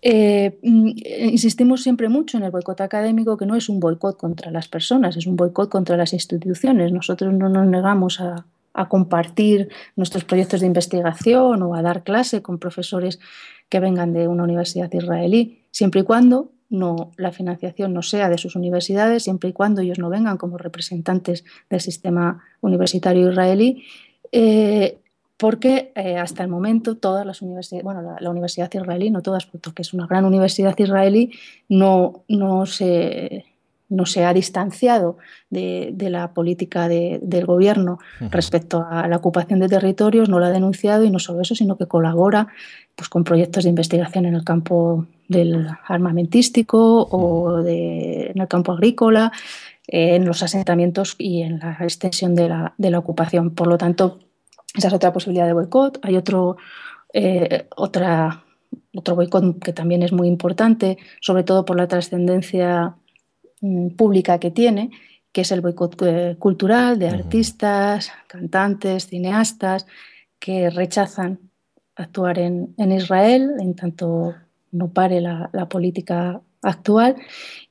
Eh, 0.04 0.58
mm, 0.64 0.92
insistimos 1.32 1.84
siempre 1.84 2.10
mucho 2.10 2.38
en 2.38 2.44
el 2.44 2.52
boicot 2.52 2.80
académico, 2.82 3.38
que 3.38 3.46
no 3.46 3.56
es 3.56 3.70
un 3.70 3.80
boicot 3.80 4.18
contra 4.18 4.50
las 4.52 4.68
personas, 4.68 5.18
es 5.18 5.28
un 5.28 5.36
boicot 5.36 5.70
contra 5.70 5.98
las 5.98 6.14
instituciones. 6.14 6.92
Nosotros 6.92 7.34
no 7.34 7.50
nos 7.50 7.68
negamos 7.68 8.22
a, 8.22 8.46
a 8.74 8.90
compartir 8.90 9.70
nuestros 9.96 10.24
proyectos 10.24 10.62
de 10.62 10.68
investigación 10.68 11.62
o 11.62 11.76
a 11.76 11.82
dar 11.82 12.04
clase 12.04 12.42
con 12.42 12.60
profesores 12.60 13.20
que 13.70 13.80
vengan 13.80 14.14
de 14.14 14.28
una 14.28 14.44
universidad 14.44 14.92
israelí, 14.92 15.64
siempre 15.72 16.02
y 16.02 16.04
cuando 16.04 16.52
no, 16.70 17.12
la 17.18 17.32
financiación 17.32 17.94
no 17.94 18.02
sea 18.02 18.30
de 18.30 18.38
sus 18.38 18.56
universidades, 18.56 19.24
siempre 19.24 19.50
y 19.50 19.54
cuando 19.54 19.82
ellos 19.82 20.00
no 20.00 20.10
vengan 20.10 20.38
como 20.38 20.58
representantes 20.58 21.44
del 21.70 21.82
sistema 21.82 22.44
universitario 22.62 23.30
israelí, 23.30 23.84
eh, 24.32 24.98
porque 25.36 25.92
eh, 25.96 26.18
hasta 26.18 26.44
el 26.44 26.50
momento 26.50 26.96
todas 26.96 27.26
las 27.26 27.42
universidades, 27.42 27.84
bueno, 27.84 28.16
la, 28.20 28.30
universidad 28.30 28.70
israelí, 28.74 29.10
no 29.10 29.22
todas, 29.22 29.46
porque 29.48 29.82
es 29.82 29.94
una 29.94 30.08
gran 30.08 30.24
universidad 30.24 30.78
israelí, 30.78 31.32
no, 31.68 32.24
no 32.30 32.66
se 32.66 33.46
no 33.92 34.06
se 34.06 34.24
ha 34.24 34.34
distanciado 34.34 35.18
de, 35.50 35.94
la 36.10 36.34
política 36.34 36.88
del 36.88 37.46
gobierno 37.46 38.00
respecto 38.32 38.88
a 38.90 39.08
la 39.08 39.18
ocupación 39.18 39.60
de 39.60 39.68
territorios, 39.68 40.30
no 40.30 40.40
la 40.40 40.48
ha 40.48 40.52
denunciado 40.52 41.04
y 41.04 41.12
no 41.12 41.20
solo 41.20 41.42
eso, 41.42 41.56
sino 41.56 41.78
que 41.78 41.88
colabora 41.88 42.48
pues, 42.96 43.10
con 43.10 43.26
proyectos 43.26 43.66
de 43.66 43.70
investigación 43.70 44.26
en 44.26 44.36
el 44.36 44.46
campo 44.46 45.06
del 45.28 45.68
armamentístico 45.88 47.02
o 47.04 47.60
en 47.68 48.40
el 48.40 48.48
campo 48.48 48.72
agrícola, 48.72 49.32
en 49.88 50.26
los 50.26 50.42
asentamientos 50.42 51.16
y 51.18 51.42
en 51.42 51.60
la 51.60 51.78
extensión 51.82 52.34
de 52.34 52.48
la, 52.48 53.00
ocupación. 53.00 53.52
Por 53.52 53.68
lo 53.68 53.78
tanto, 53.78 54.20
esa 54.74 54.88
es 54.88 54.94
otra 54.94 55.12
posibilidad 55.12 55.48
de 55.48 55.54
boicot. 55.54 56.00
Hay 56.04 56.16
otro, 56.16 56.56
eh, 57.14 57.68
otra, 57.76 58.46
otro 58.96 59.16
boicot 59.16 59.60
que 59.60 59.74
también 59.74 60.02
es 60.02 60.14
muy 60.14 60.30
importante, 60.30 60.98
sobre 61.20 61.44
todo 61.44 61.66
por 61.66 61.76
la 61.76 61.90
trascendencia 61.90 62.96
pública 63.96 64.40
que 64.40 64.52
tiene, 64.52 64.92
que 65.32 65.42
es 65.42 65.52
el 65.52 65.62
boicot 65.62 66.02
eh, 66.02 66.36
cultural 66.40 67.00
de 67.00 67.10
artistas, 67.10 68.12
cantantes, 68.28 69.08
cineastas 69.08 69.86
que 70.40 70.70
rechazan 70.70 71.40
actuar 71.96 72.40
en, 72.40 72.74
Israel, 72.78 73.52
en 73.60 73.76
tanto 73.76 74.34
no 74.72 74.92
pare 74.92 75.22
la, 75.22 75.68
política 75.70 76.42
actual, 76.62 77.16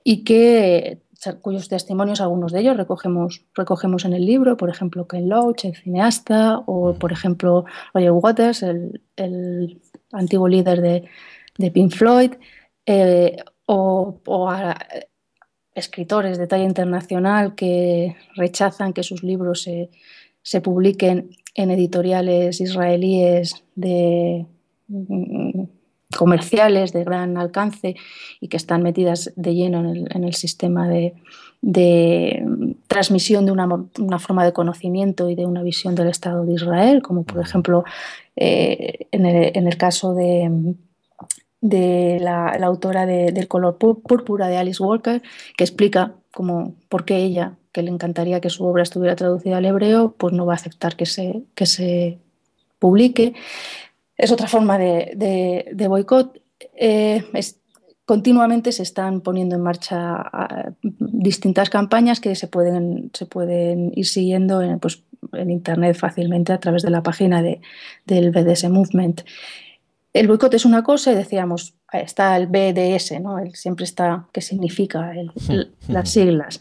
y 0.04 0.24
que 0.24 1.00
cuyos 1.42 1.68
testimonios, 1.68 2.20
algunos 2.20 2.52
de 2.52 2.60
ellos 2.60 2.76
recogemos, 2.76 3.44
recogemos 3.54 4.04
en 4.04 4.14
el 4.14 4.24
libro, 4.24 4.56
por 4.56 4.70
ejemplo, 4.70 5.06
Ken 5.06 5.28
Loach, 5.28 5.64
el 5.64 5.76
cineasta, 5.76 6.58
o 6.66 6.94
por 6.94 7.12
ejemplo, 7.12 7.66
Roger 7.92 8.12
Waters, 8.12 8.62
el, 8.62 9.80
antiguo 10.12 10.48
líder 10.48 10.80
de, 10.80 11.70
Pink 11.70 11.92
Floyd, 11.92 12.32
eh, 12.86 13.36
o, 13.66 14.18
escritores 15.74 16.38
de 16.38 16.46
talla 16.46 16.64
internacional 16.64 17.54
que 17.54 18.16
rechazan 18.36 18.92
que 18.92 19.02
sus 19.02 19.22
libros 19.22 19.62
se, 19.62 19.90
se 20.42 20.60
publiquen 20.60 21.30
en 21.54 21.70
editoriales 21.70 22.60
israelíes 22.60 23.64
de 23.74 24.46
mm, 24.88 25.64
comerciales 26.16 26.92
de 26.92 27.04
gran 27.04 27.36
alcance 27.36 27.96
y 28.40 28.48
que 28.48 28.56
están 28.56 28.82
metidas 28.82 29.32
de 29.36 29.54
lleno 29.54 29.80
en 29.92 30.24
el, 30.24 30.34
sistema 30.34 30.88
de, 30.88 31.14
transmisión 32.88 33.46
de 33.46 33.52
una, 33.52 34.18
forma 34.18 34.44
de 34.44 34.52
conocimiento 34.52 35.30
y 35.30 35.36
de 35.36 35.46
una 35.46 35.62
visión 35.62 35.94
del 35.94 36.08
Estado 36.08 36.44
de 36.44 36.54
Israel, 36.54 37.02
como 37.02 37.22
por 37.22 37.40
ejemplo 37.40 37.84
eh, 38.34 39.06
en, 39.12 39.24
el, 39.24 39.76
caso 39.76 40.14
de, 40.14 40.74
de 41.60 42.18
la, 42.20 42.48
autora 42.62 43.06
del 43.06 43.48
color 43.48 43.78
púrpura 43.78 44.48
de 44.48 44.56
Alice 44.56 44.82
Walker, 44.82 45.22
que 45.56 45.64
explica 45.64 46.14
cómo, 46.30 46.74
por 46.88 47.04
qué 47.04 47.16
ella 47.16 47.56
que 47.72 47.82
le 47.82 47.90
encantaría 47.90 48.40
que 48.40 48.50
su 48.50 48.64
obra 48.64 48.82
estuviera 48.82 49.16
traducida 49.16 49.58
al 49.58 49.64
hebreo, 49.64 50.14
pues 50.18 50.32
no 50.32 50.46
va 50.46 50.54
a 50.54 50.56
aceptar 50.56 50.96
que 50.96 51.06
se, 51.06 51.42
que 51.54 51.66
se 51.66 52.18
publique. 52.78 53.34
Es 54.16 54.32
otra 54.32 54.48
forma 54.48 54.76
de, 54.76 55.66
de, 55.72 55.88
boicot. 55.88 56.40
Eh, 56.74 57.24
continuamente 58.04 58.72
se 58.72 58.82
están 58.82 59.20
poniendo 59.20 59.54
en 59.54 59.62
marcha 59.62 60.16
ah, 60.16 60.72
distintas 60.82 61.70
campañas 61.70 62.20
que 62.20 62.34
se 62.34 62.48
pueden, 62.48 63.10
se 63.14 63.26
pueden 63.26 63.92
ir 63.94 64.06
siguiendo 64.06 64.62
en, 64.62 64.80
pues, 64.80 65.04
en 65.32 65.50
Internet 65.50 65.96
fácilmente 65.96 66.52
a 66.52 66.58
través 66.58 66.82
de 66.82 66.90
la 66.90 67.02
página 67.02 67.40
de, 67.40 67.60
del 68.06 68.32
BDS 68.32 68.68
Movement. 68.68 69.22
El 70.12 70.26
boicot 70.26 70.54
es 70.54 70.64
una 70.64 70.82
cosa 70.82 71.12
y 71.12 71.14
decíamos, 71.14 71.74
está 71.92 72.36
el 72.36 72.46
BDS, 72.46 73.20
¿no? 73.20 73.36
siempre 73.54 73.84
está, 73.84 74.26
¿qué 74.32 74.40
significa 74.40 75.12
las 75.88 76.10
siglas? 76.10 76.60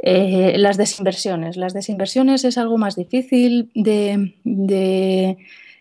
Eh, 0.00 0.54
las 0.58 0.76
desinversiones. 0.76 1.56
Las 1.56 1.74
desinversiones 1.74 2.44
es 2.44 2.56
algo 2.56 2.78
más 2.78 2.94
difícil 2.94 3.70
de, 3.74 4.34
de, 4.44 5.38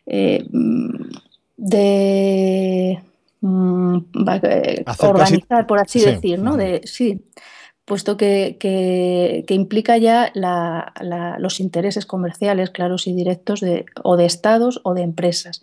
eh, 0.08 0.46
mm, 3.42 3.98
organizar, 5.00 5.68
por 5.68 5.80
así 5.80 6.00
decir, 6.00 6.40
¿no? 6.40 6.58
De, 6.58 6.82
sí, 6.86 7.22
puesto 7.86 8.18
que, 8.18 8.58
que, 8.60 9.54
implica 9.54 9.98
ya 9.98 10.32
los 10.34 11.60
intereses 11.60 12.08
comerciales 12.08 12.72
claros 12.72 13.06
y 13.06 13.14
directos 13.14 13.62
de, 13.62 13.86
o 14.04 14.18
de 14.18 14.26
estados 14.26 14.82
o 14.84 14.96
de 14.96 15.04
empresas. 15.04 15.62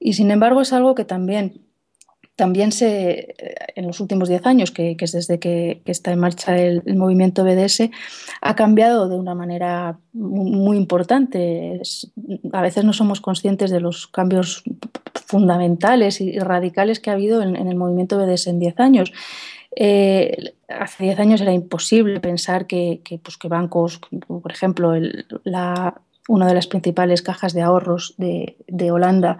Y 0.00 0.14
sin 0.14 0.32
embargo 0.32 0.62
es 0.62 0.72
algo 0.72 0.96
que 0.96 1.04
también 1.04 1.70
también 2.40 2.72
se, 2.72 3.34
en 3.76 3.86
los 3.86 4.00
últimos 4.00 4.30
diez 4.30 4.46
años, 4.46 4.70
que, 4.70 4.96
es 4.98 5.12
desde 5.12 5.38
que, 5.38 5.82
está 5.84 6.10
en 6.10 6.20
marcha 6.20 6.56
el, 6.56 6.82
movimiento 6.96 7.44
BDS, 7.44 7.90
ha 8.40 8.54
cambiado 8.56 9.10
de 9.10 9.16
una 9.16 9.34
manera 9.34 9.98
muy, 10.14 10.78
importante. 10.78 11.82
a 12.50 12.62
veces 12.62 12.82
no 12.82 12.94
somos 12.94 13.20
conscientes 13.20 13.70
de 13.70 13.80
los 13.80 14.06
cambios 14.06 14.64
fundamentales 15.26 16.22
y 16.22 16.38
radicales 16.38 16.98
que 16.98 17.10
ha 17.10 17.12
habido 17.12 17.42
en, 17.42 17.56
el 17.56 17.76
movimiento 17.76 18.16
BDS 18.16 18.46
en 18.46 18.58
diez 18.58 18.80
años. 18.80 19.12
Eh, 19.76 20.54
hace 20.66 21.04
diez 21.04 21.18
años 21.18 21.42
era 21.42 21.52
imposible 21.52 22.20
pensar 22.20 22.66
que, 22.66 23.02
pues, 23.22 23.36
bancos, 23.50 24.00
por 24.26 24.50
ejemplo, 24.50 24.94
la, 25.44 26.00
una 26.26 26.46
de 26.46 26.54
las 26.54 26.68
principales 26.68 27.20
cajas 27.20 27.52
de 27.52 27.60
ahorros 27.60 28.14
de, 28.16 28.56
de 28.66 28.90
Holanda, 28.92 29.38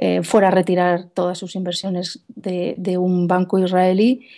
eh, 0.00 0.22
fuera 0.22 0.46
a 0.46 0.52
retirar 0.52 1.08
todas 1.12 1.38
sus 1.38 1.56
inversiones 1.56 2.20
de, 2.28 2.98
un 2.98 3.26
banco 3.26 3.58
israelí 3.58 4.28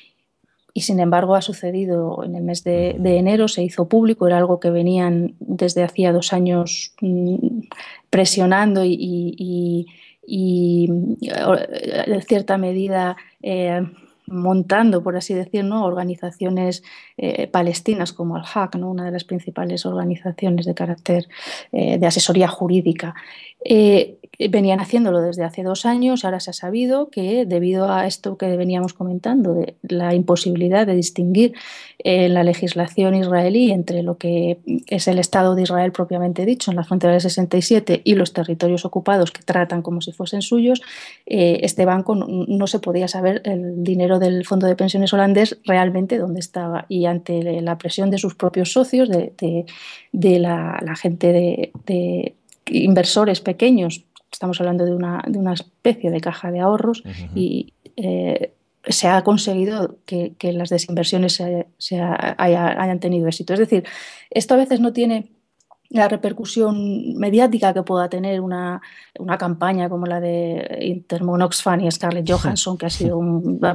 y 0.72 0.80
sin 0.80 1.00
embargo 1.00 1.34
ha 1.34 1.42
sucedido 1.42 2.24
en 2.24 2.34
el 2.34 2.42
mes 2.42 2.64
de, 2.64 2.96
enero, 3.04 3.46
se 3.46 3.62
hizo 3.62 3.86
público, 3.86 4.26
era 4.26 4.38
algo 4.38 4.58
que 4.58 4.70
venían 4.70 5.34
desde 5.38 5.82
hacía 5.82 6.14
dos 6.14 6.32
años 6.32 6.94
mm, 7.02 7.64
presionando 8.08 8.86
y, 8.86 9.86
en 10.26 12.22
cierta 12.26 12.56
medida 12.56 13.18
eh, 13.42 13.82
montando, 14.28 15.02
por 15.02 15.18
así 15.18 15.34
decirlo, 15.34 15.84
organizaciones 15.84 16.82
eh, 17.22 17.46
palestinas 17.46 18.12
como 18.12 18.36
Al-Haq, 18.36 18.76
¿no? 18.76 18.90
una 18.90 19.04
de 19.04 19.10
las 19.10 19.24
principales 19.24 19.84
organizaciones 19.84 20.66
de 20.66 20.74
carácter 20.74 21.28
de 21.72 22.06
asesoría 22.06 22.48
jurídica. 22.48 23.14
Eh, 23.62 24.16
venían 24.48 24.80
haciéndolo 24.80 25.20
desde 25.20 25.44
hace 25.44 25.62
dos 25.62 25.84
años, 25.84 26.24
ahora 26.24 26.40
se 26.40 26.50
ha 26.50 26.54
sabido 26.54 27.10
que 27.10 27.44
debido 27.44 27.92
a 27.92 28.06
esto 28.06 28.38
que 28.38 28.56
veníamos 28.56 28.94
comentando, 28.94 29.52
de 29.52 29.74
la 29.82 30.14
imposibilidad 30.14 30.86
de 30.86 30.94
distinguir 30.94 31.52
en 31.98 32.22
eh, 32.22 32.28
la 32.30 32.42
legislación 32.42 33.14
israelí 33.14 33.70
entre 33.70 34.02
lo 34.02 34.16
que 34.16 34.58
es 34.86 35.08
el 35.08 35.18
Estado 35.18 35.54
de 35.54 35.62
Israel 35.62 35.92
propiamente 35.92 36.46
dicho, 36.46 36.70
en 36.70 36.78
la 36.78 36.84
frontera 36.84 37.12
del 37.12 37.20
67, 37.20 38.00
y 38.02 38.14
los 38.14 38.32
territorios 38.32 38.86
ocupados 38.86 39.30
que 39.30 39.42
tratan 39.42 39.82
como 39.82 40.00
si 40.00 40.12
fuesen 40.12 40.40
suyos, 40.40 40.80
eh, 41.26 41.60
este 41.62 41.84
banco 41.84 42.14
no, 42.14 42.66
se 42.66 42.78
podía 42.78 43.08
saber 43.08 43.42
el 43.44 43.84
dinero 43.84 44.18
del 44.18 44.46
fondo 44.46 44.66
de 44.66 44.76
pensiones 44.76 45.12
holandés 45.12 45.58
realmente 45.64 46.16
dónde 46.16 46.40
estaba. 46.40 46.86
Y 46.88 47.04
ante 47.10 47.60
la 47.60 47.76
presión 47.78 48.10
de 48.10 48.18
sus 48.18 48.34
propios 48.34 48.72
socios, 48.72 49.08
de, 49.08 50.38
la, 50.38 50.96
gente 50.96 51.72
de 51.84 52.34
inversores 52.66 53.40
pequeños 53.40 54.04
estamos 54.32 54.60
hablando 54.60 54.84
de 54.84 54.94
una, 54.94 55.22
de 55.26 55.38
una 55.38 55.54
especie 55.54 56.10
de 56.10 56.20
caja 56.20 56.50
de 56.50 56.60
ahorros 56.60 57.02
y 57.34 57.72
eh, 57.96 58.52
se 58.88 59.08
ha 59.08 59.22
conseguido 59.22 59.98
que, 60.06 60.34
las 60.40 60.70
desinversiones 60.70 61.34
se, 61.34 62.00
hayan 62.00 63.00
tenido 63.00 63.28
éxito. 63.28 63.52
Es 63.52 63.58
decir, 63.58 63.84
esto 64.30 64.54
a 64.54 64.58
veces 64.58 64.80
no 64.80 64.92
tiene 64.92 65.28
la 65.90 66.08
repercusión 66.08 67.14
mediática 67.16 67.74
que 67.74 67.82
pueda 67.82 68.08
tener 68.08 68.40
una, 68.40 68.80
campaña 69.38 69.88
como 69.88 70.06
la 70.06 70.20
de 70.20 70.78
Intermon 70.82 71.42
Oxfam 71.42 71.80
y 71.80 71.90
Scarlett 71.90 72.26
Johansson, 72.30 72.78
que 72.78 72.86
ha 72.86 72.90
sido 72.90 73.20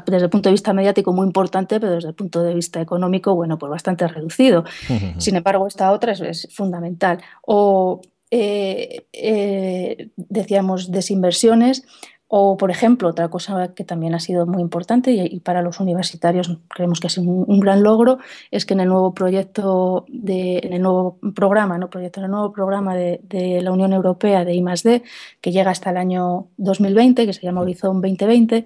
desde 0.05 0.25
el 0.25 0.29
punto 0.29 0.49
de 0.49 0.53
vista 0.53 0.73
mediático 0.73 1.13
muy 1.13 1.27
importante, 1.27 1.79
pero 1.79 1.93
desde 1.93 2.09
el 2.09 2.15
punto 2.15 2.41
de 2.41 2.53
vista 2.53 2.81
económico, 2.81 3.35
bueno, 3.35 3.57
pues 3.57 3.69
bastante 3.69 4.07
reducido. 4.07 4.63
Sin 5.17 5.35
embargo, 5.35 5.67
esta 5.67 5.91
otra 5.91 6.13
es, 6.13 6.21
es 6.21 6.47
fundamental. 6.51 7.21
O 7.41 8.01
eh, 8.31 9.07
eh, 9.13 10.09
decíamos, 10.17 10.91
desinversiones. 10.91 11.83
O, 12.27 12.57
por 12.57 12.71
ejemplo, 12.71 13.09
otra 13.09 13.29
cosa 13.29 13.73
que 13.75 13.83
también 13.83 14.15
ha 14.15 14.19
sido 14.19 14.47
muy 14.47 14.61
importante 14.61 15.11
y, 15.11 15.39
para 15.41 15.61
los 15.61 15.79
universitarios 15.79 16.57
creemos 16.69 16.99
que 16.99 17.07
ha 17.07 17.09
sido 17.11 17.29
un, 17.29 17.59
gran 17.59 17.83
logro 17.83 18.17
es 18.49 18.65
que 18.65 18.73
en 18.73 18.79
el 18.79 18.89
nuevo 18.89 19.13
proyecto, 19.13 20.05
de, 20.07 20.59
en 20.63 20.73
el 20.73 20.81
nuevo 20.81 21.19
programa, 21.35 21.77
no 21.77 21.89
proyecto, 21.89 22.19
en 22.19 22.25
el 22.25 22.31
nuevo 22.31 22.51
programa 22.51 22.95
de, 22.95 23.59
la 23.61 23.71
Unión 23.71 23.93
Europea 23.93 24.43
de 24.43 24.55
I+D, 24.55 25.03
que 25.39 25.51
llega 25.51 25.69
hasta 25.69 25.91
el 25.91 25.97
año 25.97 26.47
2020, 26.57 27.27
que 27.27 27.33
se 27.33 27.41
llama 27.41 27.61
Horizon 27.61 28.01
2020, 28.01 28.65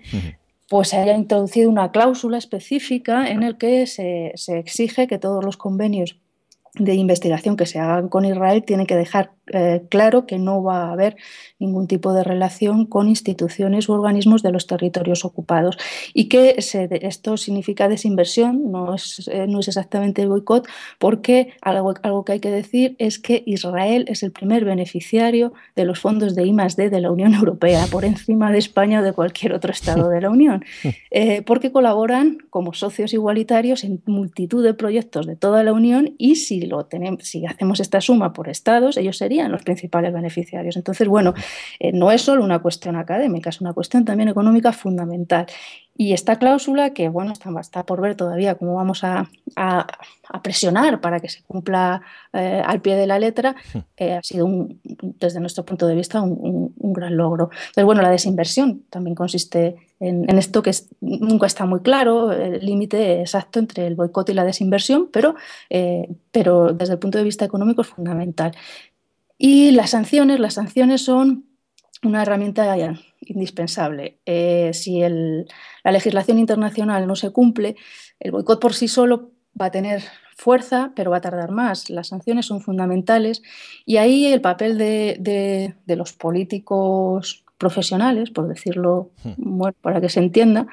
pues 0.69 0.89
se 0.89 0.97
haya 0.97 1.17
introducido 1.17 1.69
una 1.69 1.91
cláusula 1.91 2.37
específica 2.37 3.29
en 3.29 3.43
el 3.43 3.57
que 3.57 3.87
se, 3.87 4.31
se 4.35 4.57
exige 4.57 5.07
que 5.07 5.17
todos 5.17 5.43
los 5.43 5.57
convenios 5.57 6.17
de 6.75 6.93
investigación 6.95 7.57
que 7.57 7.65
se 7.65 7.79
hagan 7.79 8.09
con 8.09 8.25
Israel 8.25 8.63
tiene 8.63 8.85
que 8.85 8.95
dejar 8.95 9.31
eh, 9.53 9.83
claro 9.89 10.25
que 10.25 10.37
no 10.37 10.63
va 10.63 10.85
a 10.85 10.91
haber 10.91 11.15
ningún 11.59 11.87
tipo 11.87 12.13
de 12.13 12.23
relación 12.23 12.85
con 12.85 13.07
instituciones 13.07 13.89
u 13.89 13.93
organismos 13.93 14.41
de 14.43 14.51
los 14.51 14.67
territorios 14.67 15.25
ocupados. 15.25 15.77
Y 16.13 16.29
que 16.29 16.55
esto 16.57 17.37
significa 17.37 17.89
desinversión, 17.89 18.71
no 18.71 18.95
es, 18.95 19.29
eh, 19.31 19.45
no 19.47 19.59
es 19.59 19.67
exactamente 19.67 20.25
boicot, 20.25 20.67
porque 20.97 21.53
algo, 21.61 21.93
algo 22.03 22.25
que 22.25 22.33
hay 22.33 22.39
que 22.39 22.51
decir 22.51 22.95
es 22.99 23.19
que 23.19 23.43
Israel 23.45 24.05
es 24.07 24.23
el 24.23 24.31
primer 24.31 24.65
beneficiario 24.65 25.53
de 25.75 25.85
los 25.85 25.99
fondos 25.99 26.35
de 26.35 26.45
I+D 26.45 26.89
de 26.89 27.01
la 27.01 27.11
Unión 27.11 27.33
Europea, 27.33 27.85
por 27.91 28.05
encima 28.05 28.51
de 28.51 28.57
España 28.57 29.01
o 29.01 29.03
de 29.03 29.13
cualquier 29.13 29.53
otro 29.53 29.71
Estado 29.71 30.09
de 30.09 30.21
la 30.21 30.29
Unión, 30.29 30.63
eh, 31.11 31.41
porque 31.41 31.71
colaboran 31.71 32.37
como 32.49 32.73
socios 32.73 33.13
igualitarios 33.13 33.83
en 33.83 34.01
multitud 34.05 34.63
de 34.63 34.73
proyectos 34.73 35.25
de 35.25 35.35
toda 35.35 35.63
la 35.63 35.73
Unión 35.73 36.15
y 36.17 36.35
si, 36.35 36.61
lo 36.61 36.85
tenemos, 36.85 37.23
si 37.23 37.45
hacemos 37.45 37.79
esta 37.79 38.01
suma 38.01 38.33
por 38.33 38.49
estados, 38.49 38.97
ellos 38.97 39.17
serían 39.17 39.38
los 39.47 39.63
principales 39.63 40.13
beneficiarios. 40.13 40.75
Entonces, 40.75 41.07
bueno, 41.07 41.33
eh, 41.79 41.91
no 41.91 42.11
es 42.11 42.21
solo 42.21 42.43
una 42.43 42.59
cuestión 42.59 42.95
académica, 42.95 43.49
es 43.49 43.61
una 43.61 43.73
cuestión 43.73 44.05
también 44.05 44.29
económica 44.29 44.71
fundamental. 44.71 45.45
Y 46.01 46.13
esta 46.13 46.37
cláusula, 46.37 46.93
que 46.93 47.09
bueno, 47.09 47.33
está, 47.59 47.85
por 47.85 47.99
ver 47.99 48.15
todavía 48.15 48.55
cómo 48.55 48.75
vamos 48.75 49.03
a, 49.03 49.29
presionar 50.43 51.01
para 51.01 51.19
que 51.19 51.27
se 51.27 51.43
cumpla 51.43 52.01
eh, 52.31 52.61
al 52.65 52.81
pie 52.81 52.95
de 52.95 53.07
la 53.07 53.19
letra, 53.19 53.55
eh, 53.97 54.13
ha 54.13 54.23
sido, 54.23 54.47
desde 54.83 55.41
nuestro 55.41 55.65
punto 55.65 55.87
de 55.87 55.95
vista, 55.95 56.21
un, 56.21 56.73
gran 56.93 57.17
logro. 57.17 57.49
Pero 57.75 57.85
bueno, 57.85 58.01
la 58.01 58.09
desinversión 58.11 58.83
también 58.89 59.15
consiste 59.15 59.75
en, 59.99 60.29
esto 60.37 60.61
que 60.61 60.71
nunca 61.01 61.47
está 61.47 61.65
muy 61.65 61.81
claro, 61.81 62.31
el 62.31 62.65
límite 62.65 63.19
exacto 63.19 63.59
entre 63.59 63.85
el 63.85 63.95
boicot 63.95 64.29
y 64.29 64.33
la 64.33 64.45
desinversión, 64.45 65.09
pero, 65.11 65.35
pero 66.31 66.71
desde 66.71 66.93
el 66.93 66.99
punto 66.99 67.17
de 67.17 67.25
vista 67.25 67.43
económico 67.43 67.81
es 67.81 67.89
fundamental. 67.89 68.53
Y 69.41 69.71
las 69.71 69.91
sanciones, 69.91 70.39
las 70.41 70.55
sanciones 70.55 71.01
son 71.05 71.45
una 72.03 72.21
herramienta 72.21 72.75
indispensable. 73.21 74.19
Eh, 74.25 74.71
si 74.73 74.99
la 74.99 75.91
legislación 75.91 76.39
internacional 76.39 77.07
no 77.07 77.15
se 77.15 77.31
cumple, 77.31 77.77
el 78.19 78.31
boicot 78.31 78.59
por 78.59 78.73
sí 78.73 78.89
solo 78.89 79.31
va 79.59 79.67
a 79.67 79.71
tener 79.71 80.03
fuerza, 80.35 80.91
pero 80.93 81.11
va 81.11 81.17
a 81.17 81.21
tardar 81.21 81.51
más. 81.51 81.89
Las 81.89 82.09
sanciones 82.09 82.47
son 82.47 82.59
fundamentales 82.59 83.41
y 83.85 83.95
ahí 83.95 84.25
el 84.25 84.41
papel 84.41 84.77
de, 84.77 85.73
los 85.87 86.11
políticos 86.11 87.45
profesionales, 87.57 88.31
por 88.31 88.47
decirlo 88.47 89.11
hmm. 89.23 89.61
para 89.81 90.01
que 90.01 90.09
se 90.09 90.19
entienda, 90.19 90.67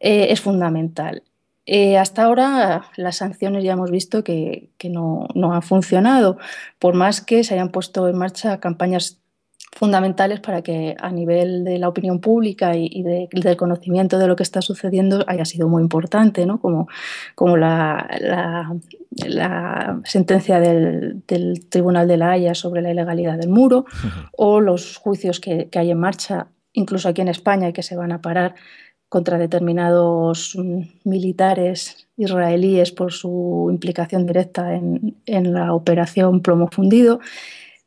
eh, 0.00 0.26
es 0.30 0.40
fundamental. 0.42 1.22
Eh, 1.64 1.96
hasta 1.96 2.24
ahora 2.24 2.86
las 2.96 3.16
sanciones 3.16 3.62
ya 3.62 3.72
hemos 3.72 3.90
visto 3.90 4.24
que, 4.24 4.70
no, 4.84 5.28
han 5.34 5.62
funcionado, 5.62 6.38
por 6.78 6.94
más 6.94 7.20
que 7.20 7.44
se 7.44 7.54
hayan 7.54 7.70
puesto 7.70 8.08
en 8.08 8.18
marcha 8.18 8.58
campañas 8.58 9.18
fundamentales 9.74 10.40
para 10.40 10.60
que 10.62 10.96
a 11.00 11.10
nivel 11.10 11.64
de 11.64 11.78
la 11.78 11.88
opinión 11.88 12.20
pública 12.20 12.76
y, 12.76 13.02
del 13.02 13.56
conocimiento 13.56 14.18
de 14.18 14.26
lo 14.26 14.36
que 14.36 14.42
está 14.42 14.60
sucediendo 14.60 15.24
haya 15.28 15.44
sido 15.44 15.68
muy 15.68 15.82
importante, 15.82 16.44
¿no? 16.44 16.60
como, 16.60 16.88
como 17.34 17.56
la, 17.56 18.74
sentencia 20.04 20.60
del, 20.60 21.22
Tribunal 21.70 22.08
de 22.08 22.16
la 22.16 22.32
Haya 22.32 22.54
sobre 22.54 22.82
la 22.82 22.90
ilegalidad 22.90 23.38
del 23.38 23.48
muro 23.48 23.86
o 24.32 24.60
los 24.60 24.96
juicios 24.98 25.40
que, 25.40 25.68
que 25.70 25.78
hay 25.78 25.90
en 25.90 26.00
marcha 26.00 26.48
incluso 26.72 27.08
aquí 27.08 27.20
en 27.20 27.28
España 27.28 27.68
y 27.68 27.72
que 27.72 27.82
se 27.82 27.96
van 27.96 28.12
a 28.12 28.20
parar 28.20 28.54
contra 29.12 29.36
determinados 29.36 30.56
mm, 30.56 30.84
militares 31.04 32.08
israelíes 32.16 32.92
por 32.92 33.12
su 33.12 33.68
implicación 33.70 34.24
directa 34.24 34.74
en, 34.74 35.52
la 35.52 35.74
operación 35.74 36.40
plomo 36.40 36.68
fundido. 36.72 37.20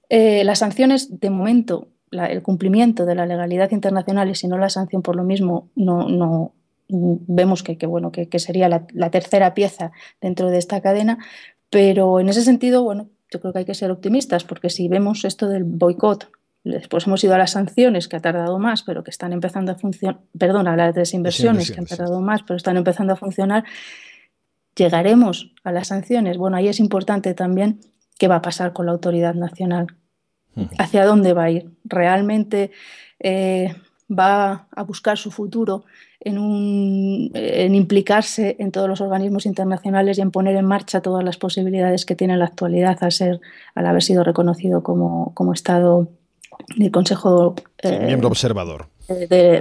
Eh, 0.08 0.44
las 0.44 0.60
sanciones, 0.60 1.20
de 1.20 1.32
momento, 1.32 1.88
el 2.12 2.44
cumplimiento 2.44 3.08
de 3.08 3.16
la 3.16 3.26
legalidad 3.26 3.72
internacional 3.72 4.30
y 4.30 4.36
si 4.36 4.48
no 4.48 4.60
la 4.60 4.70
sanción 4.70 5.02
por 5.02 5.16
lo 5.16 5.24
mismo, 5.24 5.72
no, 5.76 6.08
no 6.10 6.54
vemos 6.88 7.64
que, 7.64 7.88
bueno, 7.88 8.12
que, 8.12 8.38
sería 8.38 8.70
la, 8.70 9.10
tercera 9.10 9.56
pieza 9.56 9.92
dentro 10.22 10.52
de 10.52 10.60
esta 10.60 10.80
cadena. 10.80 11.18
Pero 11.72 12.20
en 12.20 12.30
ese 12.30 12.44
sentido, 12.44 12.84
bueno, 12.84 13.10
yo 13.32 13.42
creo 13.42 13.52
que 13.52 13.60
hay 13.60 13.66
que 13.66 13.74
ser 13.74 13.90
optimistas 13.90 14.44
porque 14.44 14.70
si 14.70 14.88
vemos 14.90 15.26
esto 15.26 15.50
del 15.50 15.64
boicot, 15.64 16.30
después 16.72 17.06
hemos 17.06 17.24
ido 17.24 17.36
a 17.36 17.38
las 17.38 17.52
sanciones 17.52 18.08
que 18.08 18.16
ha 18.16 18.20
tardado 18.20 18.58
más, 18.60 18.84
pero 18.84 19.04
que 19.04 19.12
están 19.12 19.34
empezando 19.34 19.72
a 19.72 19.76
funcionar, 19.76 20.20
perdón, 20.38 20.68
a 20.68 20.76
las 20.76 20.96
desinversiones 20.96 21.72
que 21.72 21.80
han 21.80 21.86
tardado 21.86 22.20
más, 22.22 22.42
pero 22.42 22.58
están 22.58 22.76
empezando 22.76 23.14
a 23.14 23.16
funcionar, 23.16 23.64
llegaremos 24.76 25.54
a 25.64 25.72
las 25.72 25.88
sanciones. 25.90 26.38
Bueno, 26.38 26.58
ahí 26.58 26.68
es 26.68 26.80
importante 26.80 27.34
también 27.34 27.80
qué 28.18 28.28
va 28.28 28.38
a 28.38 28.42
pasar 28.42 28.74
con 28.74 28.88
la 28.88 28.94
autoridad 28.94 29.36
nacional, 29.36 29.88
hacia 30.78 31.06
dónde 31.06 31.34
va 31.34 31.44
a 31.44 31.52
ir. 31.52 31.72
¿Realmente 31.84 32.72
eh, 33.20 33.76
va 34.10 34.68
a 34.72 34.84
buscar 34.84 35.18
su 35.18 35.32
futuro 35.32 35.86
en, 36.20 36.40
un, 36.40 37.32
en, 37.34 37.76
implicarse 37.76 38.56
en 38.60 38.72
todos 38.72 38.90
los 38.90 39.02
organismos 39.02 39.46
internacionales 39.46 40.18
y 40.18 40.22
en 40.22 40.32
poner 40.32 40.56
en 40.56 40.66
marcha 40.66 41.02
todas 41.02 41.24
las 41.24 41.38
posibilidades 41.38 42.06
que 42.06 42.16
tiene 42.16 42.34
en 42.34 42.40
la 42.40 42.46
actualidad 42.46 42.98
al, 43.02 43.12
ser, 43.12 43.40
al 43.76 43.86
haber 43.86 44.02
sido 44.02 44.24
reconocido 44.24 44.82
como, 44.82 45.34
como 45.36 45.54
Estado 45.54 46.10
del 46.76 46.92
Consejo. 46.92 47.56
Eh, 47.82 48.06
miembro 48.06 48.30
observador. 48.30 48.88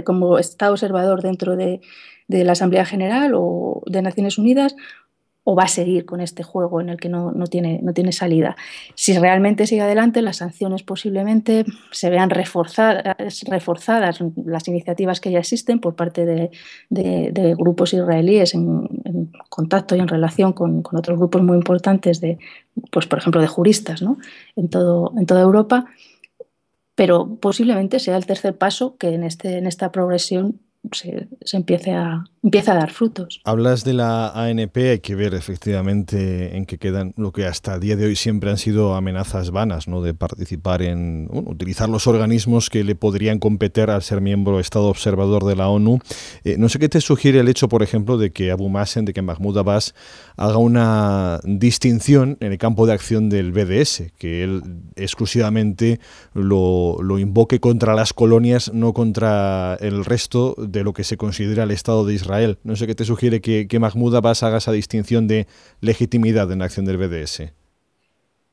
como 0.04 0.38
Estado 0.38 0.72
observador 0.72 1.22
dentro 1.22 1.56
de, 1.56 1.80
de 2.28 2.44
la 2.44 2.52
Asamblea 2.52 2.84
General 2.84 3.32
o 3.34 3.82
de 3.86 4.02
Naciones 4.02 4.38
Unidas 4.38 4.74
o 5.44 5.54
va 5.54 5.64
a 5.64 5.68
seguir 5.68 6.06
con 6.06 6.20
este 6.22 6.42
juego 6.42 6.80
en 6.80 6.88
el 6.88 6.96
que 6.98 7.10
no, 7.10 7.32
tiene, 7.48 7.80
no 7.82 7.92
tiene 7.92 8.12
salida. 8.12 8.56
Si 8.94 9.16
realmente 9.16 9.66
sigue 9.66 9.82
adelante, 9.82 10.22
las 10.22 10.38
sanciones 10.38 10.82
posiblemente 10.82 11.66
se 11.90 12.08
vean 12.08 12.30
reforzadas, 12.30 13.42
reforzadas 13.46 14.20
las 14.42 14.66
iniciativas 14.68 15.20
que 15.20 15.30
ya 15.30 15.38
existen 15.38 15.80
por 15.80 15.94
parte 15.94 16.24
de, 16.24 17.54
grupos 17.58 17.92
israelíes 17.92 18.54
en, 18.54 18.88
contacto 19.50 19.94
y 19.94 20.00
en 20.00 20.08
relación 20.08 20.54
con, 20.54 20.82
otros 20.92 21.18
grupos 21.18 21.42
muy 21.42 21.58
importantes, 21.58 22.22
de, 22.22 22.38
pues, 22.90 23.06
por 23.06 23.18
ejemplo, 23.18 23.42
de 23.42 23.46
juristas 23.46 24.00
¿no? 24.00 24.16
en, 24.56 24.68
todo, 24.70 25.12
en 25.16 25.26
toda 25.26 25.42
Europa, 25.42 25.84
pero 26.94 27.36
posiblemente 27.36 27.98
sea 27.98 28.16
el 28.16 28.26
tercer 28.26 28.56
paso 28.56 28.96
que 28.96 29.14
en, 29.14 29.24
este, 29.24 29.58
en 29.58 29.66
esta 29.66 29.90
progresión 29.92 30.60
se, 30.92 31.28
empiece 31.52 31.92
a, 31.92 32.24
empieza 32.44 32.72
a 32.72 32.74
dar 32.76 32.92
frutos. 32.92 33.40
Hablas 33.44 33.84
de 33.84 33.94
la 33.94 34.28
ANP, 34.28 34.76
hay 34.76 34.98
que 34.98 35.14
ver 35.14 35.32
efectivamente 35.34 36.56
en 36.56 36.66
qué 36.66 36.76
quedan 36.76 37.14
lo 37.16 37.32
que 37.32 37.46
hasta 37.46 37.74
el 37.74 37.80
día 37.80 37.96
de 37.96 38.04
hoy 38.04 38.16
siempre 38.16 38.50
han 38.50 38.58
sido 38.58 38.94
amenazas 38.94 39.50
vanas, 39.50 39.88
¿no? 39.88 40.02
de 40.02 40.12
participar 40.12 40.82
en, 40.82 41.26
utilizar 41.32 41.88
los 41.88 42.06
organismos 42.06 42.68
que 42.68 42.84
le 42.84 42.94
podrían 42.94 43.38
competir 43.38 43.88
al 43.88 44.02
ser 44.02 44.20
miembro 44.20 44.60
Estado 44.60 44.88
observador 44.88 45.44
de 45.44 45.56
la 45.56 45.68
ONU. 45.68 46.00
Eh, 46.44 46.56
no 46.58 46.68
sé 46.68 46.78
qué 46.78 46.90
te 46.90 47.00
sugiere 47.00 47.40
el 47.40 47.48
hecho, 47.48 47.70
por 47.70 47.82
ejemplo, 47.82 48.18
de 48.18 48.30
que 48.30 48.50
Abu 48.50 48.68
Mazen, 48.68 49.06
de 49.06 49.14
que 49.14 49.22
Mahmoud 49.22 49.56
Abbas 49.56 49.94
haga 50.36 50.58
una 50.58 51.40
distinción 51.44 52.36
en 52.40 52.52
el 52.52 52.58
campo 52.58 52.86
de 52.86 52.92
acción 52.92 53.30
del 53.30 53.52
BDS, 53.52 54.12
que 54.18 54.44
él 54.44 54.62
exclusivamente 54.96 55.98
lo, 56.34 56.98
lo 57.02 57.18
invoque 57.18 57.58
contra 57.58 57.94
las 57.94 58.12
colonias, 58.12 58.70
no 58.74 58.92
contra 58.92 59.78
el 59.80 60.04
resto 60.04 60.54
de 60.58 60.84
lo 60.84 60.92
que 60.92 61.04
se 61.04 61.16
considera 61.16 61.62
el 61.62 61.70
Estado 61.70 62.04
de 62.04 62.12
Israel. 62.12 62.33
No 62.62 62.76
sé 62.76 62.86
qué 62.86 62.94
te 62.94 63.04
sugiere 63.04 63.40
que, 63.40 63.68
que 63.68 63.78
Mahmoud 63.78 64.14
Abbas 64.14 64.42
haga 64.42 64.58
esa 64.58 64.72
distinción 64.72 65.26
de 65.26 65.46
legitimidad 65.80 66.50
en 66.52 66.60
la 66.60 66.66
acción 66.66 66.86
del 66.86 66.98
BDS. 66.98 67.52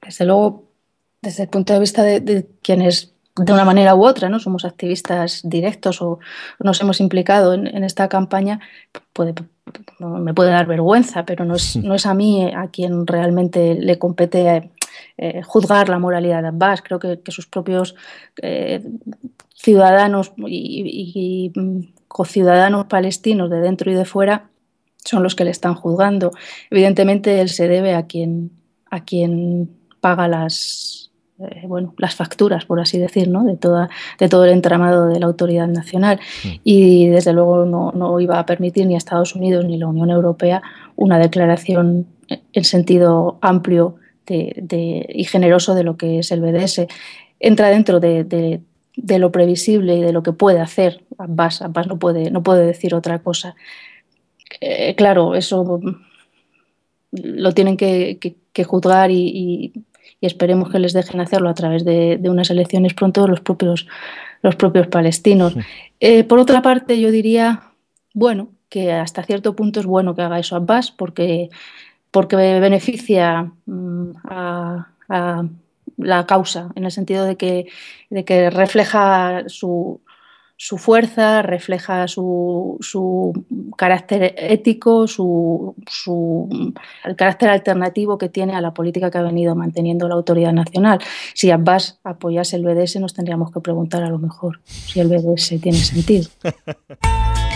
Desde 0.02 0.26
luego, 0.26 0.72
desde 1.22 1.44
el 1.44 1.50
punto 1.50 1.74
de 1.74 1.80
vista 1.80 2.04
de, 2.04 2.48
quienes 2.62 3.14
de 3.36 3.54
una 3.54 3.64
manera 3.64 3.96
u 3.96 4.06
otra, 4.06 4.30
¿no? 4.30 4.40
Somos 4.40 4.66
activistas 4.66 5.42
directos 5.44 6.02
o 6.02 6.20
nos 6.60 6.82
hemos 6.82 7.00
implicado 7.00 7.54
en, 7.54 7.84
esta 7.84 8.10
campaña, 8.10 8.60
puede, 9.14 9.34
me 10.00 10.34
puede 10.34 10.52
dar 10.52 10.66
vergüenza, 10.66 11.24
pero 11.26 11.46
no 11.46 11.56
es, 11.56 11.76
no 11.84 11.96
es 11.96 12.06
a 12.06 12.14
mí 12.14 12.52
a 12.54 12.68
quien 12.68 13.08
realmente 13.08 13.76
le 13.76 13.98
compete 13.98 14.72
eh, 15.18 15.42
juzgar 15.44 15.88
la 15.88 16.00
moralidad 16.00 16.42
de 16.42 16.50
Abbas. 16.50 16.82
Creo 16.82 17.00
que, 17.00 17.20
sus 17.28 17.48
propios 17.48 17.96
eh, 18.42 18.84
ciudadanos 19.56 20.34
y, 20.38 21.52
cociudadanos 22.12 22.86
palestinos 22.86 23.50
de 23.50 23.62
dentro 23.62 23.92
y 23.92 23.96
de 23.96 24.06
fuera 24.06 24.50
son 24.98 25.24
los 25.24 25.36
que 25.36 25.46
le 25.46 25.52
están 25.52 25.76
juzgando. 25.76 26.32
Evidentemente 26.70 27.42
él 27.42 27.50
se 27.50 27.68
debe 27.68 27.94
a 27.96 28.06
quien, 28.06 28.52
a 28.90 29.04
quien 29.04 29.72
paga 30.00 30.28
las, 30.28 31.12
eh, 31.40 31.64
bueno, 31.68 31.94
las 31.98 32.16
facturas, 32.16 32.66
por 32.66 32.80
así 32.80 33.00
decir, 33.00 33.28
¿no? 33.28 33.44
de, 33.44 33.56
toda, 33.56 33.90
de 34.20 34.30
todo 34.30 34.46
el 34.46 34.52
entramado 34.52 35.08
de 35.08 35.20
la 35.20 35.26
autoridad 35.26 35.68
nacional. 35.68 36.20
Mm. 36.44 36.48
Y 36.64 37.08
desde 37.08 37.34
luego 37.34 37.66
no, 37.66 37.92
no, 37.94 38.20
iba 38.20 38.40
a 38.40 38.46
permitir 38.46 38.86
ni 38.86 38.96
a 38.96 38.98
Estados 38.98 39.36
Unidos 39.36 39.66
ni 39.66 39.78
la 39.78 39.88
Unión 39.88 40.12
Europea 40.12 40.62
una 40.96 41.18
declaración 41.18 42.08
en 42.54 42.64
sentido 42.64 43.40
amplio 43.42 43.96
de, 44.28 45.06
y 45.10 45.24
generoso 45.26 45.76
de 45.76 45.84
lo 45.84 45.98
que 45.98 46.20
es 46.20 46.32
el 46.32 46.42
BDS. 46.42 46.88
Entra 47.40 47.70
dentro 47.70 48.00
de, 48.00 48.62
de 48.96 49.20
lo 49.20 49.32
previsible 49.32 49.96
y 49.96 50.02
de 50.02 50.14
lo 50.14 50.24
que 50.24 50.34
puede 50.34 50.60
hacer 50.60 51.04
Abbas. 51.18 51.62
Abbas 51.62 51.88
no 51.88 51.98
puede, 51.98 52.32
no 52.32 52.44
puede 52.44 52.66
decir 52.66 52.94
otra 52.94 53.20
cosa. 53.20 53.56
Eh, 54.60 54.96
claro, 54.96 55.36
eso 55.36 55.80
lo 57.12 57.52
tienen 57.54 57.78
que, 57.78 58.36
juzgar 58.66 59.12
y, 59.12 59.74
esperemos 60.22 60.70
que 60.70 60.80
les 60.80 60.94
dejen 60.94 61.20
hacerlo 61.20 61.50
a 61.50 61.54
través 61.54 61.84
de, 61.84 62.20
unas 62.26 62.50
elecciones 62.50 62.94
pronto 62.94 63.28
los 63.28 63.42
propios, 63.42 63.88
los 64.42 64.56
propios 64.56 64.88
palestinos. 64.88 65.56
Eh, 66.00 66.24
por 66.24 66.40
otra 66.40 66.62
parte, 66.62 67.00
yo 67.00 67.12
diría, 67.12 67.72
bueno, 68.14 68.50
que 68.70 68.92
hasta 68.92 69.24
cierto 69.24 69.56
punto 69.56 69.80
es 69.80 69.86
bueno 69.86 70.16
que 70.16 70.22
haga 70.22 70.40
eso 70.40 70.56
Abbas 70.56 70.92
porque, 70.92 71.50
porque 72.12 72.36
beneficia 72.36 73.52
mm, 73.66 74.12
a 74.26 74.88
la 75.98 76.26
causa, 76.26 76.72
en 76.76 76.86
el 76.86 76.92
sentido 76.92 77.26
de 77.26 77.38
que, 77.38 77.68
de 78.10 78.26
que 78.26 78.50
refleja 78.50 79.44
su, 79.48 80.02
su 80.64 80.78
fuerza, 80.78 81.42
refleja 81.42 82.08
su, 82.08 82.78
su 82.82 83.34
carácter 83.76 84.36
ético, 84.38 85.08
su, 85.08 85.74
su, 85.90 86.74
el 87.04 87.16
carácter 87.16 87.50
alternativo 87.50 88.20
que 88.20 88.30
tiene 88.30 88.54
a 88.54 88.62
la 88.62 88.72
política 88.72 89.10
que 89.10 89.18
ha 89.18 89.24
venido 89.24 89.56
manteniendo 89.56 90.08
la 90.08 90.14
autoridad 90.14 90.54
nacional. 90.54 91.00
Si 91.34 91.50
Abbas 91.50 92.00
apoyase 92.04 92.58
el 92.58 92.64
BDS, 92.64 92.98
nos 92.98 93.16
tendríamos 93.16 93.52
que 93.52 93.60
preguntar 93.60 94.04
a 94.04 94.10
lo 94.10 94.20
mejor 94.20 94.62
si 94.66 95.00
el 95.00 95.08
BDS 95.08 95.60
tiene 95.60 95.80
sentido. 95.80 96.30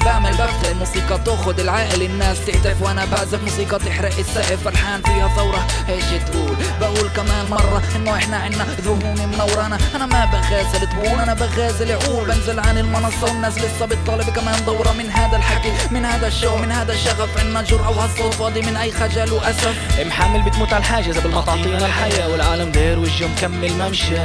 Alabama, 0.00 0.30
el 0.30 0.57
الموسيقى 0.78 1.18
تاخد 1.24 1.60
العقل 1.60 2.02
الناس 2.02 2.44
تهتف 2.46 2.82
وأنا 2.82 3.04
بعزف 3.04 3.42
موسيقى 3.42 3.78
تحرق 3.78 4.18
السقف. 4.18 4.64
فرحان 4.64 5.02
فيها 5.02 5.28
ثورة 5.36 5.66
إيش 5.88 6.04
تقول؟ 6.04 6.56
بقول 6.80 7.08
كمان 7.16 7.46
مرة 7.50 7.82
إنه 7.96 8.14
إحنا 8.14 8.36
عنا 8.36 8.66
ذهون 8.80 9.28
منورانا 9.32 9.78
أنا 9.94 10.06
ما 10.06 10.24
بغازل 10.24 10.86
تقول 10.86 11.20
أنا 11.20 11.34
بغازل 11.34 11.92
عقول 11.92 12.28
بنزل 12.28 12.60
عن 12.60 12.78
المنصة 12.78 13.24
والناس 13.24 13.58
لسه 13.58 13.86
بتطالب 13.86 14.30
كمان 14.30 14.64
دورة. 14.64 14.92
من 14.92 15.10
هذا 15.10 15.36
الحكي 15.36 15.72
من 15.90 16.04
هذا 16.04 16.26
الشو 16.26 16.56
من 16.56 16.72
هذا 16.72 16.92
الشغف 16.92 17.38
عنا 17.38 17.62
جرأة 17.62 17.90
وهالصوت 17.90 18.34
فاضي 18.34 18.60
من 18.60 18.76
أي 18.76 18.92
خجل 18.92 19.32
وأسف. 19.32 20.00
محامل 20.06 20.42
بتموت 20.42 20.72
على 20.72 20.80
الحاجز 20.80 21.18
قبل 21.18 21.30
ما 21.30 21.40
تعطينا 21.40 21.86
الحياة 21.86 22.28
والعالم 22.28 22.72
داير 22.72 22.98
وجهه 22.98 23.26
مكمل 23.26 23.72
ممشى 23.72 24.18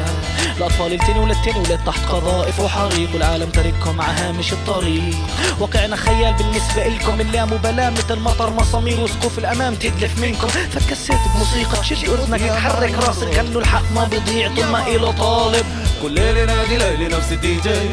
الأطفال 0.58 0.94
التاني 0.94 1.20
وللتاني 1.20 1.60
ولاد 1.60 1.80
تحت 1.86 2.06
قذائف 2.06 2.60
وحريق. 2.60 3.10
والعالم 3.14 3.50
تاركهم 3.50 4.02
على 4.02 4.18
هامش 4.18 4.54
الطريق. 4.54 5.16
واقعنا 5.60 5.96
خيال 5.96 6.36
بالنسبة 6.44 6.88
إلكم 6.88 7.22
اللا 7.22 7.46
مبالاة 7.46 7.90
مثل 7.90 8.20
مطر 8.20 8.54
مسامير 8.54 9.00
وسقوف 9.00 9.40
الأمام 9.40 9.76
تدلف 9.76 10.20
منكم. 10.20 10.48
فكسيت 10.48 11.20
بموسيقى 11.36 11.82
تشد 11.82 12.10
أذنك 12.10 12.42
تحرك 12.42 12.94
راسك 13.08 13.36
خلوا 13.36 13.62
الحق 13.62 13.92
ما 13.96 14.04
بيضيع 14.04 14.56
طول 14.56 14.66
ما 14.66 14.88
إله 14.88 15.12
طالب. 15.12 15.66
كل 16.02 16.12
ليلة 16.12 16.46
نادي 16.46 16.78
ليلي 16.78 17.08
نفس 17.08 17.32
الدي 17.32 17.56
جي. 17.56 17.90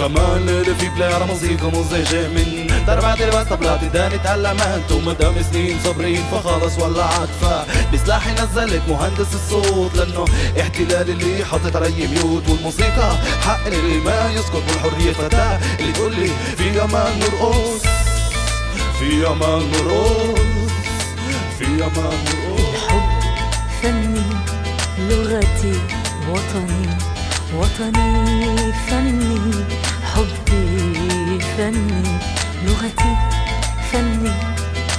كمان 0.00 0.64
في 0.78 0.88
بلاير 0.88 1.24
موسيقى 1.24 1.70
مزعجة 1.70 2.28
من 2.28 2.66
دربات 2.86 3.22
لباس 3.22 3.46
طبلات 3.46 3.84
داني 3.84 4.18
تعلمت 4.18 4.92
ومدام 4.92 5.34
سنين 5.52 5.78
صابرين 5.84 6.22
فخلص 6.32 6.78
ولعت 6.78 7.28
بسلاحي 7.92 8.30
نزلت 8.32 8.82
مهندس 8.88 9.34
الصوت 9.34 9.94
لأنه 9.96 10.24
احتلال 10.60 11.10
اللي 11.10 11.44
حاطط 11.44 11.76
علي 11.76 12.06
ميوت 12.06 12.48
والموسيقى 12.48 13.16
حق 13.42 13.66
اللي 13.66 13.98
ما 13.98 14.32
يسكت 14.32 14.54
والحرية 14.54 15.12
فتاة 15.12 15.58
اللي 15.80 15.92
تقول 15.92 16.14
لي 16.14 16.30
في 16.56 16.84
أمان 16.84 17.18
نرقص 17.18 17.82
في 18.98 19.26
أمان 19.26 19.70
نرقص 19.70 20.40
في 21.58 21.64
أمان 21.66 22.18
نرقص. 22.24 22.74
الحب 22.74 23.02
فني 23.82 24.22
لغتي 24.98 25.80
وطني 26.30 26.88
وطني 27.54 28.72
فني. 28.72 29.40
حبي 30.20 31.38
فني 31.56 32.02
لغتي 32.64 33.16
فني 33.92 34.32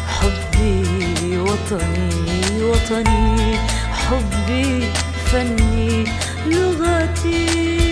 حبي 0.07 1.37
وطني 1.37 2.63
وطني 2.63 3.57
حبي 3.91 4.89
فني 5.31 6.05
لغتي. 6.45 7.90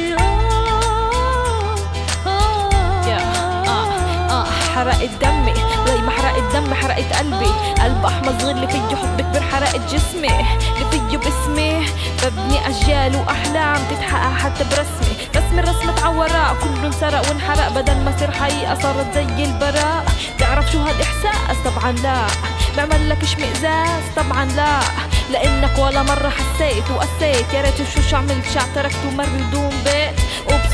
حرقت 4.76 5.09
دمي. 5.22 5.53
زي 5.88 6.01
ما 6.01 6.11
حرقت 6.11 6.53
دمي 6.53 6.76
حرقت 6.76 7.13
قلبي. 7.13 7.51
قلب 7.82 8.05
أحمر 8.05 8.34
صغير 8.39 8.55
اللي 8.55 8.67
فيه 8.67 8.95
حب 8.95 9.22
كبير 9.22 9.41
حرقت 9.41 9.93
جسمي. 9.93 10.30
اللي 10.30 10.86
فيه 10.91 11.17
باسمي. 11.17 11.86
ببني 12.24 12.67
أجيال 12.67 13.15
وأحلام 13.15 13.78
تتحقق 13.89 14.38
حتى 14.38 14.63
برسمي. 14.63 15.13
رسمي 15.36 15.59
الرسم 15.59 15.89
اتعورا 15.89 16.55
كله 16.63 16.86
انسرق 16.86 17.30
وانحرق. 17.30 17.70
بدل 17.70 17.97
ما 17.97 18.13
صير 18.20 18.32
حقيقة 18.32 18.76
صارت 18.82 19.13
زي 19.13 19.43
البراء. 19.45 20.05
تعرف 20.39 20.72
شو 20.72 20.80
هاد 20.80 20.95
إحساس؟ 21.01 21.57
طبعا 21.65 21.91
لا. 21.91 22.28
بعمل 22.78 23.09
لك 23.09 23.24
إشمئزاز؟ 23.24 24.03
طبعا 24.15 24.45
لا. 24.45 24.80
لأنك 25.32 25.80
ولا 25.80 26.03
مرة 26.03 26.30
حسيت 26.30 26.91
وقسيت. 26.91 27.53
يا 27.53 27.61
ريت 27.61 27.78
شو 27.95 28.01
شو 28.01 28.15
عملت؟ 28.15 28.45
شع 28.53 28.61
تركت 28.76 28.97
ومر 29.07 29.26
بدون 29.26 29.70
بيت. 29.70 30.20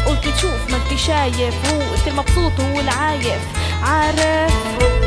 قلت 0.05 0.27
تشوف 0.27 0.69
ما 0.71 0.77
انت 0.77 0.99
شايف. 0.99 1.73
هو 1.73 1.81
انت 1.81 2.07
المبسوط 2.07 2.59
هو 2.59 2.79
العايف. 2.79 3.41
عارف؟ 3.83 5.04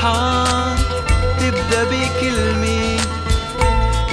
صفحة 0.00 0.76
تبدأ 1.40 1.84
بكلمة 1.84 2.96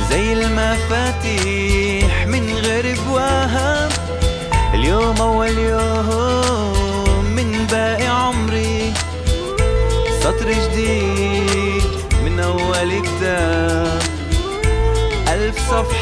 زي 0.10 0.34
المفاتيح 0.34 2.28
من 2.28 2.56
غير 2.56 2.98
بواب 3.08 3.92
اليوم 4.74 5.22
أول 5.22 5.58
يوم 5.58 7.26
من 7.36 7.68
باقي 7.72 8.08
عمري. 8.08 8.94
سطر 10.22 10.52
جديد 10.52 11.84
من 12.26 12.40
أول 12.40 13.02
كتاب. 13.02 14.02
ألف 15.28 15.72
صفحة 15.72 15.97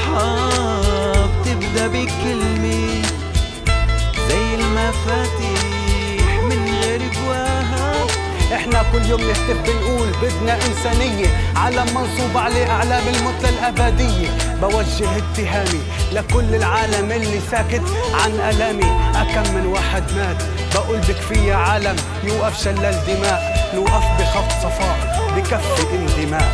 إحنا 8.65 8.83
كل 8.91 9.05
يوم 9.05 9.21
نهتف 9.21 9.57
بنقول 9.65 10.07
بدنا 10.21 10.57
إنسانية. 10.65 11.27
علم 11.55 11.85
منصوب 11.85 12.37
عليه 12.37 12.71
أعلام 12.71 13.03
المثلى 13.07 13.49
الابديه 13.49 14.29
بوجه 14.61 15.17
اتهامي 15.17 15.81
لكل 16.11 16.55
العالم 16.55 17.11
اللي 17.11 17.39
ساكت 17.51 17.81
عن 18.13 18.31
ألامي. 18.31 18.91
أكم 19.15 19.55
من 19.55 19.65
واحد 19.65 20.03
مات؟ 20.15 20.43
بقول 20.75 20.97
بكفي 20.97 21.47
يا 21.47 21.55
عالم. 21.55 21.95
يوقف 22.23 22.63
شلال 22.63 22.99
دماء. 23.07 23.71
نوقف 23.75 24.03
بخط 24.19 24.51
صفاء. 24.51 25.31
بكفي 25.37 25.95
انتماء 25.95 26.51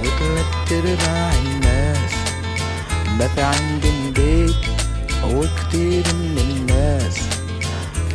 وثلاث 0.00 0.72
ارباع 0.72 1.32
الناس. 1.32 2.12
ما 3.18 3.28
في 3.28 3.42
عندهم 3.42 4.12
بيت 4.12 4.56
وكتير 5.24 6.04
من 6.14 6.38
الناس. 6.38 7.18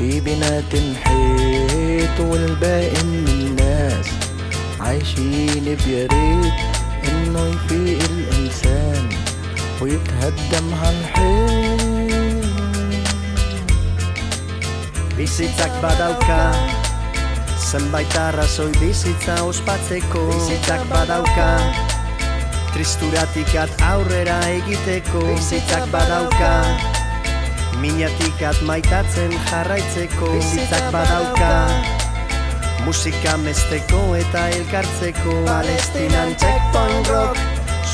في 0.01 0.19
بنات 0.19 0.73
الحيط 0.73 2.19
والباقي 2.19 3.03
من 3.03 3.27
الناس 3.27 4.07
عايشين 4.79 5.77
بياريت 5.85 6.53
انه 7.09 7.45
يفيق 7.45 8.09
الانسان 8.09 9.09
ويتهدم 9.81 10.73
هالحيط 10.73 11.81
Bizitzak 15.17 15.73
badauka 15.83 16.39
Zenbait 17.69 18.15
arrazoi 18.17 18.71
bizitza 18.81 19.35
ospatzeko 19.45 20.23
Bizitzak 20.31 20.81
badauka 20.89 21.49
Tristuratik 22.73 23.53
at 23.63 23.71
aurrera 23.91 24.39
egiteko 24.55 25.21
Bizitzak 25.29 25.85
badauka 25.93 26.51
Minatik 27.81 28.41
at 28.45 28.59
maitatzen 28.61 29.31
jarraitzeko 29.49 30.27
Bizitzak 30.35 30.91
badauka. 30.93 31.47
Musika 32.85 33.33
mesteko 33.41 34.01
eta 34.19 34.43
elkartzeko 34.53 35.37
Palestinan 35.47 36.35
checkpoint 36.37 37.09
rock. 37.09 37.39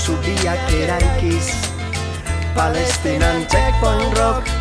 Zubiak 0.01 0.73
eraikiz 0.79 1.53
Palestinan 2.57 3.47
checkpoint 3.47 4.19
rock. 4.19 4.51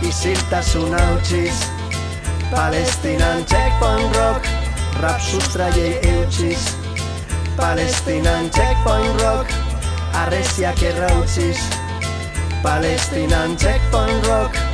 Isiltasun 0.00 0.96
hautsiz 0.96 1.60
Palestinan 2.48 3.44
checkpoint 3.44 4.16
rock. 4.16 4.48
Rap 5.04 5.20
sustraiei 5.20 5.92
eutxiz 6.14 6.72
Palestinan 7.60 8.48
checkpoint 8.48 9.20
rock. 9.20 9.52
Arreziak 10.24 10.82
errautziz 10.82 11.68
Palestinan 12.64 13.56
checkpoint 13.60 14.24
rock 14.24 14.69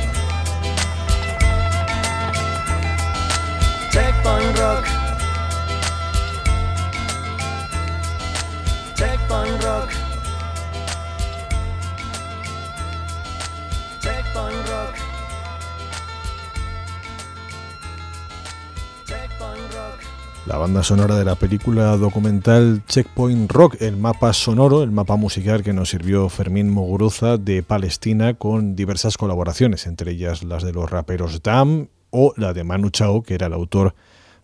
La 20.47 20.57
banda 20.57 20.81
sonora 20.81 21.17
de 21.17 21.25
la 21.25 21.35
película 21.35 21.97
documental 21.97 22.81
Checkpoint 22.87 23.51
Rock, 23.51 23.81
el 23.81 23.97
mapa 23.97 24.31
sonoro, 24.31 24.81
el 24.81 24.91
mapa 24.91 25.17
musical 25.17 25.61
que 25.61 25.73
nos 25.73 25.89
sirvió 25.89 26.29
Fermín 26.29 26.69
Muguruza 26.69 27.35
de 27.35 27.63
Palestina 27.63 28.33
con 28.35 28.73
diversas 28.73 29.17
colaboraciones, 29.17 29.87
entre 29.87 30.11
ellas 30.11 30.45
las 30.45 30.63
de 30.63 30.71
los 30.71 30.89
raperos 30.89 31.43
Dam 31.43 31.89
o 32.11 32.33
la 32.37 32.53
de 32.53 32.63
Manu 32.63 32.91
Chao, 32.91 33.23
que 33.23 33.33
era 33.33 33.47
el 33.47 33.53
autor 33.53 33.93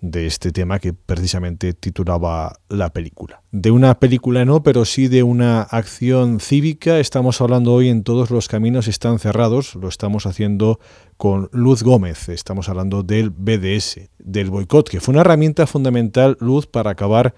de 0.04 0.28
este 0.28 0.52
tema 0.52 0.80
que 0.80 0.92
precisamente 0.92 1.74
titulaba 1.74 2.60
la 2.68 2.92
película. 2.92 3.42
De 3.52 3.72
una 3.72 4.00
película 4.00 4.44
no, 4.44 4.62
pero 4.62 4.84
sí 4.84 5.08
de 5.08 5.24
una 5.24 5.62
acción 5.62 6.42
cívica. 6.42 7.00
Estamos 7.00 7.40
hablando 7.40 7.72
hoy 7.72 7.88
en 7.88 8.04
Todos 8.04 8.30
los 8.30 8.50
caminos 8.50 8.90
están 8.90 9.18
cerrados. 9.18 9.76
Lo 9.76 9.88
estamos 9.88 10.26
haciendo 10.26 10.82
con 11.16 11.50
Luz 11.54 11.84
Gómez. 11.84 12.28
Estamos 12.28 12.68
hablando 12.68 13.02
del 13.02 13.30
BDS, 13.30 14.10
del 14.20 14.50
boicot, 14.50 14.90
que 14.90 15.00
fue 15.00 15.14
una 15.14 15.22
herramienta 15.22 15.68
fundamental, 15.68 16.36
Luz, 16.42 16.68
para 16.68 16.92
acabar 16.92 17.34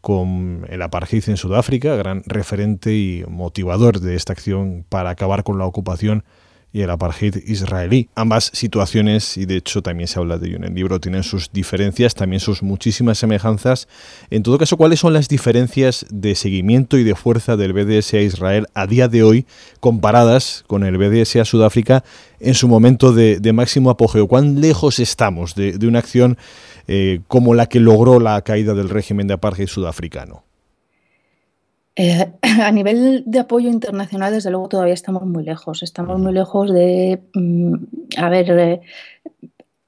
con 0.00 0.64
el 0.70 0.80
apartheid 0.80 1.28
en 1.28 1.36
Sudáfrica, 1.36 1.96
gran 1.96 2.22
referente 2.24 2.94
y 2.94 3.24
motivador 3.28 4.00
de 4.00 4.14
esta 4.14 4.32
acción 4.32 4.86
para 4.88 5.10
acabar 5.10 5.44
con 5.44 5.58
la 5.58 5.66
ocupación 5.66 6.24
y 6.76 6.82
el 6.82 6.90
apartheid 6.90 7.36
israelí. 7.46 8.10
Ambas 8.14 8.50
situaciones, 8.52 9.38
y 9.38 9.46
de 9.46 9.56
hecho 9.56 9.80
también 9.80 10.08
se 10.08 10.18
habla 10.18 10.36
de 10.36 10.48
ello 10.48 10.56
en 10.56 10.64
el 10.64 10.74
libro, 10.74 11.00
tienen 11.00 11.22
sus 11.22 11.50
diferencias, 11.50 12.14
también 12.14 12.38
sus 12.38 12.62
muchísimas 12.62 13.16
semejanzas. 13.16 13.88
En 14.28 14.42
todo 14.42 14.58
caso, 14.58 14.76
¿cuáles 14.76 15.00
son 15.00 15.14
las 15.14 15.26
diferencias 15.26 16.04
de 16.10 16.34
seguimiento 16.34 16.98
y 16.98 17.04
de 17.04 17.14
fuerza 17.14 17.56
del 17.56 17.72
BDS 17.72 18.12
a 18.12 18.20
Israel 18.20 18.66
a 18.74 18.86
día 18.86 19.08
de 19.08 19.22
hoy 19.22 19.46
comparadas 19.80 20.64
con 20.66 20.84
el 20.84 20.98
BDS 20.98 21.36
a 21.36 21.44
Sudáfrica 21.46 22.04
en 22.40 22.52
su 22.52 22.68
momento 22.68 23.14
de, 23.14 23.52
máximo 23.54 23.88
apogeo? 23.88 24.28
¿Cuán 24.28 24.60
lejos 24.60 24.98
estamos 24.98 25.54
de, 25.54 25.78
de 25.78 25.86
una 25.86 26.00
acción 26.00 26.36
eh, 26.88 27.20
como 27.26 27.54
la 27.54 27.70
que 27.70 27.80
logró 27.80 28.20
la 28.20 28.42
caída 28.42 28.74
del 28.74 28.90
régimen 28.90 29.28
de 29.28 29.32
apartheid 29.32 29.68
sudafricano? 29.68 30.44
Eh, 31.96 32.30
a 32.62 32.70
nivel 32.72 33.24
de 33.26 33.38
apoyo 33.40 33.70
internacional, 33.70 34.32
desde 34.32 34.50
luego, 34.50 34.68
todavía 34.68 34.94
estamos 34.94 35.24
muy 35.24 35.44
lejos. 35.44 35.82
Estamos 35.82 36.20
muy 36.20 36.32
lejos 36.32 36.72
de 36.72 37.22
mm, 37.34 37.74
haber 38.18 38.50
eh, 38.58 38.80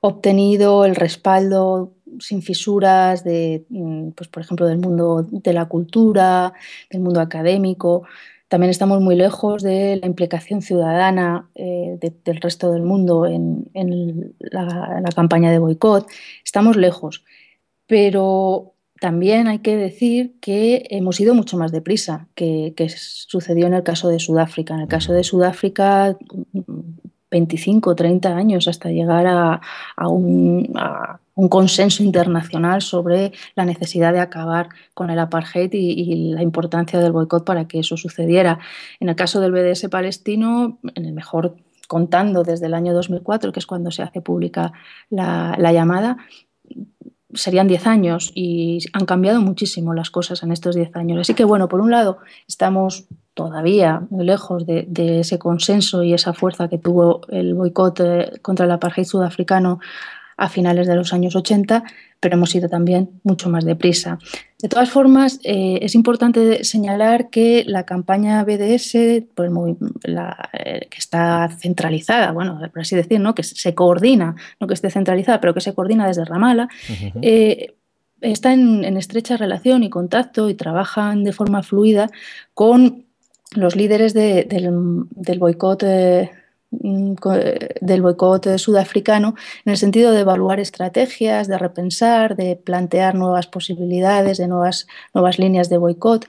obtenido 0.01 0.85
el 0.87 0.97
respaldo 0.97 1.93
sin 2.21 2.43
fisuras 2.43 3.25
de, 3.25 3.67
mm, 3.69 4.11
pues, 4.13 4.29
por 4.29 4.43
ejemplo, 4.43 4.67
del 4.67 4.79
mundo 4.79 5.27
de 5.31 5.53
la 5.53 5.67
cultura, 5.67 6.55
del 6.91 7.03
mundo 7.03 7.21
académico. 7.21 8.05
También 8.49 8.71
estamos 8.71 9.03
muy 9.03 9.15
lejos 9.15 9.63
de 9.63 9.97
la 9.97 10.07
implicación 10.07 10.63
ciudadana 10.63 11.51
eh, 11.55 11.99
de, 12.01 12.15
del 12.25 12.41
resto 12.41 12.73
del 12.73 12.83
mundo 12.83 13.27
en 13.27 14.35
la, 14.41 15.03
campaña 15.15 15.51
de 15.51 15.59
boicot. 15.59 16.07
Estamos 16.45 16.77
lejos. 16.77 17.25
pero 17.87 18.75
también 19.01 19.49
hay 19.49 19.61
que 19.61 19.76
decir 19.76 20.34
que 20.40 20.86
hemos 20.90 21.20
ido 21.20 21.34
mucho 21.34 21.57
más 21.57 21.72
deprisa 21.72 22.28
que, 22.34 22.74
que 22.76 22.88
sucedió 22.88 23.66
en 23.66 23.74
el 23.74 23.82
caso 23.82 24.09
de 24.09 24.18
Sudáfrica. 24.18 24.74
En 24.74 24.80
el 24.80 24.88
caso 24.88 25.12
de 25.12 25.24
Sudáfrica, 25.24 26.16
25, 27.30 27.94
30 27.94 28.36
años 28.36 28.68
hasta 28.68 28.90
llegar 28.90 29.26
a, 29.26 29.61
a, 29.96 30.09
un, 30.09 30.72
a, 30.76 31.20
un, 31.34 31.49
consenso 31.49 32.03
internacional 32.03 32.82
sobre 32.82 33.32
la 33.55 33.64
necesidad 33.64 34.12
de 34.12 34.20
acabar 34.20 34.68
con 34.94 35.11
el 35.11 35.18
apartheid 35.18 35.72
y, 35.72 35.90
y, 35.90 36.32
la 36.32 36.42
importancia 36.42 37.01
del 37.01 37.12
boicot 37.12 37.44
para 37.44 37.66
que 37.66 37.80
eso 37.80 37.96
sucediera. 37.96 38.59
En 39.01 39.09
el 39.09 39.16
caso 39.16 39.40
del 39.40 39.53
BDS 39.53 39.88
palestino, 39.90 40.78
en 40.94 41.05
el 41.05 41.12
mejor 41.12 41.57
contando 41.86 42.44
desde 42.44 42.66
el 42.66 42.74
año 42.74 42.92
2004, 42.92 43.53
que 43.53 43.61
es 43.61 43.66
cuando 43.66 43.90
se 43.90 44.03
hace 44.03 44.20
pública 44.20 44.72
la, 45.11 45.55
la 45.59 45.72
llamada, 45.72 46.18
serían 47.35 47.68
10 47.68 47.87
años 47.87 48.33
y 48.35 48.81
han 48.93 49.05
cambiado 49.05 49.41
muchísimo 49.41 49.95
las 49.95 50.11
cosas 50.11 50.43
en 50.43 50.53
estos 50.53 50.74
10 50.74 50.97
años. 50.97 51.20
Así 51.20 51.35
que, 51.35 51.45
bueno, 51.45 51.68
por 51.68 51.81
un 51.81 51.91
lado, 51.91 52.18
estamos 52.47 53.07
todavía 53.35 54.03
muy 54.11 54.24
lejos 54.24 54.66
de, 54.66 55.20
ese 55.20 55.39
consenso 55.39 56.03
y 56.03 56.12
esa 56.12 56.33
fuerza 56.33 56.68
que 56.68 56.79
tuvo 56.79 57.20
el 57.29 57.55
boicot 57.55 58.01
eh, 58.01 58.33
contra 58.43 58.66
el 58.66 58.72
apartheid 58.72 59.05
sudafricano 59.05 59.79
a 60.39 60.49
finales 60.49 60.86
de 60.86 60.95
los 60.95 61.12
años 61.12 61.36
80, 61.36 61.82
pero 62.20 62.36
hemos 62.36 62.55
ido 62.55 62.68
también 62.68 63.11
mucho 63.24 63.51
más 63.51 63.64
deprisa. 63.64 64.18
De 64.62 64.68
todas 64.68 64.89
formas, 64.89 65.41
eh, 65.43 65.80
es 65.82 65.95
importante 65.95 66.64
señalar 66.64 67.28
que 67.28 67.64
la 67.66 67.84
campaña 67.84 68.45
BDS, 68.45 69.24
pues 69.34 69.51
muy, 69.51 69.76
la, 70.05 70.49
eh, 70.53 70.86
que 70.91 70.99
está 70.99 71.49
centralizada, 71.59 72.30
bueno, 72.30 72.59
por 72.72 72.80
así 72.80 72.95
decir, 72.97 73.20
¿no? 73.20 73.34
que 73.34 73.43
se 73.43 73.74
coordina, 73.74 74.36
no 74.61 74.66
que 74.68 74.74
esté 74.74 74.91
centralizada, 74.91 75.41
pero 75.41 75.55
que 75.55 75.61
se 75.61 75.74
coordina 75.74 76.07
desde 76.07 76.24
Ramala, 76.24 76.68
uh 76.89 76.93
-huh. 76.93 77.18
eh, 77.22 77.74
está 78.20 78.53
en, 78.53 78.84
en, 78.84 78.97
estrecha 78.97 79.36
relación 79.36 79.82
y 79.82 79.91
contacto 79.91 80.49
y 80.49 80.55
trabajan 80.55 81.24
de 81.24 81.32
forma 81.32 81.62
fluida 81.62 82.11
con 82.55 83.07
los 83.53 83.76
líderes 83.76 84.14
de, 84.14 84.45
del, 84.45 84.70
del 85.11 85.39
boicot 85.39 85.82
eh, 85.84 86.30
del 86.71 88.03
boicot 88.03 88.59
sudafricano 88.59 89.35
en 89.64 89.71
el 89.71 89.79
sentido 89.79 90.12
de 90.12 90.21
evaluar 90.21 90.61
estrategias, 90.61 91.49
de 91.49 91.59
repensar, 91.59 92.37
de 92.37 92.57
plantear 92.57 93.14
nuevas 93.14 93.47
posibilidades, 93.47 94.39
de 94.39 94.49
nuevas, 94.49 94.87
nuevas 95.14 95.39
líneas 95.39 95.71
de 95.71 95.79
boicot. 95.79 96.27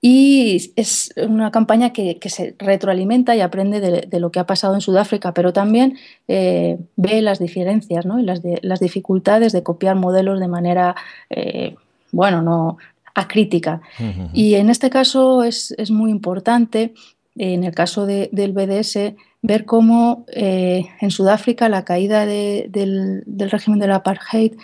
Y 0.00 0.72
es 0.76 1.12
una 1.16 1.50
campaña 1.50 1.92
que, 1.92 2.18
que, 2.18 2.28
se 2.28 2.54
retroalimenta 2.58 3.34
y 3.34 3.40
aprende 3.40 3.80
de, 3.80 4.02
de, 4.02 4.20
lo 4.20 4.30
que 4.30 4.38
ha 4.38 4.46
pasado 4.46 4.74
en 4.74 4.80
Sudáfrica, 4.80 5.32
pero 5.32 5.52
también 5.52 5.96
eh, 6.28 6.78
ve 6.96 7.22
las 7.22 7.38
diferencias 7.38 8.04
¿no? 8.04 8.20
y 8.20 8.22
las, 8.22 8.42
de, 8.42 8.60
las, 8.62 8.78
dificultades 8.78 9.52
de 9.52 9.62
copiar 9.62 9.96
modelos 9.96 10.38
de 10.38 10.48
manera, 10.48 10.94
eh, 11.30 11.76
bueno, 12.12 12.42
no 12.42 12.76
acrítica. 13.14 13.80
Uh 13.98 14.02
-huh. 14.02 14.30
Y 14.34 14.54
en 14.56 14.68
este 14.68 14.90
caso 14.90 15.42
es, 15.42 15.74
es 15.78 15.90
muy 15.90 16.10
importante, 16.10 16.92
en 17.34 17.64
el 17.64 17.74
caso 17.74 18.06
de, 18.06 18.28
del 18.32 18.52
BDS, 18.52 19.14
ver 19.46 19.64
cómo 19.64 20.24
eh, 20.28 20.86
en 21.00 21.10
Sudáfrica 21.10 21.68
la 21.68 21.84
caída 21.84 22.26
de, 22.26 22.66
del, 22.68 23.22
del, 23.26 23.50
régimen 23.50 23.78
del 23.78 23.92
apartheid 23.92 24.54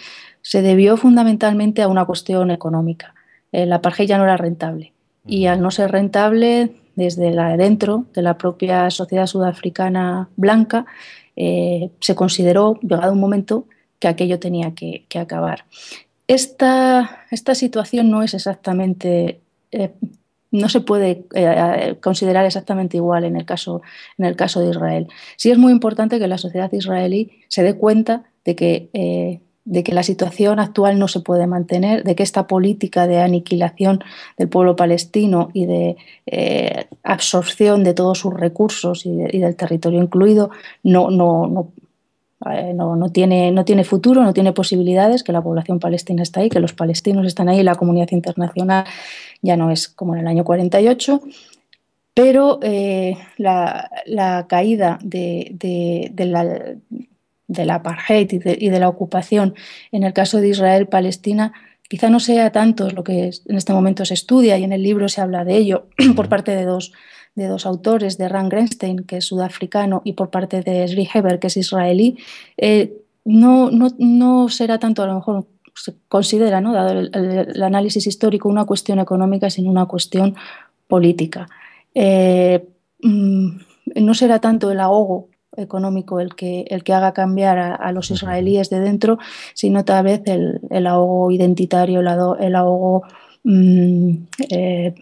se 0.41 0.61
debió 0.61 0.97
fundamentalmente 0.97 1.83
a 1.83 1.89
una 1.89 2.05
cuestión 2.05 2.51
económica. 2.51 3.14
El 3.53 3.72
apartheid 3.72 4.09
ya 4.09 4.18
no 4.18 4.24
era 4.24 4.37
rentable 4.37 4.93
y 5.26 5.47
al 5.47 5.61
no 5.61 5.70
ser 5.70 5.93
rentable, 5.93 6.72
desde 6.97 7.30
la, 7.30 7.57
dentro 7.57 8.07
de 8.12 8.22
la 8.22 8.37
propia 8.37 8.91
sociedad 8.91 9.26
sudafricana 9.26 10.28
blanca, 10.37 10.85
eh, 11.37 11.91
se 12.01 12.14
consideró, 12.14 12.78
llegado 12.83 13.12
un 13.12 13.20
momento, 13.20 13.66
que 13.99 14.09
aquello 14.09 14.41
tenía 14.41 14.74
que, 14.74 15.07
que 15.09 15.18
acabar. 15.18 15.64
Esta, 16.26 17.24
esta, 17.30 17.55
situación 17.55 18.11
no 18.11 18.22
es 18.22 18.35
exactamente 18.35 19.41
eh, 19.70 19.93
no 20.53 20.68
se 20.68 20.80
puede 20.80 21.24
eh, 21.34 21.96
considerar 22.00 22.44
exactamente 22.44 22.98
igual 22.98 23.24
en 23.24 23.36
el, 23.36 23.44
caso, 23.44 23.82
en 24.18 24.26
el 24.26 24.36
caso 24.36 24.61
de 24.61 24.70
Israel. 24.70 25.09
Sí 25.36 25.50
es 25.50 25.59
muy 25.59 25.72
importante 25.72 26.20
que 26.20 26.28
la 26.28 26.38
sociedad 26.38 26.70
israelí 26.72 27.32
se 27.48 27.62
dé 27.62 27.74
cuenta 27.74 28.24
de 28.44 28.55
que, 28.55 28.90
eh, 28.92 29.40
de 29.64 29.82
que 29.82 29.94
la 29.94 30.03
situación 30.03 30.61
actual 30.61 30.98
no 30.98 31.09
se 31.09 31.20
puede 31.20 31.46
mantener, 31.46 32.05
de 32.05 32.14
que 32.14 32.22
esta 32.22 32.46
política 32.46 33.07
de 33.07 33.20
aniquilación 33.20 34.05
del 34.36 34.48
pueblo 34.48 34.76
palestino 34.76 35.48
y 35.55 35.64
de 35.64 35.96
eh, 36.26 36.86
absorción 37.03 37.82
de 37.82 37.94
todos 37.94 38.18
sus 38.18 38.34
recursos 38.34 39.07
y, 39.07 39.16
de, 39.16 39.30
y 39.32 39.38
del 39.38 39.57
territorio 39.57 40.03
incluido 40.03 40.50
no, 40.82 41.11
no, 41.11 41.46
no, 41.46 41.72
no, 42.74 42.96
no, 42.96 43.09
tiene, 43.11 43.53
no 43.53 43.64
tiene 43.64 43.84
futuro, 43.84 44.22
no 44.22 44.34
tiene 44.34 44.53
posibilidades, 44.53 45.22
que 45.22 45.32
la 45.32 45.42
población 45.42 45.78
palestina 45.78 46.22
está 46.22 46.40
ahí, 46.40 46.50
que 46.50 46.61
los 46.61 46.74
palestinos 46.74 47.26
están 47.26 47.48
ahí, 47.48 47.62
la 47.62 47.76
comunidad 47.76 48.09
internacional 48.11 48.84
ya 49.43 49.57
no 49.57 49.70
es 49.70 49.88
como 49.88 50.14
en 50.14 50.20
el 50.20 50.26
año 50.28 50.45
48, 50.45 51.20
pero 52.14 52.59
eh, 52.62 53.16
la, 53.36 53.90
la, 54.07 54.47
caída 54.49 54.99
de, 55.03 55.51
de, 55.55 56.11
de 56.12 56.24
la, 56.26 56.76
del 57.49 57.70
apartheid 57.70 58.32
y 58.32 58.38
de, 58.38 58.57
y 58.59 58.70
de, 58.70 58.80
la 58.80 58.88
ocupación 58.88 59.55
en 59.90 60.05
el 60.05 60.12
caso 60.12 60.40
de 60.40 60.49
Israel-Palestina 60.49 61.53
quizá 61.88 62.09
no 62.09 62.20
sea 62.20 62.53
tanto 62.53 62.90
lo 62.90 63.05
que 63.05 63.30
en 63.47 63.57
este 63.57 63.72
momento 63.72 64.05
se 64.05 64.14
estudia 64.14 64.57
y 64.59 64.64
en 64.64 64.72
el 64.72 64.82
libro 64.82 65.09
se 65.09 65.20
habla 65.20 65.45
de 65.45 65.57
ello 65.57 65.88
por 66.16 66.28
parte 66.28 66.55
de 66.55 66.64
dos 66.64 66.93
de 67.34 67.47
dos 67.47 67.66
autores, 67.66 68.18
de 68.18 68.28
Ran 68.28 68.49
Grenstein, 68.49 69.05
que 69.05 69.16
es 69.18 69.24
sudafricano, 69.24 70.03
y 70.05 70.12
por 70.12 70.30
parte 70.30 70.62
de 70.62 70.86
Sri 70.86 71.09
Heber, 71.12 71.38
que 71.38 71.47
es 71.47 71.57
israelí, 71.57 72.18
eh, 72.59 72.95
no, 73.24 73.70
no, 73.70 73.88
no, 73.99 74.49
será 74.49 74.78
tanto, 74.78 75.03
a 75.03 75.07
lo 75.07 75.14
mejor 75.14 75.47
se 75.75 75.95
considera, 76.09 76.61
¿no? 76.61 76.73
dado 76.73 76.93
el, 76.93 77.62
análisis 77.62 78.07
histórico, 78.07 78.49
una 78.49 78.64
cuestión 78.64 78.99
económica, 78.99 79.51
sino 79.51 79.70
una 79.70 79.87
cuestión 79.87 80.35
política. 80.87 81.49
Eh, 81.95 82.64
mm, 83.03 83.49
no 83.97 84.14
será 84.14 84.41
tanto 84.41 84.70
el 84.70 84.81
ahogo 84.81 85.29
económico 85.57 86.20
el 86.20 86.35
que, 86.35 86.64
el 86.68 86.83
que 86.83 86.95
haga 86.95 87.12
cambiar 87.12 87.59
a, 87.59 87.75
a 87.75 87.93
los 87.93 88.11
israelíes 88.11 88.70
de 88.70 88.81
dentro, 88.81 89.18
sino 89.55 89.85
tal 89.85 90.05
vez 90.05 90.23
el, 90.27 90.61
el 90.70 90.87
ahogo 90.87 91.31
identitario, 91.31 92.01
el, 92.01 92.57
ahogo 92.57 93.03
mmm, 93.45 94.14
eh, 94.49 94.95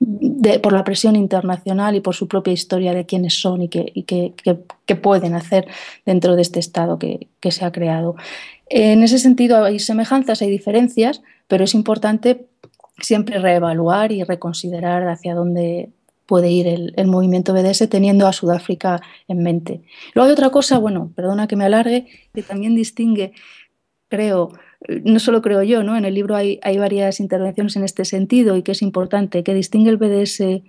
de, 0.00 0.58
por 0.58 0.72
la 0.72 0.84
presión 0.84 1.16
internacional 1.16 1.94
y 1.94 2.00
por 2.00 2.14
su 2.14 2.28
propia 2.28 2.52
historia 2.52 2.92
de 2.92 3.06
quiénes 3.06 3.40
son 3.40 3.62
y 3.62 3.68
qué, 3.68 3.92
qué, 4.06 4.34
qué 4.86 4.96
pueden 4.96 5.34
hacer 5.34 5.66
dentro 6.04 6.36
de 6.36 6.42
este 6.42 6.60
Estado 6.60 6.98
que, 6.98 7.28
que, 7.40 7.50
se 7.50 7.64
ha 7.64 7.72
creado. 7.72 8.16
En 8.66 9.02
ese 9.02 9.18
sentido 9.18 9.62
hay 9.64 9.78
semejanzas, 9.78 10.42
hay 10.42 10.50
diferencias, 10.50 11.22
pero 11.48 11.64
es 11.64 11.74
importante 11.74 12.46
siempre 13.00 13.38
reevaluar 13.38 14.12
y 14.12 14.22
reconsiderar 14.22 15.06
hacia 15.08 15.34
dónde 15.34 15.90
puede 16.26 16.50
ir 16.50 16.66
el, 16.66 17.06
movimiento 17.06 17.52
BDS 17.52 17.88
teniendo 17.90 18.26
a 18.26 18.32
Sudáfrica 18.32 19.02
en 19.28 19.42
mente. 19.42 19.82
Luego 20.14 20.26
hay 20.26 20.32
otra 20.32 20.50
cosa, 20.50 20.78
bueno, 20.78 21.12
perdona 21.14 21.46
que 21.46 21.56
me 21.56 21.64
alargue, 21.64 22.06
que 22.32 22.42
también 22.42 22.74
distingue, 22.74 23.32
creo, 24.08 24.52
no 24.88 25.18
solo 25.18 25.42
creo 25.42 25.62
yo, 25.62 25.82
¿no? 25.82 25.96
en 25.96 26.06
el 26.06 26.14
libro 26.14 26.34
hay, 26.34 26.60
hay, 26.62 26.78
varias 26.78 27.20
intervenciones 27.20 27.76
en 27.76 27.84
este 27.84 28.06
sentido 28.06 28.56
y 28.56 28.62
que 28.62 28.72
es 28.72 28.80
importante, 28.80 29.42
que 29.42 29.54
distingue 29.54 29.90
el 29.90 29.98
BDS 29.98 30.62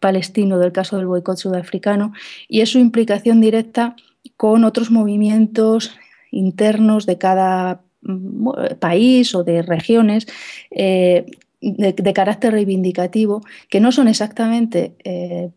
palestino 0.00 0.58
del 0.58 0.72
caso 0.72 0.96
del 0.96 1.06
boicot 1.06 1.36
sudafricano 1.36 2.12
y 2.48 2.60
es 2.60 2.70
su 2.70 2.78
implicación 2.80 3.40
directa 3.40 3.94
con 4.36 4.64
otros 4.64 4.90
movimientos 4.90 5.96
internos 6.30 7.06
de 7.06 7.18
cada 7.18 7.82
mm, 8.02 8.50
país 8.78 9.34
o 9.34 9.44
de 9.44 9.62
regiones 9.62 10.26
eh, 10.70 11.26
de, 11.60 11.92
de, 11.92 12.12
carácter 12.12 12.52
reivindicativo, 12.52 13.42
que 13.68 13.80
no 13.80 13.90
son 13.90 14.08
exactamente 14.08 14.94
eh, 15.04 15.50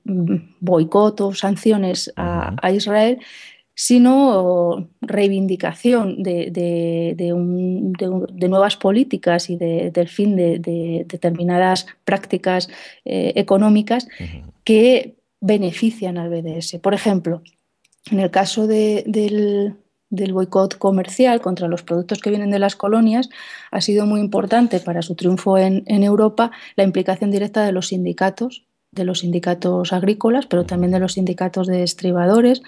boicot 0.59 1.21
o 1.21 1.33
sanciones 1.33 2.11
a, 2.15 2.55
a 2.61 2.71
Israel, 2.71 3.19
sino 3.81 4.89
reivindicación 4.99 6.21
de, 6.21 6.51
de, 6.51 7.13
de, 7.15 7.31
un, 7.31 7.93
de 7.93 8.49
nuevas 8.49 8.75
políticas 8.75 9.49
y 9.49 9.55
del 9.55 10.09
fin 10.09 10.35
de, 10.35 11.05
determinadas 11.07 11.85
prácticas 12.03 12.69
eh, 13.05 13.31
económicas 13.37 14.03
uh 14.19 14.23
-huh. 14.23 14.43
que 14.65 15.15
benefician 15.39 16.17
al 16.17 16.29
BDS. 16.29 16.79
Por 16.81 16.93
ejemplo, 16.93 17.41
en 18.11 18.19
el 18.19 18.29
caso 18.31 18.67
del, 18.67 19.75
del 20.09 20.33
boicot 20.33 20.77
comercial 20.77 21.41
contra 21.41 21.67
los 21.67 21.83
productos 21.83 22.19
que 22.19 22.29
vienen 22.29 22.51
de 22.51 22.59
las 22.59 22.75
colonias, 22.75 23.29
ha 23.71 23.81
sido 23.81 24.05
muy 24.05 24.21
importante 24.21 24.79
para 24.79 25.01
su 25.01 25.15
triunfo 25.15 25.57
en, 25.57 25.83
Europa 25.87 26.51
la 26.75 26.83
implicación 26.83 27.31
directa 27.31 27.63
de 27.65 27.71
los 27.71 27.87
sindicatos, 27.87 28.65
de 28.91 29.03
los 29.03 29.19
sindicatos 29.19 29.93
agrícolas, 29.93 30.47
pero 30.47 30.65
también 30.65 30.91
de 30.91 30.99
los 30.99 31.13
sindicatos 31.13 31.67
de 31.67 31.83
estribadores, 31.83 32.63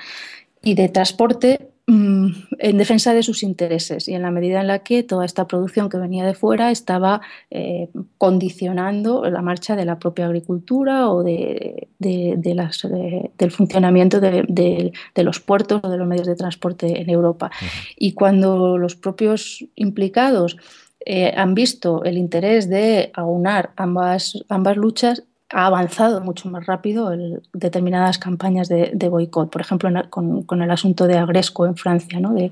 y 0.63 0.75
de 0.75 0.89
transporte 0.89 1.70
en 1.87 2.77
defensa 2.77 3.13
de 3.13 3.23
sus 3.23 3.43
intereses 3.43 4.07
y 4.07 4.13
en 4.13 4.21
la 4.21 4.31
medida 4.31 4.61
en 4.61 4.67
la 4.67 4.79
que 4.79 5.03
toda 5.03 5.25
esta 5.25 5.47
producción 5.47 5.89
que 5.89 5.97
venía 5.97 6.25
de 6.25 6.33
fuera 6.33 6.71
estaba 6.71 7.21
eh, 7.49 7.89
condicionando 8.17 9.29
la 9.29 9.41
marcha 9.41 9.75
de 9.75 9.85
la 9.85 9.99
propia 9.99 10.25
agricultura 10.25 11.09
o 11.09 11.23
de, 11.23 11.89
de, 11.99 12.35
de 12.37 12.55
las, 12.55 12.81
de, 12.83 13.31
del 13.37 13.51
funcionamiento 13.51 14.19
de, 14.19 14.91
los 15.15 15.39
puertos 15.39 15.81
o 15.83 15.89
de 15.89 15.97
los 15.97 16.07
medios 16.07 16.27
de 16.27 16.35
transporte 16.35 17.01
en 17.01 17.09
Europa. 17.09 17.51
Y 17.97 18.13
cuando 18.13 18.77
los 18.77 18.95
propios 18.95 19.65
implicados 19.75 20.57
eh, 21.05 21.33
han 21.35 21.55
visto 21.55 22.03
el 22.03 22.17
interés 22.17 22.69
de 22.69 23.11
aunar 23.13 23.71
ambas, 23.75 24.43
ambas 24.49 24.77
luchas 24.77 25.23
ha 25.51 25.65
avanzado 25.65 26.21
mucho 26.21 26.49
más 26.49 26.65
rápido 26.65 27.11
el, 27.11 27.41
determinadas 27.53 28.17
campañas 28.17 28.69
de, 28.69 29.09
boicot, 29.09 29.49
por 29.49 29.61
ejemplo, 29.61 29.89
con, 30.09 30.61
el 30.61 30.71
asunto 30.71 31.07
de 31.07 31.17
Agresco 31.17 31.65
en 31.65 31.75
Francia, 31.75 32.19
¿no? 32.19 32.33
de, 32.33 32.51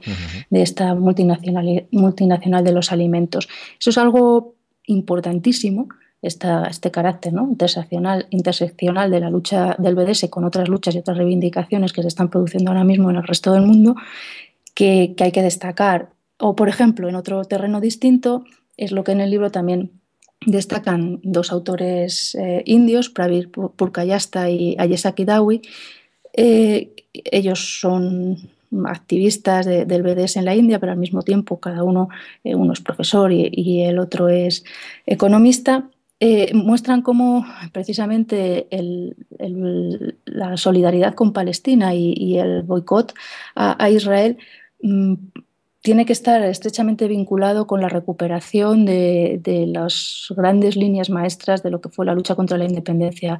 esta 0.51 0.95
multinacional, 0.95 1.87
multinacional 1.91 2.63
de 2.63 2.71
los 2.71 2.91
alimentos. 2.91 3.47
Eso 3.79 3.89
es 3.89 3.97
algo 3.97 4.55
importantísimo, 4.85 5.87
esta, 6.21 6.65
este 6.65 6.91
carácter 6.91 7.33
¿no? 7.33 7.47
interseccional, 7.49 8.27
interseccional 8.29 9.09
de 9.09 9.19
la 9.19 9.29
lucha 9.29 9.75
del 9.77 9.95
BDS 9.95 10.27
con 10.29 10.43
otras 10.43 10.67
luchas 10.67 10.95
y 10.95 10.99
otras 10.99 11.17
reivindicaciones 11.17 11.93
que 11.93 12.01
se 12.01 12.09
están 12.09 12.29
produciendo 12.29 12.71
ahora 12.71 12.83
mismo 12.83 13.09
en 13.09 13.15
el 13.15 13.23
resto 13.23 13.53
del 13.53 13.65
mundo, 13.65 13.95
que, 14.73 15.15
hay 15.19 15.31
que 15.31 15.41
destacar. 15.41 16.09
O, 16.37 16.55
por 16.55 16.69
ejemplo, 16.69 17.09
en 17.09 17.15
otro 17.15 17.43
terreno 17.45 17.81
distinto, 17.81 18.43
es 18.77 18.91
lo 18.91 19.03
que 19.03 19.11
en 19.11 19.21
el 19.21 19.29
libro 19.29 19.51
también 19.51 19.98
destacan 20.45 21.19
dos 21.23 21.51
autores 21.51 22.35
eh, 22.35 22.63
indios, 22.65 23.09
Pravir 23.09 23.49
Purkayasta 23.51 24.49
y 24.49 24.75
Ayesa 24.79 25.13
Kidawi. 25.13 25.61
Eh, 26.33 26.93
ellos 27.13 27.79
son 27.79 28.37
activistas 28.85 29.65
del 29.65 30.03
BDS 30.03 30.37
en 30.37 30.45
la 30.45 30.55
India, 30.55 30.79
pero 30.79 30.91
al 30.91 30.97
mismo 30.99 31.23
tiempo 31.23 31.59
cada 31.59 31.83
uno, 31.83 32.09
eh, 32.43 32.53
uno 32.55 32.73
es 32.73 32.81
profesor 32.81 33.31
y, 33.31 33.81
el 33.81 33.99
otro 33.99 34.29
es 34.29 34.63
economista. 35.05 35.89
muestran 36.53 37.01
cómo 37.01 37.45
precisamente 37.71 38.67
la 40.25 40.57
solidaridad 40.57 41.15
con 41.15 41.33
Palestina 41.33 41.95
y, 41.95 42.37
el 42.37 42.61
boicot 42.61 43.13
a, 43.55 43.89
Israel 43.89 44.37
mm, 44.83 45.15
tiene 45.81 46.05
que 46.05 46.11
estar 46.11 46.41
estrechamente 46.43 47.07
vinculado 47.07 47.65
con 47.65 47.79
la 47.79 47.87
recuperación 47.87 48.85
de, 48.85 49.39
las 49.67 50.27
grandes 50.35 50.75
líneas 50.75 51.09
maestras 51.09 51.63
de 51.63 51.69
lo 51.69 51.79
que 51.79 51.89
fue 51.89 52.05
la 52.05 52.13
lucha 52.13 52.35
contra 52.35 52.57
la 52.57 52.65
independencia 52.65 53.39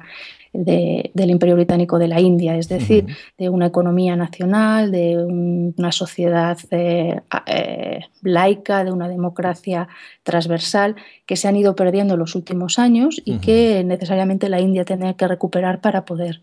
del 0.52 1.30
Imperio 1.30 1.54
Británico 1.54 1.98
de 1.98 2.08
la 2.08 2.18
India, 2.18 2.56
es 2.56 2.68
decir, 2.68 3.06
de 3.36 3.50
una 3.50 3.66
economía 3.66 4.16
nacional, 4.16 4.90
de 4.90 5.18
una 5.18 5.92
sociedad 5.92 6.58
eh, 6.70 7.20
eh, 7.46 8.00
laica, 8.22 8.84
de 8.84 8.90
una 8.90 9.08
democracia 9.08 9.88
transversal 10.22 10.96
que 11.26 11.36
se 11.36 11.46
han 11.46 11.56
ido 11.56 11.76
perdiendo 11.76 12.14
en 12.14 12.20
los 12.20 12.34
últimos 12.34 12.78
años 12.78 13.20
y 13.24 13.38
que 13.38 13.84
necesariamente 13.84 14.48
la 14.48 14.60
India 14.60 14.84
tiene 14.84 15.14
que 15.14 15.28
recuperar 15.28 15.80
para 15.82 16.04
poder 16.04 16.40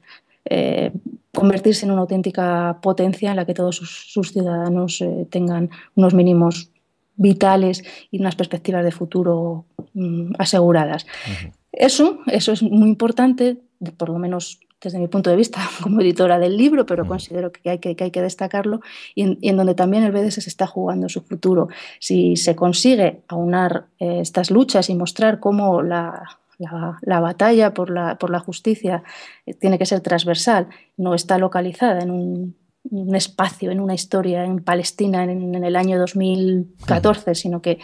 eh, 0.50 0.92
convertirse 1.34 1.86
en 1.86 1.92
una 1.92 2.02
auténtica 2.02 2.80
potencia 2.82 3.30
en 3.30 3.36
la 3.36 3.46
que 3.46 3.54
todos 3.54 3.76
sus, 3.76 4.32
ciudadanos 4.32 5.02
eh, 5.02 5.28
tengan 5.30 5.70
unos 5.96 6.14
mínimos 6.14 6.72
vitales 7.16 7.84
y 8.12 8.20
unas 8.20 8.36
perspectivas 8.36 8.84
de 8.84 8.92
futuro 8.92 9.66
mm, 9.94 10.34
aseguradas. 10.40 11.06
Eso, 11.72 12.20
eso 12.28 12.52
es 12.54 12.64
muy 12.64 12.90
importante, 12.90 13.58
por 13.98 14.10
lo 14.10 14.20
menos 14.20 14.60
desde 14.82 15.00
mi 15.00 15.08
punto 15.08 15.30
de 15.30 15.36
vista 15.36 15.60
como 15.82 16.02
editora 16.02 16.40
del 16.40 16.58
libro, 16.58 16.86
pero 16.86 17.06
considero 17.08 17.52
que 17.52 17.70
hay 17.70 17.80
que, 17.80 17.96
hay 18.00 18.12
que 18.12 18.22
destacarlo 18.22 18.82
y 19.16 19.48
en, 19.48 19.58
donde 19.58 19.76
también 19.76 20.04
el 20.04 20.12
BDS 20.12 20.36
se 20.36 20.50
está 20.50 20.68
jugando 20.68 21.10
su 21.10 21.22
futuro. 21.22 21.68
Si 22.00 22.36
se 22.36 22.56
consigue 22.56 23.22
aunar 23.28 23.88
eh, 24.00 24.20
estas 24.22 24.52
luchas 24.52 24.90
y 24.90 24.96
mostrar 24.96 25.40
cómo 25.40 25.82
la, 25.82 26.40
la, 26.60 27.20
batalla 27.20 27.74
por 27.74 27.90
la, 27.90 28.18
por 28.18 28.30
la, 28.30 28.40
justicia 28.40 29.04
eh, 29.46 29.54
tiene 29.54 29.78
que 29.78 29.86
ser 29.86 30.02
transversal, 30.02 30.68
no 30.98 31.14
está 31.14 31.38
localizada 31.38 32.02
en 32.02 32.12
un, 32.12 32.56
espacio, 33.14 33.70
en 33.70 33.82
una 33.82 33.94
historia 33.94 34.46
en 34.46 34.64
Palestina 34.64 35.24
en, 35.24 35.56
el 35.56 35.76
año 35.76 36.00
2014, 36.00 37.36
sino 37.36 37.62
que, 37.62 37.80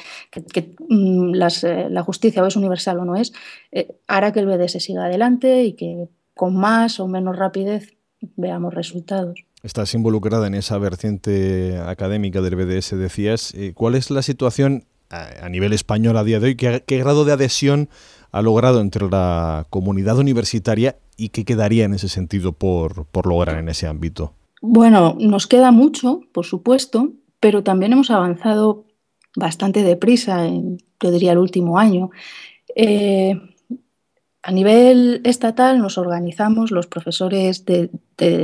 mm, 0.89 1.35
eh, 1.35 1.87
la 1.89 2.03
justicia 2.03 2.41
o 2.41 2.47
es 2.47 2.55
universal 2.55 2.99
o 2.99 3.05
no 3.05 3.15
es, 3.15 3.33
eh, 3.71 3.97
hará 4.07 4.31
que 4.31 4.39
el 4.39 4.47
BDS 4.47 4.81
siga 4.81 5.05
adelante 5.05 5.63
y 5.63 5.73
que 5.73 6.07
con 6.33 6.55
más 6.55 6.99
o 6.99 7.07
menos 7.07 7.37
rapidez 7.37 7.95
veamos 8.37 8.73
resultados. 8.73 9.43
Estás 9.61 9.93
involucrada 9.93 10.47
en 10.47 10.55
esa 10.55 10.77
vertiente 10.77 11.77
académica 11.85 12.41
del 12.41 12.55
BDS, 12.55 12.97
decías. 12.97 13.53
¿Cuál 13.75 13.95
es 13.95 14.09
la 14.09 14.21
situación 14.21 14.85
a, 15.09 15.47
nivel 15.49 15.73
español 15.73 16.17
a 16.17 16.23
día 16.23 16.39
de 16.39 16.47
hoy? 16.47 16.55
¿Qué 16.55 16.97
grado 16.97 17.23
de 17.23 17.33
adhesión 17.33 17.89
ha 18.33 18.41
logrado 18.41 18.81
entre 18.81 19.07
la 19.09 19.67
comunidad 19.69 20.17
universitaria 20.17 20.97
y 21.15 21.29
qué 21.29 21.45
quedaría 21.45 21.85
en 21.85 21.93
ese 21.93 22.09
sentido 22.09 22.51
por, 22.51 23.05
lograr 23.25 23.59
en 23.59 23.69
ese 23.69 23.87
ámbito? 23.87 24.33
Bueno, 24.59 25.15
nos 25.19 25.45
queda 25.45 25.71
mucho, 25.71 26.21
por 26.33 26.45
supuesto, 26.45 27.11
pero 27.39 27.63
también 27.63 27.93
hemos 27.93 28.09
avanzado 28.09 28.85
bastante 29.35 29.83
deprisa, 29.83 30.47
en, 30.47 30.79
yo 30.99 31.11
diría, 31.11 31.33
el 31.33 31.37
último 31.37 31.77
año. 31.77 32.09
Eh, 32.75 33.39
a 34.45 34.51
nivel 34.51 35.21
estatal 35.23 35.79
nos 35.79 35.97
organizamos 35.97 36.69
los 36.69 36.85
profesores 36.85 37.65
de, 37.65 37.89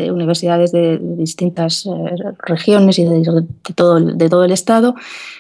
universidades 0.10 0.72
de, 0.72 0.98
distintas 0.98 1.86
eh, 1.86 1.90
regiones 2.40 2.98
y 3.00 3.04
de, 3.04 3.46
todo, 3.76 4.44
el 4.46 4.52
Estado. 4.52 4.96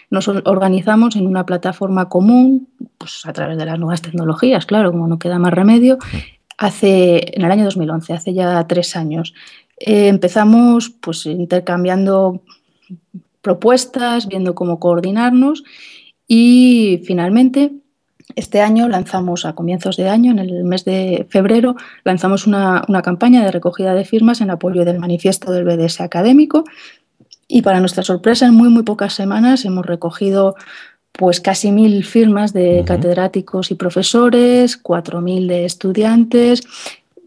Nos 0.09 0.27
organizamos 0.27 1.15
en 1.15 1.27
una 1.27 1.45
plataforma 1.45 2.09
común, 2.09 2.67
pues 2.97 3.25
a 3.25 3.31
través 3.31 3.57
de 3.57 3.65
las 3.65 3.79
nuevas 3.79 4.01
tecnologías, 4.01 4.65
claro, 4.65 4.91
como 4.91 5.07
no 5.07 5.17
queda 5.17 5.39
más 5.39 5.53
remedio. 5.53 5.97
Hace, 6.57 7.37
en 7.37 7.45
el 7.45 7.51
año 7.51 7.63
2011, 7.63 8.13
hace 8.13 8.33
ya 8.33 8.67
tres 8.67 8.97
años, 8.97 9.33
eh, 9.79 10.09
empezamos 10.09 10.89
pues, 10.89 11.25
intercambiando 11.25 12.41
propuestas, 13.41 14.27
viendo 14.27 14.55
cómo 14.55 14.77
coordinarnos 14.77 15.63
y 16.27 17.01
finalmente 17.05 17.71
este 18.35 18.61
año 18.61 18.87
lanzamos, 18.87 19.45
a 19.45 19.53
comienzos 19.53 19.97
de 19.97 20.07
año, 20.07 20.31
en 20.31 20.39
el 20.39 20.63
mes 20.63 20.85
de 20.85 21.25
febrero, 21.29 21.75
lanzamos 22.03 22.47
una, 22.47 22.83
campaña 23.03 23.43
de 23.43 23.51
recogida 23.51 23.93
de 23.93 24.05
firmas 24.05 24.41
en 24.41 24.51
apoyo 24.51 24.85
del 24.85 24.99
manifiesto 24.99 25.51
del 25.51 25.65
BDS 25.65 26.01
académico. 26.01 26.63
Y 27.47 27.63
para 27.63 27.79
nuestra 27.79 28.03
sorpresa 28.03 28.45
en 28.45 28.53
muy, 28.53 28.69
muy 28.69 28.83
pocas 28.83 29.13
semanas 29.13 29.65
hemos 29.65 29.85
recogido 29.85 30.55
pues 31.11 31.41
casi 31.41 31.71
mil 31.71 32.05
firmas 32.05 32.53
de 32.53 32.83
catedráticos 32.85 33.71
y 33.71 33.75
profesores, 33.75 34.77
cuatro 34.77 35.21
mil 35.21 35.47
de 35.47 35.65
estudiantes, 35.65 36.61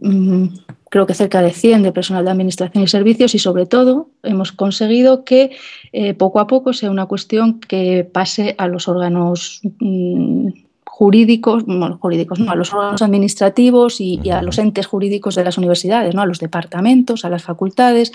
mm, 0.01 0.47
creo 0.89 1.07
que 1.07 1.15
cerca 1.15 1.43
de 1.43 1.51
100 1.51 1.83
de 1.83 1.93
personal 1.93 2.25
de 2.25 2.31
administración 2.31 2.85
y 2.85 2.87
servicios. 2.87 3.35
Y 3.35 3.39
sobre 3.39 3.67
todo 3.67 4.09
hemos 4.23 4.53
conseguido 4.53 5.25
que 5.25 5.57
eh, 5.93 6.15
poco 6.15 6.39
a 6.39 6.47
poco 6.47 6.73
sea 6.73 6.91
una 6.91 7.07
cuestión 7.07 7.61
que 7.61 8.09
pase 8.11 8.55
a 8.57 8.69
los 8.69 8.89
órganos 8.89 9.61
mm, 9.81 10.49
jurídicos, 10.85 11.65
bueno, 11.65 11.99
jurídicos, 12.01 12.39
no, 12.39 12.53
a 12.53 12.55
los 12.55 12.73
órganos 12.73 13.03
administrativos 13.03 14.01
y, 14.01 14.31
a 14.31 14.43
los 14.43 14.59
entes 14.59 14.87
jurídicos 14.87 15.35
de 15.35 15.45
las 15.45 15.59
universidades, 15.59 16.15
¿no? 16.15 16.23
a 16.23 16.27
los 16.27 16.39
departamentos, 16.39 17.25
a 17.25 17.31
las 17.31 17.43
facultades 17.43 18.13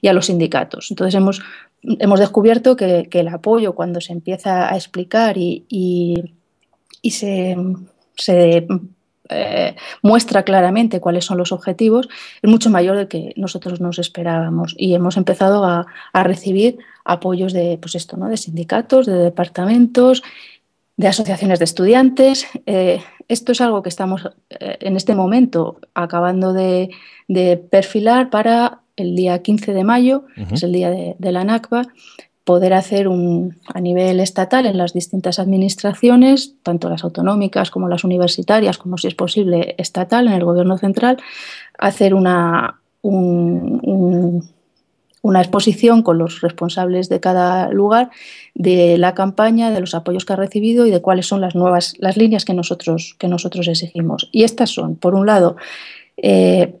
y 0.00 0.08
a 0.08 0.12
los 0.12 0.26
sindicatos. 0.26 0.90
Entonces 0.90 1.14
hemos, 1.14 1.42
hemos 1.82 2.20
descubierto 2.20 2.76
que, 2.76 3.08
el 3.10 3.28
apoyo 3.28 3.74
cuando 3.74 4.00
se 4.00 4.12
empieza 4.12 4.72
a 4.72 4.76
explicar 4.76 5.38
y, 5.38 5.64
y, 5.68 7.10
se, 7.10 7.56
se 8.16 8.66
eh, 9.30 9.76
muestra 10.02 10.42
claramente 10.42 11.00
cuáles 11.00 11.24
son 11.24 11.38
los 11.38 11.52
objetivos, 11.52 12.08
es 12.42 12.50
mucho 12.50 12.70
mayor 12.70 12.96
del 12.96 13.08
que 13.08 13.32
nosotros 13.36 13.80
nos 13.80 13.98
esperábamos. 13.98 14.74
Y 14.76 14.94
hemos 14.94 15.16
empezado 15.16 15.64
a, 15.64 15.86
a 16.12 16.22
recibir 16.24 16.78
apoyos 17.04 17.52
de, 17.52 17.78
pues 17.80 17.94
esto, 17.94 18.16
¿no? 18.16 18.28
de 18.28 18.36
sindicatos, 18.36 19.06
de 19.06 19.14
departamentos 19.14 20.22
de 20.98 21.08
asociaciones 21.08 21.60
de 21.60 21.64
estudiantes. 21.64 22.46
Eh, 22.66 23.00
esto 23.28 23.52
es 23.52 23.60
algo 23.62 23.82
que 23.82 23.88
estamos 23.88 24.28
eh, 24.50 24.76
en 24.80 24.96
este 24.96 25.14
momento 25.14 25.78
acabando 25.94 26.52
de, 26.52 26.90
perfilar 27.70 28.30
para 28.30 28.80
el 28.96 29.14
día 29.14 29.40
15 29.40 29.74
de 29.74 29.84
mayo, 29.84 30.24
es 30.50 30.62
el 30.62 30.72
día 30.72 30.90
de, 30.90 31.32
la 31.32 31.44
NACBA, 31.44 31.82
poder 32.42 32.72
hacer 32.72 33.06
un, 33.06 33.58
a 33.72 33.80
nivel 33.80 34.18
estatal 34.18 34.66
en 34.66 34.78
las 34.78 34.94
distintas 34.94 35.38
administraciones, 35.38 36.54
tanto 36.62 36.88
las 36.88 37.04
autonómicas 37.04 37.70
como 37.70 37.88
las 37.88 38.02
universitarias, 38.02 38.78
como 38.78 38.96
si 38.96 39.06
es 39.06 39.14
posible 39.14 39.74
estatal 39.78 40.26
en 40.26 40.32
el 40.32 40.44
gobierno 40.44 40.78
central, 40.78 41.18
hacer 41.78 42.14
una, 42.14 42.80
un 43.02 44.48
una 45.22 45.40
exposición 45.40 46.02
con 46.02 46.18
los 46.18 46.40
responsables 46.40 47.08
de 47.08 47.20
cada 47.20 47.70
lugar 47.70 48.10
de 48.54 48.98
la 48.98 49.14
campaña, 49.14 49.70
de 49.70 49.80
los 49.80 49.94
apoyos 49.94 50.24
que 50.24 50.32
ha 50.32 50.36
recibido 50.36 50.86
y 50.86 50.90
de 50.90 51.00
cuáles 51.00 51.26
son 51.26 51.40
las 51.40 51.54
nuevas 51.54 51.94
las 51.98 52.16
líneas 52.16 52.44
que 52.44 52.54
nosotros, 52.54 53.16
que 53.18 53.28
nosotros 53.28 53.68
exigimos. 53.68 54.28
Y 54.32 54.44
estas 54.44 54.70
son, 54.70 54.96
por 54.96 55.14
un 55.14 55.26
lado, 55.26 55.56
eh, 56.16 56.74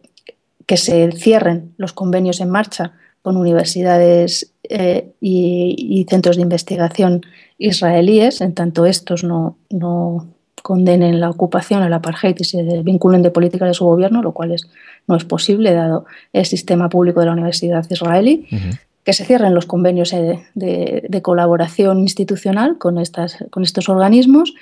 que 0.66 0.76
se 0.76 1.10
cierren 1.12 1.74
los 1.78 1.92
convenios 1.92 2.40
en 2.40 2.50
marcha 2.50 2.92
con 3.22 3.36
universidades 3.36 4.52
eh, 4.64 5.12
y, 5.20 6.06
centros 6.08 6.36
de 6.36 6.42
investigación 6.42 7.22
israelíes, 7.58 8.40
en 8.40 8.54
tanto 8.54 8.86
estos 8.86 9.24
no, 9.24 9.56
no 9.70 10.26
condenen 10.68 11.18
la 11.18 11.30
ocupación, 11.30 11.82
el 11.82 11.94
apartheid 11.94 12.36
y 12.38 12.44
se 12.44 12.62
vinculen 12.82 13.22
de 13.22 13.30
política 13.30 13.64
de 13.64 13.72
su 13.72 13.86
gobierno, 13.86 14.20
lo 14.20 14.32
cual 14.32 14.52
es, 14.52 14.68
no 15.06 15.16
es 15.16 15.24
posible 15.24 15.72
dado 15.72 16.04
el 16.34 16.44
sistema 16.44 16.90
público 16.90 17.20
de 17.20 17.26
la 17.26 17.32
universidad 17.32 17.86
israelí. 17.88 18.46
que 19.02 19.14
se 19.14 19.24
cierren 19.24 19.54
los 19.54 19.64
convenios 19.64 20.10
de, 20.10 20.44
de, 21.08 21.22
colaboración 21.22 22.00
institucional 22.00 22.76
con, 22.76 22.98
estas, 22.98 23.38
con 23.48 23.62
estos 23.62 23.88
organismos, 23.88 24.52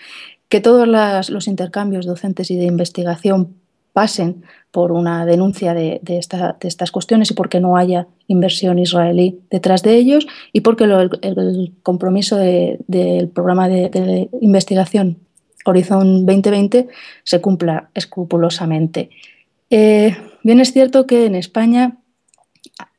que 0.49 0.61
todos 0.61 0.87
las, 0.87 1.29
los 1.29 1.49
intercambios 1.49 2.07
docentes 2.07 2.53
y 2.53 2.57
de 2.57 2.67
investigación 2.67 3.57
pasen 3.93 4.45
por 4.71 4.93
una 4.93 5.27
denuncia 5.27 5.75
de, 5.75 5.99
de, 6.05 6.19
esta, 6.19 6.57
de, 6.61 6.69
estas 6.69 6.93
cuestiones 6.93 7.33
y 7.33 7.35
porque 7.35 7.59
no 7.59 7.77
haya 7.77 8.07
inversión 8.29 8.79
israelí 8.79 9.41
detrás 9.51 9.83
de 9.83 9.97
ellos 9.97 10.29
y 10.53 10.61
porque 10.61 10.87
lo, 10.87 11.01
el, 11.01 11.11
el, 11.23 11.73
compromiso 11.83 12.37
del 12.37 12.79
de, 12.87 13.29
programa 13.35 13.69
de, 13.69 14.29
investigación 14.41 15.26
Horizon 15.67 16.27
2020 16.27 16.89
se 17.25 17.41
cumpla 17.41 17.91
escrupulosamente. 17.95 19.11
Eh, 19.71 20.17
bien 20.43 20.61
es 20.61 20.73
cierto 20.73 21.07
que 21.07 21.27
en 21.27 21.35
España 21.35 21.99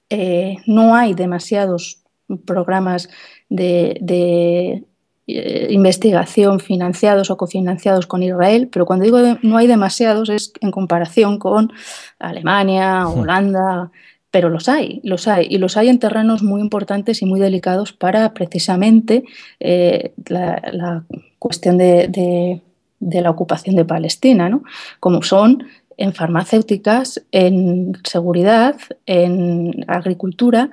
eh, 0.10 0.58
no 0.66 0.96
hay 0.96 1.14
demasiados 1.14 2.04
programas 2.46 3.10
de, 3.50 3.98
de 4.02 4.84
eh, 5.30 5.68
investigación 5.72 6.62
financiados 6.62 7.30
o 7.30 7.36
cofinanciados 7.36 8.08
con 8.08 8.24
Israel, 8.24 8.70
pero 8.72 8.86
cuando 8.86 9.04
digo 9.04 9.18
de, 9.18 9.38
no 9.42 9.58
hay 9.58 9.68
demasiados 9.68 10.30
es 10.30 10.54
en 10.62 10.72
comparación 10.72 11.38
con 11.38 11.74
Alemania, 12.18 13.04
hmm. 13.04 13.20
Holanda, 13.20 13.92
pero 14.32 14.50
los 14.50 14.68
hay, 14.68 15.00
los 15.04 15.28
hay, 15.28 15.48
y 15.50 15.58
los 15.58 15.78
hay 15.78 15.90
en 15.90 16.00
terrenos 16.00 16.44
muy 16.44 16.62
importantes 16.62 17.22
y 17.22 17.26
muy 17.26 17.40
delicados 17.40 17.94
para 17.94 18.34
precisamente 18.34 19.24
eh, 19.60 20.14
la, 20.28 21.06
cuestión 21.40 21.78
de, 21.78 22.62
la 23.00 23.30
ocupación 23.30 23.76
de 23.76 23.86
Palestina, 23.86 24.50
¿no? 24.50 24.64
como 25.00 25.22
son 25.22 25.68
en 25.98 26.14
farmacéuticas, 26.14 27.24
en 27.32 27.98
seguridad, 28.04 28.76
en 29.06 29.86
agricultura, 29.88 30.72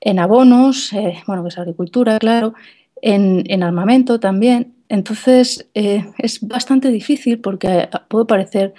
en 0.00 0.18
abonos, 0.18 0.92
eh, 0.92 1.22
bueno, 1.26 1.42
que 1.42 1.48
es 1.48 1.58
agricultura, 1.58 2.18
claro, 2.18 2.54
en, 3.02 3.44
en 3.48 3.62
armamento 3.62 4.20
también. 4.20 4.74
Entonces 4.88 5.66
eh, 5.74 6.06
es 6.18 6.46
bastante 6.46 6.88
difícil 6.88 7.40
porque 7.40 7.88
puede 8.08 8.26
parecer 8.26 8.74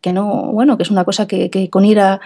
que, 0.00 0.12
no, 0.12 0.52
bueno, 0.52 0.76
que 0.76 0.82
es 0.82 0.90
una 0.90 1.04
cosa 1.04 1.26
que, 1.26 1.50
que 1.50 1.70
con 1.70 1.84
ir 1.84 2.00
a, 2.00 2.20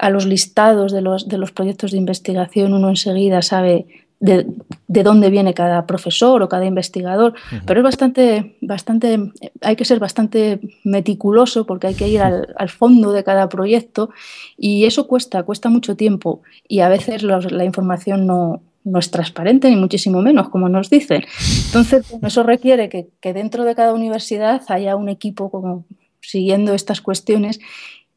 a, 0.00 0.10
los 0.10 0.26
listados 0.26 0.92
de 0.92 1.02
los, 1.02 1.28
de 1.28 1.38
los 1.38 1.52
proyectos 1.52 1.90
de 1.92 1.98
investigación 1.98 2.74
uno 2.74 2.88
enseguida 2.88 3.42
sabe 3.42 3.86
de, 4.20 4.46
de, 4.86 5.02
dónde 5.02 5.30
viene 5.30 5.54
cada 5.54 5.86
profesor 5.86 6.42
o 6.42 6.48
cada 6.48 6.66
investigador, 6.66 7.32
uh 7.32 7.54
-huh. 7.54 7.62
pero 7.66 7.80
es 7.80 7.84
bastante, 7.84 8.56
bastante, 8.60 9.18
hay 9.62 9.76
que 9.76 9.86
ser 9.86 9.98
bastante 9.98 10.60
meticuloso 10.84 11.64
porque 11.64 11.86
hay 11.86 11.94
que 11.94 12.08
ir 12.08 12.20
al, 12.20 12.54
al 12.56 12.68
fondo 12.68 13.12
de 13.12 13.24
cada 13.24 13.48
proyecto 13.48 14.10
y 14.58 14.84
eso 14.84 15.06
cuesta, 15.06 15.42
cuesta 15.42 15.70
mucho 15.70 15.96
tiempo 15.96 16.42
y 16.68 16.80
a 16.80 16.90
veces 16.90 17.22
los, 17.22 17.50
la 17.50 17.64
información 17.64 18.26
no, 18.26 18.60
no 18.84 18.98
es 18.98 19.10
transparente, 19.10 19.70
ni 19.70 19.76
muchísimo 19.76 20.22
menos, 20.22 20.48
como 20.48 20.68
nos 20.68 20.88
dicen. 20.90 21.24
Entonces, 21.66 22.14
eso 22.22 22.42
requiere 22.42 22.88
que, 22.88 23.08
que 23.20 23.32
dentro 23.32 23.64
de 23.64 23.74
cada 23.74 23.92
universidad 23.92 24.62
haya 24.68 24.96
un 24.96 25.08
equipo 25.08 25.50
como 25.50 25.84
siguiendo 26.20 26.74
estas 26.74 27.00
cuestiones 27.00 27.60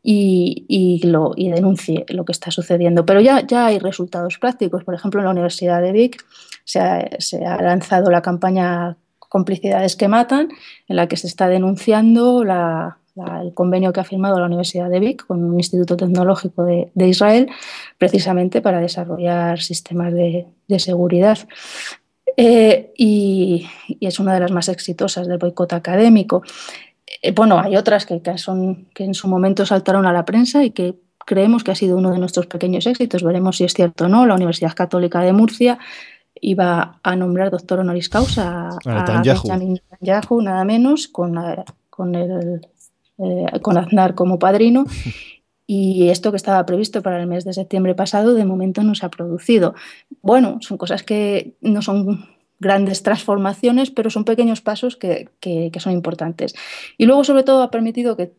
y, 0.03 1.01
lo, 1.05 1.31
y, 1.35 1.49
denuncie 1.49 2.05
lo 2.09 2.25
que 2.25 2.33
está 2.33 2.51
sucediendo. 2.51 3.05
Pero 3.05 3.21
ya, 3.21 3.45
ya 3.47 3.67
hay 3.67 3.79
resultados 3.79 4.37
prácticos. 4.37 4.83
Por 4.83 4.93
ejemplo, 4.93 5.21
en 5.21 5.25
la 5.25 5.31
Universidad 5.31 5.81
de 5.81 5.93
Vic 5.93 6.25
se 6.65 6.79
ha, 6.79 7.09
se 7.19 7.45
ha 7.45 7.61
lanzado 7.61 8.11
la 8.11 8.21
campaña 8.21 8.97
Complicidades 9.33 9.95
que 9.95 10.07
Matan, 10.07 10.49
en 10.87 10.95
la 10.95 11.07
que 11.07 11.17
se 11.17 11.25
está 11.25 11.49
denunciando 11.49 12.43
la, 12.43 12.99
el 13.41 13.53
convenio 13.55 13.91
que 13.91 13.99
ha 13.99 14.03
firmado 14.03 14.39
la 14.39 14.45
Universidad 14.45 14.91
de 14.91 14.99
Vic 14.99 15.25
con 15.25 15.43
un 15.43 15.55
instituto 15.55 15.97
tecnológico 15.97 16.63
de, 16.63 16.91
de 16.93 17.07
Israel, 17.07 17.49
precisamente 17.97 18.61
para 18.61 18.79
desarrollar 18.79 19.59
sistemas 19.59 20.13
de, 20.13 20.45
de 20.67 20.79
seguridad. 20.79 21.39
Eh, 22.37 22.93
y, 22.95 23.67
y, 23.87 24.05
es 24.05 24.19
una 24.19 24.33
de 24.35 24.39
las 24.39 24.51
más 24.51 24.69
exitosas 24.69 25.27
del 25.27 25.39
boicot 25.39 25.73
académico. 25.73 26.43
Eh, 27.23 27.31
bueno, 27.31 27.57
hay 27.57 27.77
otras 27.77 28.05
que, 28.05 28.21
que, 28.21 28.37
son, 28.37 28.89
que 28.93 29.05
en 29.05 29.13
su 29.13 29.27
momento 29.27 29.65
saltaron 29.65 30.05
a 30.05 30.13
la 30.13 30.25
prensa 30.25 30.63
y 30.63 30.71
que 30.71 30.99
creemos 31.25 31.63
que 31.63 31.71
ha 31.71 31.75
sido 31.75 31.97
uno 31.97 32.11
de 32.11 32.19
nuestros 32.19 32.47
pequeños 32.47 32.85
éxitos. 32.85 33.23
Veremos 33.23 33.57
si 33.57 33.63
es 33.63 33.73
cierto 33.73 34.05
o 34.05 34.09
no. 34.09 34.27
La 34.27 34.35
Universidad 34.35 34.73
Católica 34.73 35.21
de 35.21 35.33
Murcia 35.33 35.79
iba 36.41 36.99
a 37.01 37.15
nombrar 37.15 37.49
doctor 37.49 37.79
honoris 37.79 38.09
causa 38.09 38.69
a, 38.85 39.01
a 39.01 39.21
Benjamin 39.21 39.79
Netanyahu, 39.89 40.41
nada 40.41 40.65
menos, 40.65 41.07
con, 41.07 41.39
con 41.89 42.15
el 42.15 42.67
eh, 43.19 43.59
con 43.61 43.77
Aznar 43.77 44.13
como 44.13 44.37
padrino. 44.37 44.85
Y 45.65 46.09
esto 46.09 46.31
que 46.31 46.37
estaba 46.37 46.65
previsto 46.65 47.01
para 47.01 47.21
el 47.21 47.25
mes 47.25 47.45
de 47.45 47.53
septiembre 47.53 47.95
pasado, 47.95 48.33
de 48.33 48.43
momento 48.43 48.83
no 48.83 48.95
se 48.95 49.05
ha 49.05 49.09
producido. 49.09 49.73
Bueno, 50.21 50.57
son 50.59 50.77
cosas 50.77 51.03
que 51.03 51.55
no 51.61 51.81
son 51.81 52.32
grandes 52.63 53.03
transformaciones, 53.03 53.91
pero 53.91 54.09
son 54.09 54.25
pequeños 54.25 54.61
pasos 54.61 54.95
que, 54.95 55.29
que, 55.39 55.69
que 55.71 55.79
son 55.79 55.93
importantes. 55.93 56.55
Y 56.97 57.05
luego, 57.05 57.23
sobre 57.23 57.43
todo, 57.43 57.61
ha 57.61 57.69
permitido 57.69 58.17
que 58.17 58.31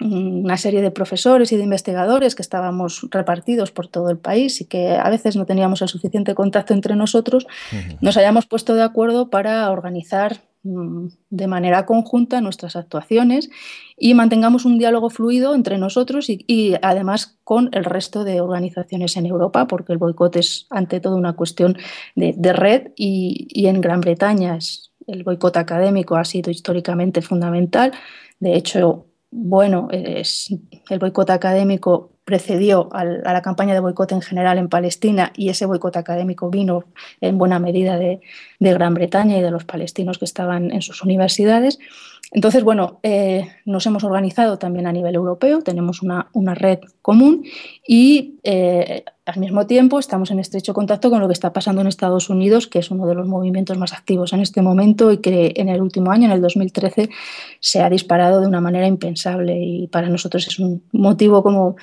una 0.00 0.56
serie 0.56 0.82
de 0.82 0.90
profesores 0.90 1.52
y 1.52 1.56
de 1.56 1.62
investigadores 1.62 2.34
que 2.34 2.42
estábamos 2.42 3.06
repartidos 3.10 3.70
por 3.70 3.86
todo 3.86 4.10
el 4.10 4.18
país 4.18 4.60
y 4.60 4.66
que 4.66 4.96
a 4.96 5.08
veces 5.08 5.36
no 5.36 5.46
teníamos 5.46 5.82
el 5.82 5.88
suficiente 5.88 6.34
contacto 6.34 6.74
entre 6.74 6.96
nosotros, 6.96 7.46
uh 7.72 7.76
-huh. 7.76 7.98
nos 8.00 8.16
hayamos 8.16 8.46
puesto 8.46 8.74
de 8.74 8.82
acuerdo 8.82 9.30
para 9.30 9.70
organizar 9.70 10.40
Mm, 10.64 11.08
de 11.28 11.46
manera 11.46 11.84
conjunta 11.84 12.40
nuestras 12.40 12.74
actuaciones 12.74 13.50
y 13.96 14.14
mantengamos 14.14 14.64
un 14.64 14.78
diálogo 14.78 15.10
fluido 15.10 15.54
entre 15.54 15.78
nosotros 15.78 16.28
y, 16.28 16.74
además 16.82 17.38
con 17.44 17.70
el 17.72 17.84
resto 17.84 18.24
de 18.24 18.40
organizaciones 18.40 19.16
en 19.16 19.26
Europa, 19.26 19.66
porque 19.66 19.92
el 19.92 19.98
boicot 19.98 20.36
es 20.36 20.66
ante 20.70 21.00
todo 21.00 21.16
una 21.16 21.34
cuestión 21.34 21.76
de, 22.16 22.52
red 22.52 22.92
y, 22.96 23.66
en 23.66 23.80
Gran 23.80 24.00
Bretaña 24.00 24.56
es, 24.56 24.92
el 25.06 25.22
boicot 25.22 25.56
académico 25.56 26.16
ha 26.16 26.24
sido 26.24 26.50
históricamente 26.50 27.22
fundamental. 27.22 27.92
De 28.40 28.56
hecho, 28.56 29.06
bueno, 29.30 29.88
es, 29.90 30.54
el 30.88 30.98
boicot 30.98 31.30
académico 31.30 32.14
precedió 32.24 32.88
a 32.92 33.04
la 33.04 33.42
campaña 33.42 33.74
de 33.74 33.80
boicot 33.80 34.12
en 34.12 34.22
general 34.22 34.56
en 34.56 34.68
Palestina 34.68 35.32
y 35.36 35.50
ese 35.50 35.66
boicot 35.66 35.96
académico 35.96 36.48
vino 36.48 36.84
en 37.20 37.36
buena 37.36 37.58
medida 37.58 37.98
de, 37.98 38.20
Gran 38.60 38.94
Bretaña 38.94 39.36
y 39.36 39.42
de 39.42 39.50
los 39.50 39.64
palestinos 39.64 40.18
que 40.18 40.24
estaban 40.24 40.70
en 40.70 40.80
sus 40.80 41.02
universidades. 41.02 41.78
Entonces, 42.34 42.64
bueno, 42.64 42.98
eh, 43.04 43.46
nos 43.64 43.86
hemos 43.86 44.02
organizado 44.02 44.58
también 44.58 44.88
a 44.88 44.92
nivel 44.92 45.14
europeo, 45.14 45.62
tenemos 45.62 46.02
una, 46.02 46.30
una 46.32 46.52
red 46.54 46.80
común 47.00 47.44
y 47.86 48.40
eh, 48.42 49.04
al 49.26 49.40
mismo 49.40 49.66
tiempo 49.66 49.98
estamos 49.98 50.30
en 50.30 50.38
estrecho 50.38 50.74
contacto 50.74 51.08
con 51.08 51.18
lo 51.18 51.26
que 51.28 51.32
está 51.32 51.52
pasando 51.52 51.80
en 51.80 51.86
Estados 51.86 52.28
Unidos, 52.28 52.66
que 52.66 52.78
es 52.78 52.90
uno 52.90 53.06
de 53.06 53.14
los 53.14 53.26
movimientos 53.26 53.78
más 53.78 53.94
activos 53.94 54.34
en 54.34 54.40
este 54.40 54.60
momento 54.60 55.10
y 55.12 55.18
que 55.18 55.54
en 55.56 55.70
el 55.70 55.80
último 55.80 56.10
año, 56.10 56.26
en 56.26 56.32
el 56.32 56.42
2013, 56.42 57.08
se 57.58 57.80
ha 57.80 57.88
disparado 57.88 58.42
de 58.42 58.46
una 58.46 58.60
manera 58.60 58.86
impensable. 58.86 59.58
Y 59.58 59.86
para 59.86 60.10
nosotros 60.10 60.46
es 60.46 60.58
un 60.58 60.82
motivo 60.92 61.42
como, 61.42 61.76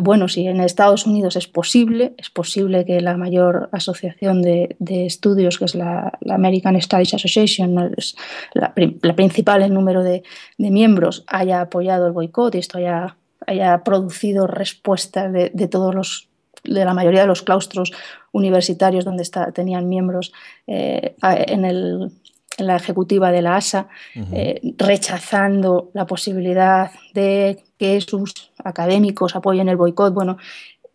bueno, 0.00 0.26
si 0.26 0.48
en 0.48 0.60
Estados 0.60 1.06
Unidos 1.06 1.36
es 1.36 1.46
posible, 1.46 2.14
es 2.18 2.30
posible 2.30 2.84
que 2.84 3.00
la 3.00 3.16
mayor 3.16 3.68
asociación 3.70 4.42
de, 4.42 4.74
de 4.80 5.06
estudios, 5.06 5.58
que 5.58 5.66
es 5.66 5.76
la, 5.76 6.18
American 6.28 6.80
Studies 6.82 7.14
Association, 7.14 7.94
es 7.96 8.16
la, 8.54 8.74
principal 9.14 9.62
en 9.62 9.72
número 9.72 10.02
de, 10.02 10.24
miembros, 10.58 11.24
haya 11.28 11.60
apoyado 11.60 12.08
el 12.08 12.12
boicot 12.12 12.56
y 12.56 12.58
esto 12.58 12.78
haya, 12.78 13.16
haya 13.46 13.84
producido 13.84 14.48
respuestas 14.48 15.32
de 15.32 15.68
todos 15.68 15.94
los 15.94 16.27
de 16.64 16.84
la 16.84 16.94
mayoría 16.94 17.22
de 17.22 17.26
los 17.26 17.42
claustros 17.42 17.92
universitarios 18.32 19.04
donde 19.04 19.22
está, 19.22 19.52
tenían 19.52 19.88
miembros 19.88 20.32
eh, 20.66 21.14
en, 21.22 21.64
el, 21.64 22.12
en, 22.58 22.66
la 22.66 22.76
ejecutiva 22.76 23.30
de 23.30 23.42
la 23.42 23.56
ASA, 23.56 23.88
uh 24.16 24.20
-huh. 24.20 24.28
eh, 24.32 24.60
rechazando 24.76 25.90
la 25.94 26.06
posibilidad 26.06 26.90
de 27.14 27.58
que 27.78 28.00
sus 28.00 28.50
académicos 28.64 29.36
apoyen 29.36 29.68
el 29.68 29.76
boicot. 29.76 30.12
Bueno, 30.12 30.36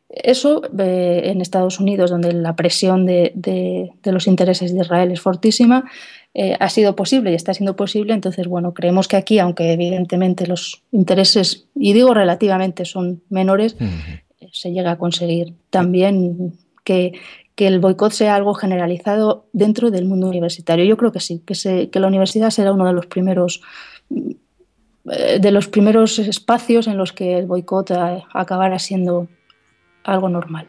eso 0.10 0.61
eh, 0.77 1.22
en 1.26 1.41
Estados 1.41 1.80
Unidos, 1.80 2.11
donde 2.11 2.34
la 2.34 2.56
presión 2.56 3.06
de, 3.06 3.31
de, 3.35 3.91
de, 4.03 4.11
los 4.11 4.27
intereses 4.27 4.72
de 4.73 4.81
Israel 4.81 5.11
es 5.11 5.22
fortísima, 5.22 5.85
eh, 6.35 6.56
ha 6.60 6.69
sido 6.69 6.95
posible 6.95 7.31
y 7.31 7.35
está 7.35 7.53
siendo 7.53 7.76
posible. 7.76 8.14
Entonces, 8.14 8.48
bueno, 8.48 8.73
creemos 8.73 9.07
que 9.07 9.18
aquí, 9.18 9.40
aunque 9.40 9.72
evidentemente 9.72 10.45
los 10.45 10.84
intereses, 10.91 11.65
y 11.76 11.94
digo 11.94 12.14
relativamente, 12.14 12.85
son 12.85 13.22
menores, 13.30 13.76
uh 13.80 13.85
-huh 13.85 14.23
se 14.52 14.72
llega 14.72 14.91
a 14.91 14.98
conseguir 14.98 15.53
también 15.70 16.53
que, 16.84 17.14
que 17.56 17.68
el 17.68 17.80
boicot 17.80 18.11
sea 18.11 18.36
algo 18.36 18.53
generalizado 18.53 19.45
dentro 19.53 19.91
del 19.91 20.06
mundo 20.06 20.28
universitario. 20.28 20.86
Yo 20.86 20.98
creo 20.98 21.11
que 21.11 21.20
sí, 21.20 21.41
que, 21.45 21.56
se, 21.56 21.90
que 21.90 21.99
la 21.99 22.07
universidad 22.07 22.49
será 22.49 22.72
uno 22.72 22.86
de 22.86 22.94
los 22.94 23.06
primeros 23.06 23.61
eh, 25.11 25.40
de 25.40 25.52
los 25.52 25.68
primeros 25.68 26.18
espacios 26.20 26.88
en 26.88 26.98
los 26.98 27.11
que 27.11 27.38
el 27.38 27.45
boicot 27.45 27.91
acabará 28.34 28.80
siendo 28.80 29.28
algo 30.03 30.30
normal. 30.30 30.68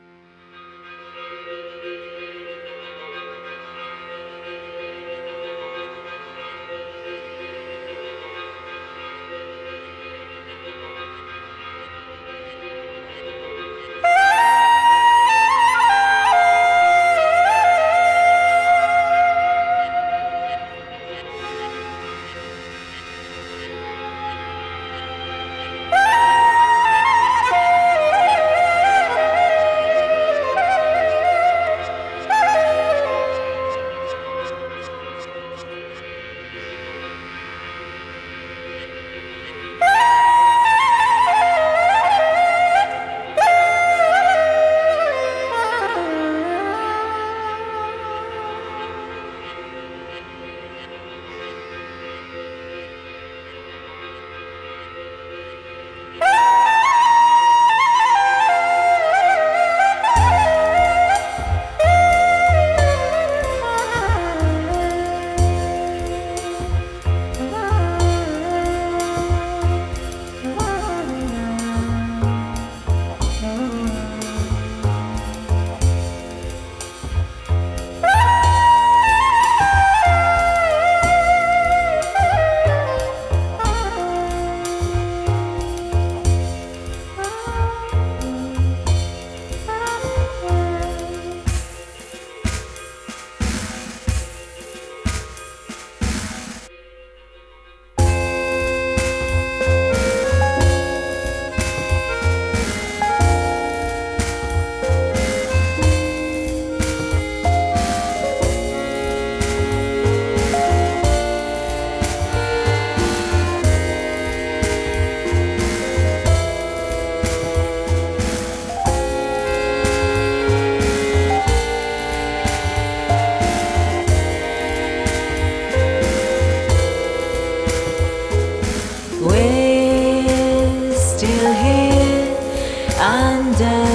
down. 133.53 133.94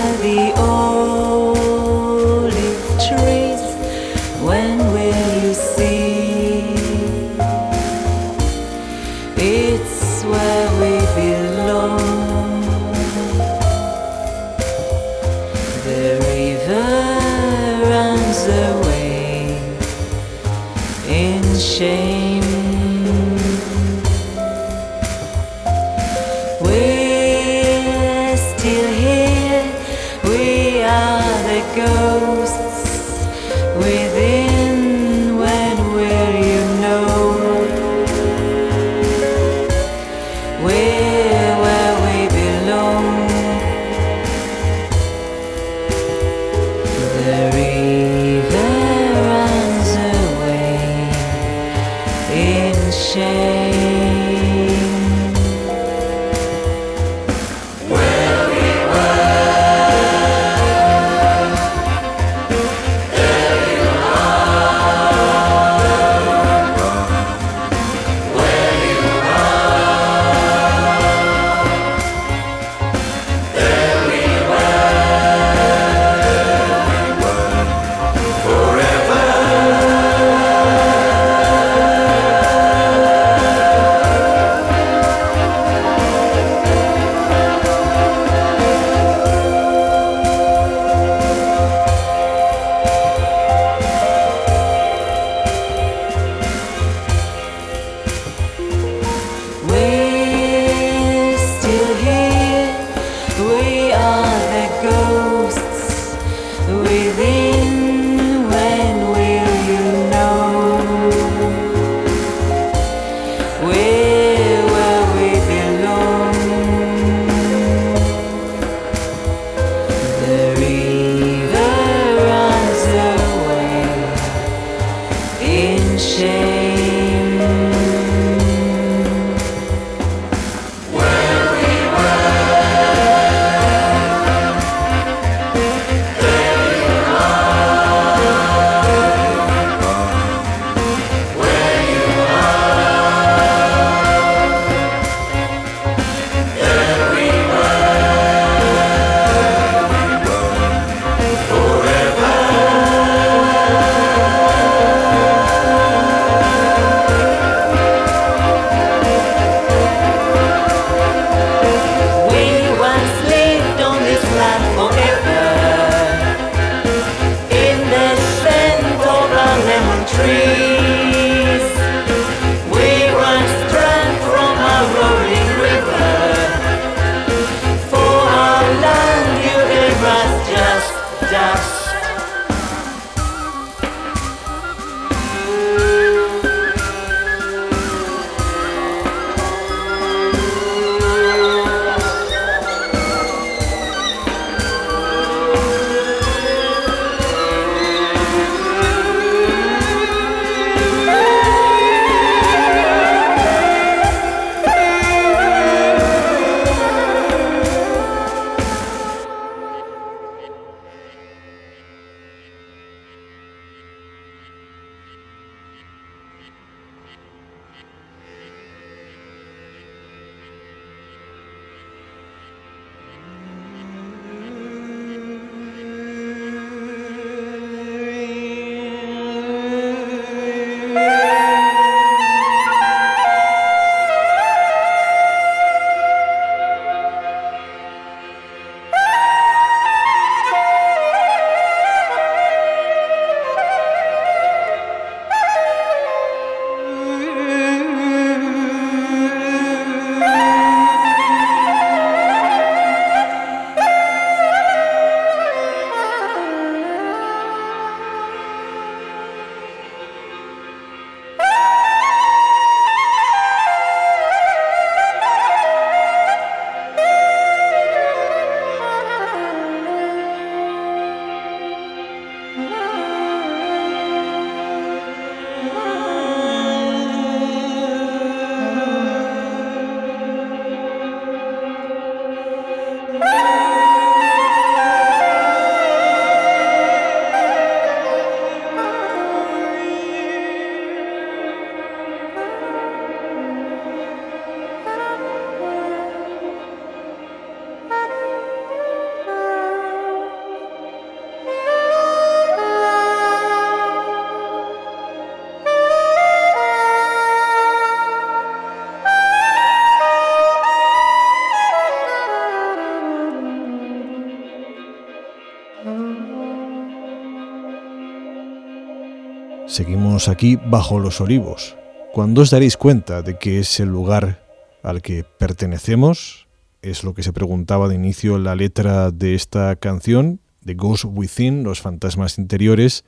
Seguimos 319.79 320.27
aquí 320.27 320.57
bajo 320.57 320.99
los 320.99 321.21
olivos. 321.21 321.77
¿Cuándo 322.11 322.41
os 322.41 322.49
daréis 322.49 322.75
cuenta 322.75 323.21
de 323.21 323.37
que 323.37 323.59
es 323.59 323.79
el 323.79 323.87
lugar 323.87 324.45
al 324.83 325.01
que 325.01 325.23
pertenecemos? 325.23 326.49
Es 326.81 327.05
lo 327.05 327.13
que 327.13 327.23
se 327.23 327.31
preguntaba 327.31 327.87
de 327.87 327.95
inicio 327.95 328.37
la 328.39 328.57
letra 328.57 329.09
de 329.09 329.35
esta 329.35 329.73
canción, 329.77 330.41
The 330.65 330.73
Ghost 330.73 331.05
Within, 331.07 331.63
Los 331.63 331.79
Fantasmas 331.79 332.37
Interiores, 332.37 333.05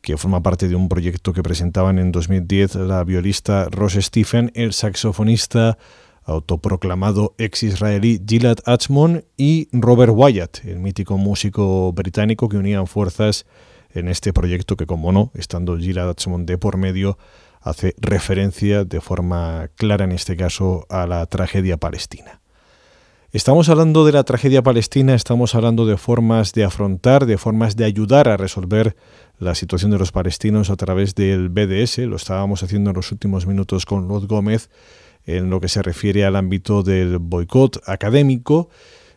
que 0.00 0.16
forma 0.16 0.42
parte 0.42 0.68
de 0.68 0.74
un 0.74 0.88
proyecto 0.88 1.34
que 1.34 1.42
presentaban 1.42 1.98
en 1.98 2.12
2010 2.12 2.76
la 2.76 3.04
violista 3.04 3.68
Rose 3.70 4.00
Stephen, 4.00 4.52
el 4.54 4.72
saxofonista 4.72 5.76
autoproclamado 6.24 7.34
ex-israelí 7.36 8.22
Gilad 8.26 8.56
Achmon 8.64 9.26
y 9.36 9.68
Robert 9.70 10.14
Wyatt, 10.16 10.64
el 10.64 10.78
mítico 10.78 11.18
músico 11.18 11.92
británico 11.92 12.48
que 12.48 12.56
unían 12.56 12.86
fuerzas 12.86 13.44
en 13.94 14.08
este 14.08 14.32
proyecto 14.32 14.76
que, 14.76 14.86
como 14.86 15.12
no, 15.12 15.30
estando 15.34 15.76
Gilad 15.76 16.10
Achmon 16.10 16.46
de 16.46 16.58
por 16.58 16.76
medio, 16.76 17.18
hace 17.60 17.94
referencia 17.98 18.84
de 18.84 19.00
forma 19.00 19.68
clara 19.76 20.04
en 20.04 20.12
este 20.12 20.36
caso 20.36 20.86
a 20.88 21.06
la 21.06 21.24
tragedia 21.26 21.76
palestina. 21.76 22.40
Estamos 23.32 23.68
hablando 23.68 24.04
de 24.04 24.10
la 24.10 24.24
tragedia 24.24 24.60
palestina, 24.60 25.14
estamos 25.14 25.54
hablando 25.54 25.86
de 25.86 25.96
formas 25.96 26.52
de 26.52 26.64
afrontar, 26.64 27.26
de 27.26 27.38
formas 27.38 27.76
de 27.76 27.84
ayudar 27.84 28.28
a 28.28 28.36
resolver 28.36 28.96
la 29.38 29.54
situación 29.54 29.92
de 29.92 29.98
los 29.98 30.10
palestinos 30.10 30.68
a 30.68 30.76
través 30.76 31.14
del 31.14 31.48
BDS, 31.48 31.98
lo 31.98 32.16
estábamos 32.16 32.64
haciendo 32.64 32.90
en 32.90 32.96
los 32.96 33.12
últimos 33.12 33.46
minutos 33.46 33.86
con 33.86 34.08
Ruth 34.08 34.26
Gómez, 34.26 34.68
en 35.26 35.48
lo 35.48 35.60
que 35.60 35.68
se 35.68 35.80
refiere 35.80 36.24
al 36.24 36.34
ámbito 36.34 36.82
del 36.82 37.18
boicot 37.18 37.80
académico. 37.86 38.68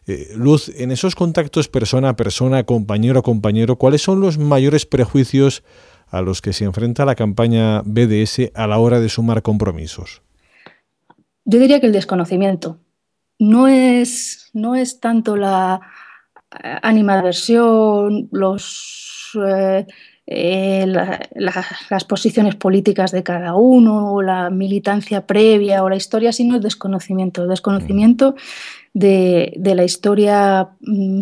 Eh, 0.08 0.34
Luz, 0.36 0.70
en 0.76 0.92
esos 0.92 1.16
contactos 1.16 1.68
persona 1.70 2.10
a 2.10 2.16
persona, 2.16 2.64
compañero 2.66 3.20
a 3.20 3.24
compañero, 3.24 3.78
¿cuáles 3.78 4.02
son 4.02 4.20
los 4.20 4.38
mayores 4.38 4.86
prejuicios 4.86 5.64
a 6.10 6.22
los 6.22 6.42
que 6.42 6.54
se 6.54 6.66
enfrenta 6.66 7.06
la 7.06 7.16
campaña 7.16 7.82
BDS 7.86 8.52
a 8.54 8.68
la 8.68 8.78
hora 8.80 9.00
de 9.00 9.10
sumar 9.10 9.42
compromisos? 9.42 10.22
Yo 11.46 11.60
diría 11.60 11.80
que 11.80 11.88
el 11.88 11.94
desconocimiento. 11.94 12.78
No 13.40 13.68
es, 13.68 14.50
no 14.54 14.76
es 14.76 15.00
tanto 15.00 15.36
la 15.36 15.82
eh, 16.64 16.76
animadversión, 16.84 18.30
los, 18.32 19.32
eh, 19.48 19.86
eh, 20.28 20.86
la- 20.88 21.20
la- 21.34 21.66
las 21.90 22.04
posiciones 22.06 22.56
políticas 22.56 23.12
de 23.12 23.24
cada 23.24 23.56
uno, 23.56 24.14
o 24.14 24.22
la 24.22 24.50
militancia 24.50 25.26
previa 25.26 25.84
o 25.84 25.90
la 25.90 25.96
historia, 25.96 26.32
sino 26.32 26.56
el 26.56 26.62
desconocimiento. 26.62 27.44
El 27.44 27.50
desconocimiento 27.50 28.36
de, 28.94 29.54
la 29.76 29.84
historia 29.84 30.70
mm, 30.82 31.22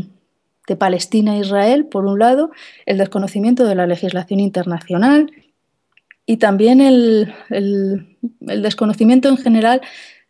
de 0.68 0.76
Palestina 0.76 1.36
e 1.36 1.40
Israel, 1.40 1.86
por 1.86 2.06
un 2.06 2.20
lado, 2.20 2.52
el 2.86 2.98
desconocimiento 2.98 3.66
de 3.66 3.76
la 3.76 3.88
legislación 3.88 4.40
internacional 4.40 5.32
y 6.26 6.38
también 6.38 6.82
el, 6.82 7.34
el- 7.50 8.18
desconocimiento 8.40 9.30
en 9.30 9.38
general 9.38 9.82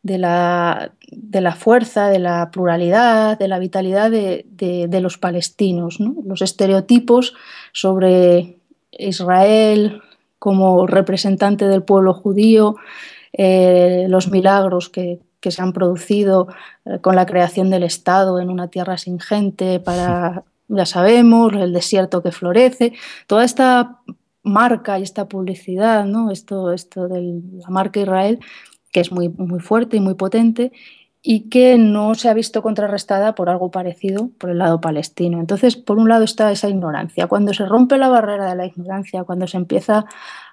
de 0.04 0.18
la, 0.18 0.94
de 1.12 1.42
la 1.42 1.54
fuerza, 1.56 2.10
de 2.10 2.20
la 2.20 2.50
pluralidad, 2.52 3.38
de 3.38 3.48
la 3.48 3.60
vitalidad 3.60 4.10
de, 4.10 4.46
de- 4.50 4.88
de 4.88 5.02
los 5.02 5.18
palestinos, 5.18 6.00
¿no? 6.00 6.16
los 6.26 6.42
estereotipos 6.42 7.34
sobre 7.74 8.58
Israel 8.92 10.02
como 10.40 10.88
representante 10.88 11.68
del 11.68 11.84
pueblo 11.84 12.14
judío, 12.14 12.76
eh, 13.34 14.06
los 14.10 14.32
milagros 14.32 14.90
que, 14.90 15.20
que 15.42 15.52
se 15.52 15.62
han 15.62 15.74
producido 15.74 16.48
eh, 16.86 17.00
con 17.02 17.16
la 17.16 17.26
creación 17.26 17.70
del 17.70 17.84
Estado 17.84 18.40
en 18.40 18.50
una 18.50 18.70
tierra 18.70 18.98
sin 18.98 19.20
gente, 19.20 19.80
para, 19.80 20.46
ya 20.70 20.86
sabemos, 20.86 21.52
el 21.54 21.74
desierto 21.74 22.24
que 22.24 22.32
florece, 22.32 22.94
toda 23.28 23.44
esta 23.44 24.00
marca 24.44 24.98
y 24.98 25.04
esta 25.04 25.28
publicidad, 25.28 26.06
¿no? 26.06 26.32
esto, 26.32 26.72
esto 26.72 27.08
de 27.08 27.42
la 27.54 27.70
marca 27.70 28.00
Israel, 28.00 28.40
que 28.92 29.02
es 29.02 29.12
muy, 29.12 29.30
muy 29.30 29.60
fuerte 29.60 29.98
y 29.98 30.00
muy 30.00 30.16
potente 30.16 30.72
y 31.24 31.50
que 31.50 31.78
no 31.78 32.16
se 32.16 32.30
ha 32.30 32.34
visto 32.34 32.64
contrarrestada 32.64 33.36
por 33.36 33.50
algo 33.50 33.70
parecido 33.70 34.30
por 34.40 34.50
el 34.50 34.58
lado 34.58 34.82
palestino. 34.82 35.40
Entonces, 35.40 35.76
por 35.76 35.98
un 36.00 36.10
lado 36.10 36.24
está 36.24 36.52
esa 36.52 36.68
ignorancia. 36.68 37.28
Cuando 37.28 37.54
se 37.54 37.66
rompe 37.66 37.98
la 37.98 38.10
barrera 38.10 38.50
de 38.50 38.56
la 38.56 38.66
ignorancia, 38.66 39.24
cuando 39.24 39.46
se 39.46 39.58
empieza 39.58 40.06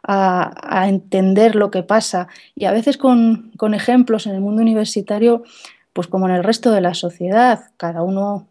a, 0.02 0.86
entender 0.88 1.54
lo 1.56 1.70
que 1.70 1.82
pasa, 1.82 2.28
y 2.54 2.66
a 2.66 2.72
veces 2.72 2.98
con, 2.98 3.50
con 3.56 3.74
ejemplos 3.74 4.26
en 4.26 4.34
el 4.34 4.40
mundo 4.40 4.60
universitario, 4.60 5.42
pues 5.94 6.06
como 6.06 6.28
en 6.28 6.34
el 6.34 6.44
resto 6.44 6.70
de 6.70 6.82
la 6.82 6.94
sociedad, 6.94 7.70
cada 7.78 8.02
uno 8.02 8.46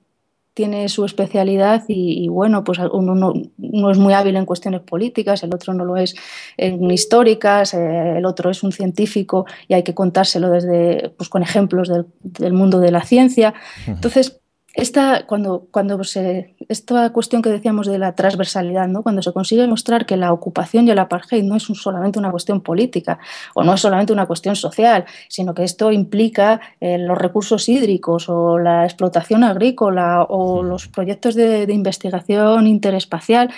tiene 0.57 0.89
su 0.89 1.05
especialidad 1.05 1.83
y, 1.87 2.25
y, 2.25 2.29
bueno, 2.29 2.63
pues 2.63 2.79
uno 2.79 3.13
no, 3.13 3.31
no, 3.59 3.91
es 3.91 3.99
muy 3.99 4.15
hábil 4.15 4.35
en 4.37 4.45
cuestiones 4.47 4.81
políticas, 4.81 5.43
el 5.43 5.53
otro 5.53 5.71
no 5.75 5.85
lo 5.85 5.97
es 5.97 6.15
en 6.57 6.89
históricas, 6.89 7.75
eh, 7.75 8.17
el 8.17 8.25
otro 8.25 8.49
es 8.49 8.63
un 8.63 8.71
científico 8.71 9.45
y 9.67 9.75
hay 9.75 9.83
que 9.83 9.93
contárselo 9.93 10.49
desde, 10.49 11.09
pues 11.15 11.29
con 11.29 11.43
ejemplos 11.43 11.89
del, 11.89 12.07
del 12.23 12.53
mundo 12.53 12.79
de 12.79 12.89
la 12.89 13.03
ciencia. 13.03 13.53
Entonces, 13.85 14.41
esta, 14.77 15.25
cuando, 15.25 15.67
cuando 15.71 16.03
se, 16.03 16.55
esta 16.69 17.11
cuestión 17.11 17.41
que 17.41 17.49
decíamos 17.49 17.87
de 17.87 17.97
la 17.97 18.13
transversalidad, 18.13 18.87
¿no? 18.87 19.01
cuando 19.01 19.23
se 19.23 19.33
consigue 19.33 19.65
mostrar 19.65 20.05
que 20.05 20.17
la 20.17 20.31
ocupación 20.31 20.87
y 20.87 20.91
el 20.91 20.99
apartheid 20.99 21.43
no 21.43 21.55
es 21.55 21.63
solamente 21.63 22.19
una 22.19 22.29
cuestión 22.29 22.61
política 22.61 23.17
o 23.55 23.63
no 23.63 23.73
es 23.73 23.81
solamente 23.81 24.13
una 24.13 24.27
cuestión 24.27 24.55
social, 24.55 25.05
sino 25.29 25.55
que 25.55 25.63
esto 25.63 25.91
implica 25.91 26.61
eh, 26.79 26.99
los 26.99 27.17
recursos 27.17 27.67
hídricos 27.67 28.29
o 28.29 28.59
la 28.59 28.85
explotación 28.85 29.43
agrícola 29.43 30.21
o 30.21 30.61
los 30.61 30.87
proyectos 30.87 31.33
de, 31.33 31.65
de 31.65 31.73
investigación 31.73 32.67
interespacial 32.67 33.49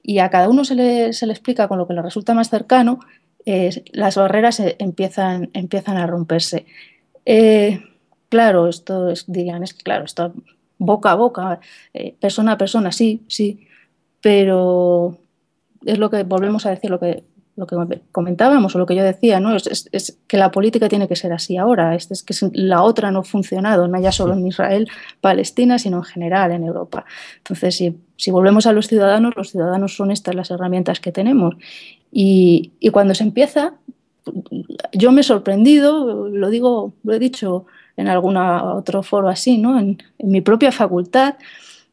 y 0.00 0.20
a 0.20 0.30
cada 0.30 0.48
uno 0.48 0.64
se 0.64 0.76
le, 0.76 1.12
se 1.12 1.26
le, 1.26 1.32
explica 1.32 1.66
con 1.66 1.78
lo 1.78 1.88
que 1.88 1.94
le 1.94 2.02
resulta 2.02 2.34
más 2.34 2.50
cercano, 2.50 3.00
eh, 3.44 3.82
las 3.90 4.16
barreras 4.16 4.62
empiezan, 4.78 5.50
empiezan 5.54 5.96
a 5.96 6.06
romperse. 6.06 6.66
Eh, 7.26 7.82
claro, 8.28 8.68
esto 8.68 9.10
es, 9.10 9.24
dirían, 9.26 9.64
es 9.64 9.74
claro, 9.74 10.04
esto 10.04 10.32
boca 10.78 11.12
a 11.12 11.14
boca, 11.14 11.60
eh, 11.92 12.14
persona 12.20 12.52
a 12.52 12.58
persona, 12.58 12.92
sí, 12.92 13.22
sí, 13.28 13.66
pero 14.20 15.18
es 15.84 15.98
lo 15.98 16.10
que 16.10 16.22
volvemos 16.22 16.66
a 16.66 16.70
decir, 16.70 16.90
lo 16.90 16.98
que, 16.98 17.24
lo 17.56 17.66
que 17.66 18.00
comentábamos 18.12 18.74
o 18.74 18.78
lo 18.78 18.86
que 18.86 18.94
yo 18.94 19.02
decía, 19.02 19.40
¿no? 19.40 19.54
Es, 19.54 19.66
es, 19.66 19.88
es 19.92 20.18
que 20.26 20.36
la 20.36 20.50
política 20.50 20.88
tiene 20.88 21.08
que 21.08 21.16
ser 21.16 21.32
así 21.32 21.56
ahora, 21.56 21.94
es, 21.94 22.10
es, 22.10 22.22
que 22.22 22.34
la 22.52 22.82
otra 22.82 23.10
no 23.10 23.20
ha 23.20 23.24
funcionado, 23.24 23.88
no 23.88 24.00
ya 24.00 24.12
solo 24.12 24.34
en 24.34 24.46
Israel, 24.46 24.88
Palestina, 25.20 25.78
sino 25.78 25.98
en 25.98 26.04
general 26.04 26.52
en 26.52 26.64
Europa. 26.64 27.04
Entonces, 27.38 27.76
si, 27.76 27.98
si 28.16 28.30
volvemos 28.30 28.66
a 28.66 28.72
los 28.72 28.86
ciudadanos, 28.86 29.34
los 29.36 29.50
ciudadanos 29.50 29.96
son 29.96 30.10
estas 30.10 30.34
las 30.34 30.50
herramientas 30.50 31.00
que 31.00 31.12
tenemos. 31.12 31.56
Y, 32.12 32.72
y 32.80 32.90
cuando 32.90 33.14
se 33.14 33.24
empieza, 33.24 33.74
yo 34.92 35.12
me 35.12 35.20
he 35.20 35.24
sorprendido, 35.24 36.28
lo 36.28 36.50
digo, 36.50 36.92
lo 37.02 37.12
he 37.12 37.18
dicho 37.18 37.66
en 37.98 38.08
algún 38.08 38.36
otro 38.36 39.02
foro 39.02 39.28
así, 39.28 39.58
¿no? 39.58 39.78
En, 39.78 39.98
en, 40.18 40.30
mi 40.30 40.40
propia 40.40 40.70
facultad, 40.70 41.34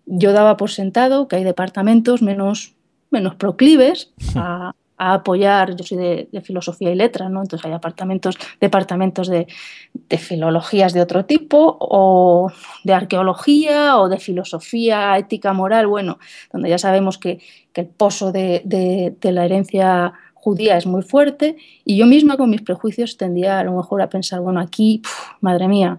yo 0.05 0.33
daba 0.33 0.55
por 0.55 0.69
sentado 0.69 1.27
que 1.27 1.35
hay 1.35 1.43
departamentos 1.43 2.21
menos, 2.21 2.75
menos 3.09 3.33
proclives 3.35 4.13
a, 4.35 4.73
a 4.97 5.13
apoyar, 5.15 5.75
yo 5.75 5.83
soy 5.83 5.97
de, 5.97 6.29
de, 6.31 6.41
filosofía 6.41 6.91
y 6.91 6.95
letras, 6.95 7.31
¿no? 7.31 7.41
Entonces 7.41 7.65
hay 7.65 7.73
apartamentos, 7.73 8.37
departamentos 8.61 9.27
de, 9.27 9.47
de, 9.93 10.17
filologías 10.19 10.93
de 10.93 11.01
otro 11.01 11.25
tipo, 11.25 11.75
o 11.79 12.51
de 12.83 12.93
arqueología, 12.93 13.97
o 13.97 14.07
de 14.07 14.19
filosofía, 14.19 15.17
ética, 15.17 15.53
moral, 15.53 15.87
bueno, 15.87 16.19
donde 16.53 16.69
ya 16.69 16.77
sabemos 16.77 17.17
que, 17.17 17.39
que 17.73 17.81
el 17.81 17.87
pozo 17.87 18.31
de, 18.31 18.61
de 18.63 19.31
la 19.31 19.43
herencia 19.43 20.13
judía 20.45 20.77
es 20.77 20.85
muy 20.85 21.01
fuerte 21.01 21.57
y 21.85 21.97
yo 21.97 22.05
misma 22.05 22.37
con 22.37 22.51
mis 22.51 22.61
prejuicios 22.61 23.17
tendía 23.17 23.59
a 23.59 23.63
lo 23.63 23.75
mejor 23.75 24.03
a 24.03 24.09
pensar, 24.09 24.41
bueno, 24.41 24.59
aquí, 24.59 25.01
madre 25.41 25.67
mía, 25.67 25.97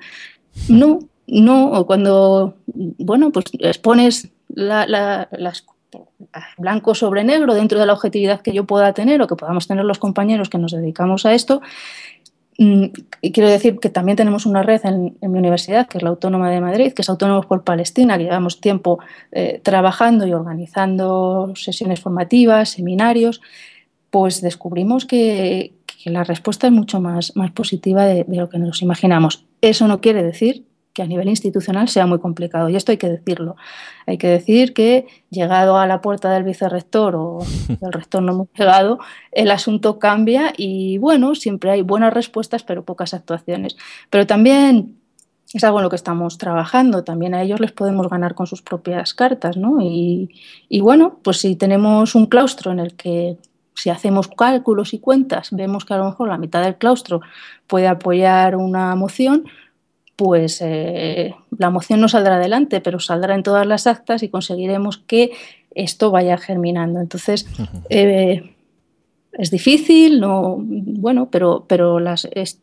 no, 0.69 1.01
no, 1.27 1.85
cuando, 1.85 2.55
bueno, 2.67 3.33
pues 3.33 3.47
expones 3.59 4.29
la, 4.49 4.87
la, 4.87 5.29
las 5.33 5.65
blanco 6.59 6.95
sobre 6.95 7.25
negro 7.25 7.55
dentro 7.55 7.81
de 7.81 7.87
la 7.87 7.93
objetividad 7.93 8.41
que 8.41 8.53
yo 8.53 8.65
pueda 8.65 8.93
tener 8.93 9.21
o 9.21 9.27
que 9.27 9.35
podamos 9.35 9.67
tener 9.67 9.85
los 9.85 9.99
compañeros 9.99 10.49
que 10.49 10.59
nos 10.59 10.71
dedicamos 10.71 11.27
a 11.27 11.35
esto. 11.35 11.61
Y 12.59 13.33
quiero 13.33 13.51
decir 13.51 13.79
que 13.81 13.91
también 13.91 14.17
tenemos 14.17 14.47
una 14.47 14.63
red 14.63 14.81
en, 14.85 15.19
en, 15.21 15.33
mi 15.33 15.39
universidad, 15.39 15.89
que 15.89 15.99
es 15.99 16.03
la 16.03 16.11
Autónoma 16.11 16.49
de 16.51 16.61
Madrid, 16.61 16.93
que 16.95 17.03
es 17.03 17.09
Autónomos 17.11 17.45
por 17.47 17.65
Palestina, 17.65 18.17
que 18.17 18.25
llevamos 18.25 18.61
tiempo 18.61 18.99
eh, 19.33 19.61
trabajando 19.63 20.27
y 20.27 20.33
organizando 20.33 21.53
sesiones 21.55 22.01
formativas, 22.01 22.71
seminarios, 22.71 23.43
pues 24.11 24.41
descubrimos 24.41 25.05
que, 25.05 25.75
que 26.03 26.11
la 26.11 26.25
respuesta 26.25 26.67
es 26.67 26.73
mucho 26.73 27.01
más, 27.01 27.35
más 27.37 27.51
positiva 27.53 28.05
de, 28.05 28.25
de, 28.25 28.37
lo 28.37 28.49
que 28.49 28.59
nos 28.59 28.83
imaginamos. 28.83 29.45
Eso 29.61 29.89
no 29.89 30.01
quiere 30.01 30.23
decir 30.23 30.65
que 30.97 31.03
a 31.03 31.07
nivel 31.07 31.29
institucional 31.29 31.89
sea 31.89 32.07
muy 32.07 32.19
complicado, 32.21 32.71
y 32.71 32.77
esto 32.77 32.91
hay 32.91 32.97
que 32.97 33.11
decirlo. 33.11 33.57
Hay 34.07 34.17
que 34.17 34.29
decir 34.29 34.73
que 34.73 35.07
llegado 35.29 35.77
a 35.77 35.87
la 35.87 36.01
puerta 36.01 36.31
del 36.31 36.43
vicerrector 36.43 37.15
o 37.17 37.41
del 37.69 37.93
rector 37.93 38.23
no 38.23 38.33
hemos 38.33 38.49
llegado, 38.59 38.99
el 39.31 39.51
asunto 39.51 39.99
cambia 39.99 40.55
y 40.57 40.97
bueno, 40.97 41.35
siempre 41.35 41.71
hay 41.71 41.83
buenas 41.83 42.15
respuestas, 42.15 42.63
pero 42.63 42.83
pocas 42.83 43.13
actuaciones. 43.13 43.77
Pero 44.09 44.27
también 44.27 44.97
es 45.53 45.63
algo 45.65 45.81
en 45.81 45.85
lo 45.85 45.91
que 45.91 45.97
estamos 45.97 46.39
trabajando, 46.39 47.05
también 47.05 47.35
a 47.35 47.43
ellos 47.43 47.61
les 47.61 47.73
podemos 47.73 48.09
ganar 48.09 48.35
con 48.35 48.47
sus 48.47 48.63
propias 48.63 49.13
cartas, 49.13 49.59
¿no? 49.59 49.83
Y, 49.83 50.31
y 50.71 50.81
bueno, 50.81 51.19
pues 51.23 51.37
si 51.37 51.57
tenemos 51.57 52.15
un 52.15 52.25
claustro 52.25 52.73
en 52.73 52.81
el 52.81 52.95
que 52.95 53.37
si 53.77 53.91
hacemos 53.91 54.27
cálculos 54.27 54.93
y 54.95 54.99
cuentas, 54.99 55.51
vemos 55.53 55.85
que 55.85 55.95
a 55.95 55.99
lo 55.99 56.07
mejor 56.07 56.29
la 56.29 56.39
mitad 56.39 56.63
del 56.65 56.75
claustro 56.77 57.21
puede 57.69 57.87
apoyar 57.87 58.57
una 58.57 58.95
moción, 58.97 59.45
pues 60.17 60.61
eh, 60.65 61.35
la 61.57 61.71
moción 61.71 62.01
no 62.01 62.09
saldrá 62.09 62.37
adelante, 62.37 62.81
pero 62.81 62.99
saldrá 62.99 63.35
en 63.35 63.43
todas 63.43 63.67
las 63.67 63.87
actas 63.87 64.23
y 64.23 64.29
conseguiremos 64.31 64.97
que 64.99 65.31
esto 65.75 66.11
vaya 66.11 66.39
germinando. 66.39 67.01
Entonces, 67.01 67.47
eh, 67.91 68.55
es 69.33 69.51
difícil, 69.51 70.21
no, 70.21 70.57
bueno, 70.59 71.29
pero, 71.31 71.67
pero 71.69 72.01
las, 72.01 72.27
es- 72.33 72.61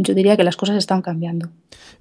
yo 0.00 0.14
diría 0.14 0.36
que 0.36 0.44
las 0.44 0.56
cosas 0.56 0.76
están 0.76 1.02
cambiando. 1.02 1.48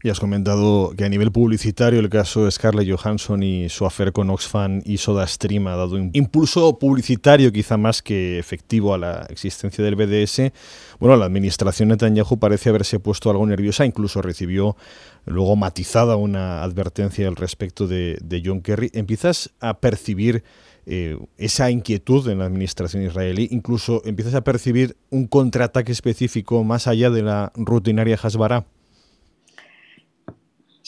Y 0.04 0.10
has 0.10 0.20
comentado 0.20 0.94
que 0.96 1.06
a 1.06 1.10
nivel 1.10 1.32
publicitario 1.32 2.00
el 2.00 2.10
caso 2.10 2.46
de 2.46 2.52
Scarlett 2.52 2.88
Johansson 2.88 3.42
y 3.42 3.70
su 3.70 3.86
afer 3.86 4.12
con 4.12 4.30
Oxfam 4.30 4.82
y 4.86 4.98
SodaStream 4.98 5.66
ha 5.68 5.76
dado 5.76 5.96
un 5.96 6.12
impulso 6.14 6.78
publicitario 6.78 7.52
quizá 7.52 7.78
más 7.78 8.04
que 8.04 8.38
efectivo 8.38 8.94
a 8.94 9.00
la 9.00 9.26
existencia 9.30 9.84
del 9.84 9.96
BDS. 9.96 10.52
Bueno, 11.00 11.16
la 11.16 11.26
administración 11.26 11.90
Netanyahu 11.90 12.38
parece 12.38 12.70
haberse 12.70 13.00
puesto 13.00 13.32
algo 13.32 13.46
nerviosa, 13.48 13.86
incluso 13.86 14.22
recibió 14.22 14.78
luego 15.26 15.56
matizada 15.56 16.16
una 16.16 16.64
advertencia 16.64 17.28
al 17.28 17.36
respecto 17.36 17.88
de, 17.88 18.20
de 18.22 18.44
John 18.46 18.62
Kerry. 18.62 18.92
¿Empiezas 18.94 19.50
a 19.60 19.80
percibir 19.80 20.44
eh, 20.90 21.18
esa 21.38 21.70
inquietud 21.70 22.30
en 22.30 22.40
la 22.40 22.46
administración 22.46 23.04
israelí? 23.04 23.50
Incluso 23.52 24.02
empiezas 24.06 24.34
a 24.36 24.44
percibir 24.44 24.96
un 25.10 25.28
contraataque 25.28 25.92
específico 25.92 26.64
más 26.64 26.88
allá 26.88 27.10
de 27.10 27.24
la 27.24 27.52
rutinaria 27.56 28.18
Hasbara. 28.22 28.66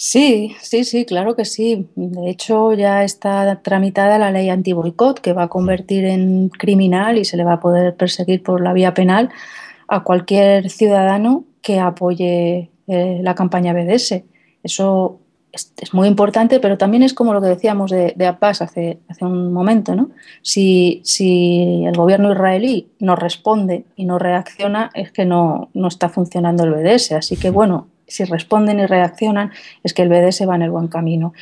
Sí, 0.01 0.55
sí, 0.61 0.85
sí, 0.85 1.05
claro 1.05 1.35
que 1.35 1.43
sí. 1.43 1.89
De 1.95 2.29
hecho, 2.29 2.71
ya 2.71 3.03
está 3.03 3.61
tramitada 3.61 4.17
la 4.17 4.31
ley 4.31 4.49
anti-boicot 4.49 5.19
que 5.19 5.33
va 5.33 5.43
a 5.43 5.47
convertir 5.49 6.05
en 6.05 6.47
criminal 6.47 7.17
y 7.17 7.25
se 7.25 7.35
le 7.35 7.43
va 7.43 7.55
a 7.55 7.59
poder 7.59 7.97
perseguir 7.97 8.41
por 8.41 8.61
la 8.61 8.71
vía 8.71 8.93
penal 8.93 9.29
a 9.89 10.03
cualquier 10.05 10.69
ciudadano 10.69 11.43
que 11.61 11.79
apoye 11.79 12.71
eh, 12.87 13.19
la 13.21 13.35
campaña 13.35 13.73
BDS. 13.73 14.23
Eso 14.63 15.19
es, 15.51 15.93
muy 15.93 16.07
importante, 16.07 16.59
pero 16.59 16.77
también 16.77 17.03
es 17.03 17.13
como 17.13 17.33
lo 17.33 17.41
que 17.41 17.47
decíamos 17.47 17.91
de, 17.91 18.13
de 18.15 18.27
Abbas 18.27 18.61
hace, 18.61 18.99
hace 19.07 19.25
un 19.25 19.51
momento, 19.51 19.95
¿no? 19.95 20.11
Si, 20.41 21.01
si 21.03 21.83
el 21.85 21.95
gobierno 21.95 22.31
israelí 22.31 22.87
no 22.99 23.15
responde 23.15 23.85
y 23.95 24.05
no 24.05 24.19
reacciona, 24.19 24.91
es 24.93 25.11
que 25.11 25.25
no, 25.25 25.69
no 25.73 25.87
está 25.87 26.09
funcionando 26.09 26.63
el 26.63 26.71
BDS. 26.71 27.13
Así 27.13 27.35
que, 27.35 27.49
bueno, 27.49 27.87
si 28.07 28.25
responden 28.25 28.79
y 28.79 28.85
reaccionan, 28.85 29.51
es 29.83 29.93
que 29.93 30.03
el 30.03 30.09
BDS 30.09 30.47
va 30.47 30.55
en 30.55 30.63
el 30.63 30.71
buen 30.71 30.87
camino. 30.87 31.33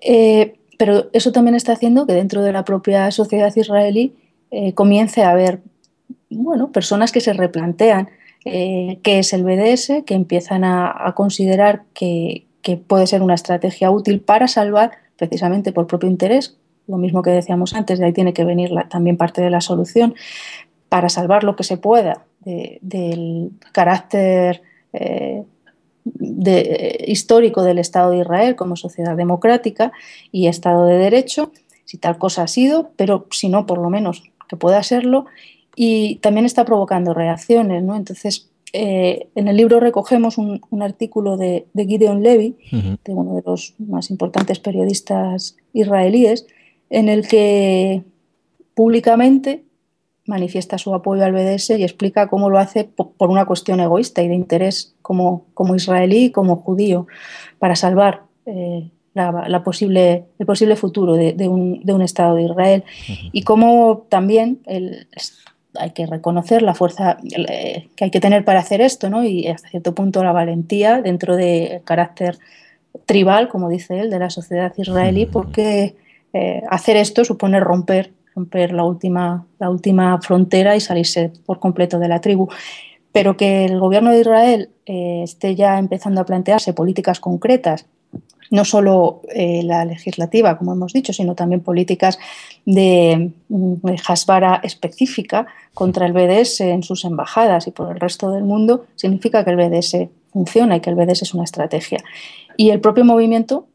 Eh, 0.00 0.54
pero 0.76 1.08
eso 1.12 1.30
también 1.32 1.54
está 1.54 1.72
haciendo 1.72 2.06
que 2.06 2.14
dentro 2.14 2.42
de 2.42 2.52
la 2.52 2.64
propia 2.64 3.10
sociedad 3.10 3.54
israelí 3.54 4.14
eh, 4.50 4.74
comience 4.74 5.22
a 5.22 5.30
haber 5.30 5.60
bueno, 6.28 6.72
personas 6.72 7.12
que 7.12 7.20
se 7.20 7.32
replantean 7.32 8.08
eh, 8.44 8.98
qué 9.02 9.20
es 9.20 9.32
el 9.32 9.44
BDS, 9.44 10.04
que 10.04 10.14
empiezan 10.14 10.64
a, 10.64 10.92
a 11.06 11.14
considerar 11.14 11.84
que, 11.94 12.43
que, 12.64 12.76
puede 12.76 13.06
ser 13.06 13.22
una 13.22 13.34
estrategia 13.34 13.90
útil 13.90 14.20
para 14.20 14.48
salvar, 14.48 14.92
precisamente 15.16 15.72
por 15.72 15.86
propio 15.86 16.08
interés, 16.08 16.56
lo 16.86 16.96
mismo 16.96 17.22
que 17.22 17.30
decíamos 17.30 17.74
antes, 17.74 17.98
de 17.98 18.06
ahí 18.06 18.12
tiene 18.12 18.32
que 18.32 18.44
venir 18.44 18.70
también 18.90 19.16
parte 19.16 19.40
de 19.42 19.50
la 19.50 19.60
solución, 19.60 20.14
para 20.88 21.08
salvar 21.08 21.44
lo 21.44 21.56
que 21.56 21.64
se 21.64 21.76
pueda 21.76 22.24
de, 22.40 22.78
del 22.82 23.50
carácter 23.72 24.62
eh, 24.92 25.44
de, 26.04 27.04
histórico 27.06 27.62
del 27.62 27.78
Estado 27.78 28.10
de 28.10 28.18
Israel 28.18 28.56
como 28.56 28.76
sociedad 28.76 29.16
democrática 29.16 29.92
y 30.30 30.46
Estado 30.46 30.86
de 30.86 30.98
Derecho, 30.98 31.52
si 31.84 31.98
tal 31.98 32.18
cosa 32.18 32.42
ha 32.42 32.48
sido, 32.48 32.90
pero 32.96 33.26
si 33.30 33.48
no, 33.48 33.66
por 33.66 33.78
lo 33.78 33.90
menos 33.90 34.22
que 34.48 34.56
pueda 34.56 34.82
serlo, 34.82 35.26
y 35.76 36.16
también 36.16 36.46
está 36.46 36.64
provocando 36.64 37.14
reacciones. 37.14 37.82
¿no? 37.82 37.96
Entonces, 37.96 38.50
eh, 38.76 39.28
en 39.36 39.46
el 39.46 39.56
libro 39.56 39.78
recogemos 39.78 40.36
un, 40.36 40.60
un 40.68 40.82
artículo 40.82 41.36
de, 41.36 41.68
de, 41.74 41.86
Gideon 41.86 42.24
Levy, 42.24 42.56
uh 42.72 42.76
-huh. 42.76 42.98
de 43.04 43.12
uno 43.14 43.36
de 43.36 43.42
los 43.46 43.74
más 43.78 44.10
importantes 44.10 44.58
periodistas 44.58 45.56
israelíes, 45.72 46.44
en 46.90 47.08
el 47.08 47.28
que 47.28 48.02
públicamente 48.74 49.62
manifiesta 50.26 50.76
su 50.76 50.92
apoyo 50.92 51.24
al 51.24 51.32
BDS 51.32 51.70
y 51.78 51.84
explica 51.84 52.26
cómo 52.26 52.50
lo 52.50 52.58
hace 52.58 52.82
por 52.82 53.30
una 53.30 53.44
cuestión 53.44 53.78
egoísta 53.78 54.22
y 54.22 54.28
de 54.28 54.34
interés 54.34 54.96
como, 55.02 55.44
como 55.54 55.76
israelí 55.76 56.24
y 56.24 56.30
como 56.32 56.56
judío 56.56 57.06
para 57.60 57.76
salvar 57.76 58.22
eh, 58.46 58.90
la, 59.12 59.46
la, 59.46 59.62
posible, 59.62 60.24
el 60.40 60.46
posible 60.46 60.74
futuro 60.74 61.12
de, 61.12 61.34
de, 61.34 61.46
un, 61.46 61.80
de 61.84 61.92
un, 61.92 62.02
Estado 62.02 62.34
de 62.34 62.42
Israel. 62.42 62.82
Uh 62.82 63.12
-huh. 63.12 63.30
Y 63.32 63.42
cómo 63.42 64.06
también 64.08 64.58
el, 64.66 65.06
hay 65.78 65.90
que 65.90 66.06
reconocer 66.06 66.62
la 66.62 66.74
fuerza 66.74 67.18
eh, 67.48 67.88
que 67.96 68.04
hay 68.04 68.10
que 68.10 68.20
tener 68.20 68.44
para 68.44 68.60
hacer 68.60 68.80
esto, 68.80 69.10
¿no? 69.10 69.24
Y 69.24 69.48
hasta 69.48 69.68
cierto 69.68 69.94
punto 69.94 70.22
la 70.22 70.32
valentía 70.32 71.00
dentro 71.02 71.36
del 71.36 71.82
carácter 71.84 72.38
tribal, 73.06 73.48
como 73.48 73.68
dice 73.68 74.00
él, 74.00 74.10
de 74.10 74.18
la 74.18 74.30
sociedad 74.30 74.72
israelí, 74.76 75.26
porque 75.26 75.96
eh, 76.32 76.62
hacer 76.70 76.96
esto 76.96 77.24
supone 77.24 77.60
romper, 77.60 78.12
romper 78.34 78.72
la 78.72 78.84
última, 78.84 79.46
la 79.58 79.70
última 79.70 80.20
frontera 80.20 80.76
y 80.76 80.80
salirse 80.80 81.32
por 81.46 81.58
completo 81.58 81.98
de 81.98 82.08
la 82.08 82.20
tribu. 82.20 82.48
Pero 83.12 83.36
que 83.36 83.64
el 83.64 83.78
gobierno 83.78 84.10
de 84.10 84.20
Israel 84.20 84.70
eh, 84.86 85.22
esté 85.22 85.54
ya 85.54 85.78
empezando 85.78 86.20
a 86.20 86.26
plantearse 86.26 86.72
políticas 86.72 87.20
concretas 87.20 87.86
no 88.50 88.64
solo 88.64 89.22
eh, 89.34 89.62
la 89.62 89.84
legislativa, 89.84 90.56
como 90.58 90.72
hemos 90.72 90.92
dicho, 90.92 91.12
sino 91.12 91.34
también 91.34 91.60
políticas 91.60 92.18
de, 92.64 93.30
de 93.48 93.96
hasbara 94.06 94.60
específica 94.62 95.46
contra 95.72 96.06
el 96.06 96.12
BDS 96.12 96.60
en 96.60 96.82
sus 96.82 97.04
embajadas 97.04 97.66
y 97.66 97.70
por 97.70 97.92
el 97.92 98.00
resto 98.00 98.30
del 98.30 98.44
mundo, 98.44 98.86
significa 98.94 99.44
que 99.44 99.50
el 99.50 99.56
BDS 99.56 100.08
funciona 100.32 100.76
y 100.76 100.80
que 100.80 100.90
el 100.90 100.96
BDS 100.96 101.22
es 101.22 101.34
una 101.34 101.44
estrategia. 101.44 101.98
Y 102.56 102.70
el 102.70 102.80
propio 102.80 103.04
movimiento 103.04 103.66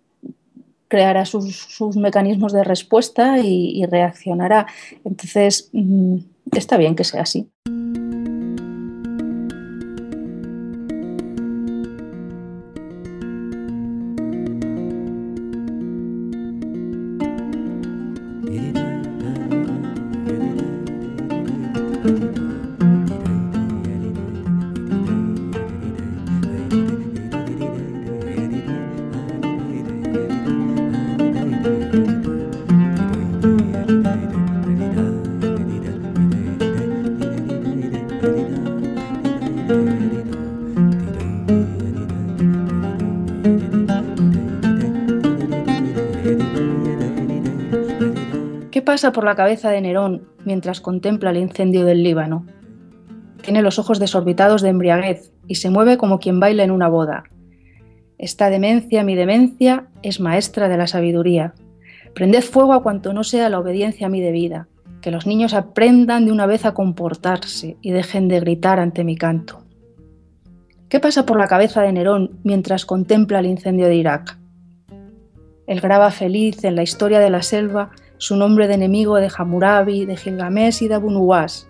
creará 0.90 1.26
sus, 1.26 1.96
mecanismos 1.96 2.52
de 2.52 2.64
respuesta 2.64 3.40
y, 3.40 3.86
reaccionará. 3.86 4.68
Entonces, 5.06 5.70
mmm, 5.72 6.18
está 6.52 6.78
bien 6.78 6.96
que 6.96 7.04
sea 7.06 7.22
así. 7.22 7.48
Pasa 48.90 49.12
por 49.12 49.24
la 49.24 49.36
cabeza 49.36 49.70
de 49.70 49.82
Nerón 49.82 50.28
mientras 50.46 50.82
contempla 50.82 51.30
el 51.30 51.38
incendio 51.38 51.86
del 51.86 52.02
Líbano? 52.02 52.48
Tiene 53.44 53.62
los 53.62 53.78
ojos 53.78 54.00
desorbitados 54.00 54.64
de 54.64 54.70
embriaguez 54.70 55.32
y 55.46 55.56
se 55.56 55.70
mueve 55.70 56.00
como 56.00 56.18
quien 56.18 56.40
baila 56.40 56.64
en 56.64 56.72
una 56.72 56.88
boda. 56.88 57.26
Esta 58.18 58.50
demencia, 58.50 59.04
mi 59.04 59.14
demencia, 59.14 59.86
es 60.02 60.20
maestra 60.20 60.70
de 60.70 60.78
la 60.78 60.88
sabiduría. 60.88 61.54
Prended 62.16 62.42
fuego 62.42 62.74
a 62.74 62.82
cuanto 62.82 63.14
no 63.14 63.24
sea 63.24 63.48
la 63.50 63.60
obediencia 63.60 64.08
a 64.08 64.10
mi 64.10 64.22
debida, 64.22 64.68
que 65.02 65.12
los 65.12 65.28
niños 65.28 65.54
aprendan 65.54 66.26
de 66.26 66.32
una 66.32 66.48
vez 66.48 66.66
a 66.66 66.74
comportarse 66.74 67.78
y 67.84 67.92
dejen 67.92 68.28
de 68.28 68.40
gritar 68.40 68.80
ante 68.80 69.04
mi 69.04 69.16
canto. 69.16 69.66
¿Qué 70.90 71.00
pasa 71.00 71.28
por 71.28 71.38
la 71.38 71.48
cabeza 71.48 71.84
de 71.84 71.94
Nerón 71.94 72.40
mientras 72.44 72.88
contempla 72.88 73.38
el 73.38 73.46
incendio 73.46 73.86
de 73.86 73.98
Irak? 73.98 74.40
Él 75.68 75.80
graba 75.80 76.10
feliz 76.10 76.64
en 76.64 76.76
la 76.76 76.82
historia 76.82 77.20
de 77.20 77.30
la 77.30 77.44
selva 77.44 77.92
su 78.20 78.36
nombre 78.36 78.68
de 78.68 78.76
enemigo 78.76 79.16
de 79.16 79.32
Hammurabi, 79.36 80.06
de 80.06 80.18
Gilgamesh 80.18 80.84
y 80.84 80.88
de 80.90 80.96
Abu 80.96 81.10
Nuwas. 81.10 81.68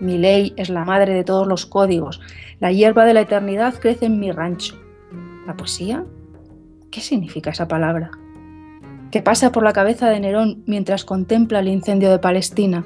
Mi 0.00 0.18
ley 0.18 0.52
es 0.56 0.68
la 0.68 0.84
madre 0.84 1.14
de 1.14 1.24
todos 1.24 1.48
los 1.48 1.66
códigos. 1.66 2.20
La 2.60 2.70
hierba 2.70 3.04
de 3.04 3.14
la 3.14 3.22
eternidad 3.22 3.74
crece 3.74 4.06
en 4.06 4.20
mi 4.20 4.30
rancho. 4.30 4.76
¿La 5.46 5.56
poesía? 5.56 6.04
¿Qué 6.90 7.00
significa 7.00 7.50
esa 7.50 7.66
palabra? 7.66 8.10
¿Qué 9.10 9.22
pasa 9.22 9.50
por 9.50 9.64
la 9.64 9.72
cabeza 9.72 10.10
de 10.10 10.20
Nerón 10.20 10.62
mientras 10.66 11.04
contempla 11.04 11.60
el 11.60 11.68
incendio 11.68 12.10
de 12.10 12.18
Palestina? 12.18 12.84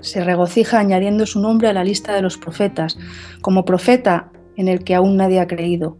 Se 0.00 0.24
regocija 0.24 0.78
añadiendo 0.78 1.26
su 1.26 1.38
nombre 1.40 1.68
a 1.68 1.74
la 1.74 1.84
lista 1.84 2.14
de 2.14 2.22
los 2.22 2.38
profetas, 2.38 2.98
como 3.42 3.66
profeta 3.66 4.32
en 4.56 4.68
el 4.68 4.84
que 4.84 4.94
aún 4.94 5.16
nadie 5.16 5.40
ha 5.40 5.46
creído, 5.46 5.98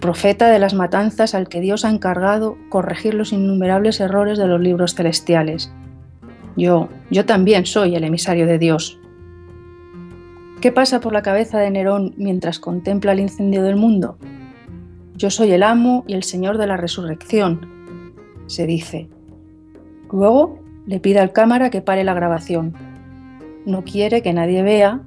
profeta 0.00 0.48
de 0.48 0.58
las 0.58 0.74
matanzas 0.74 1.34
al 1.34 1.48
que 1.48 1.60
Dios 1.60 1.84
ha 1.84 1.90
encargado 1.90 2.56
corregir 2.68 3.14
los 3.14 3.32
innumerables 3.32 4.00
errores 4.00 4.38
de 4.38 4.46
los 4.46 4.60
libros 4.60 4.94
celestiales. 4.94 5.72
Yo, 6.56 6.88
yo 7.10 7.24
también 7.24 7.66
soy 7.66 7.94
el 7.94 8.04
emisario 8.04 8.46
de 8.46 8.58
Dios, 8.58 8.98
¿Qué 10.60 10.72
pasa 10.72 10.98
por 10.98 11.12
la 11.12 11.22
cabeza 11.22 11.60
de 11.60 11.70
Nerón 11.70 12.14
mientras 12.16 12.58
contempla 12.58 13.12
el 13.12 13.20
incendio 13.20 13.62
del 13.62 13.76
mundo? 13.76 14.18
Yo 15.14 15.30
soy 15.30 15.52
el 15.52 15.62
amo 15.62 16.02
y 16.08 16.14
el 16.14 16.24
señor 16.24 16.58
de 16.58 16.66
la 16.66 16.76
resurrección, 16.76 17.68
se 18.46 18.66
dice. 18.66 19.08
Luego 20.10 20.58
le 20.84 20.98
pide 20.98 21.20
al 21.20 21.32
cámara 21.32 21.70
que 21.70 21.80
pare 21.80 22.02
la 22.02 22.14
grabación. 22.14 22.74
No 23.66 23.84
quiere 23.84 24.20
que 24.20 24.32
nadie 24.32 24.64
vea 24.64 25.00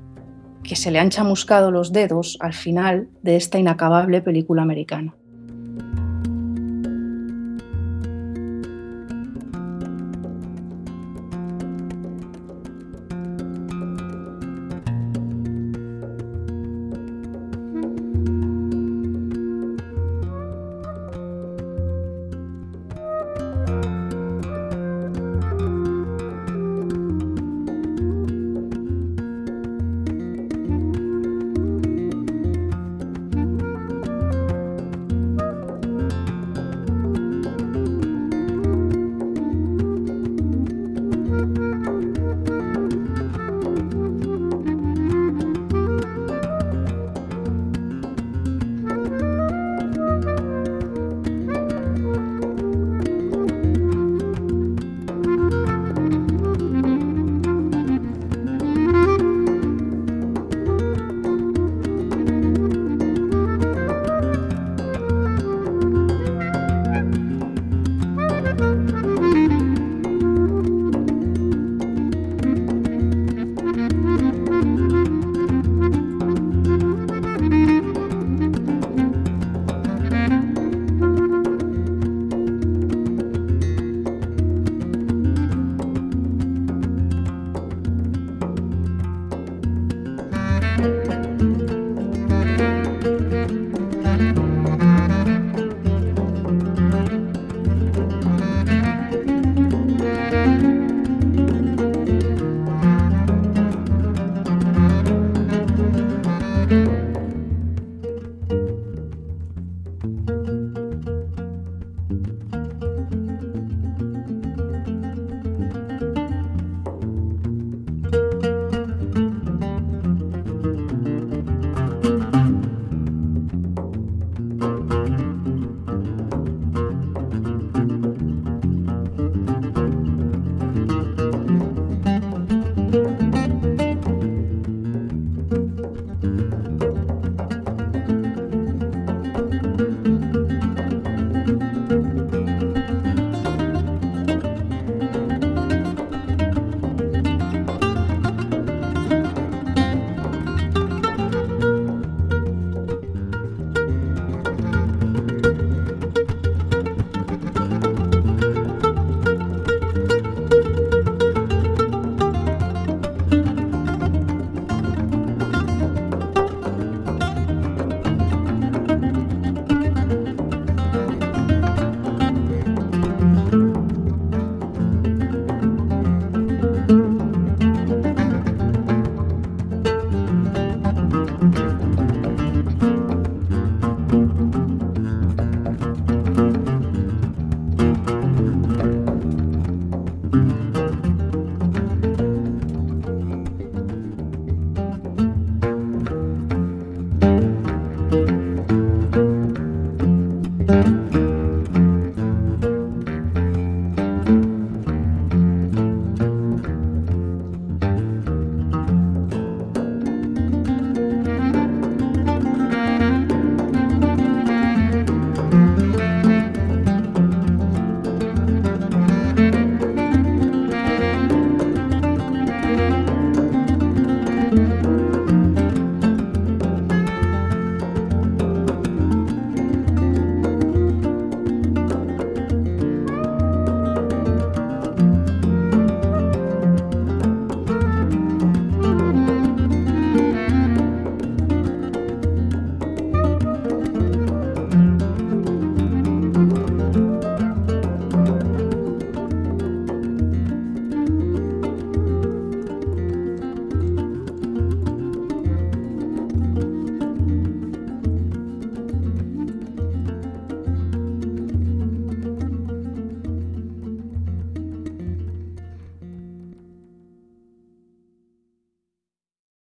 que 0.63 0.75
se 0.75 0.91
le 0.91 0.99
han 0.99 1.09
chamuscado 1.09 1.71
los 1.71 1.91
dedos 1.91 2.37
al 2.39 2.53
final 2.53 3.09
de 3.21 3.35
esta 3.35 3.59
inacabable 3.59 4.21
película 4.21 4.61
americana. 4.61 5.15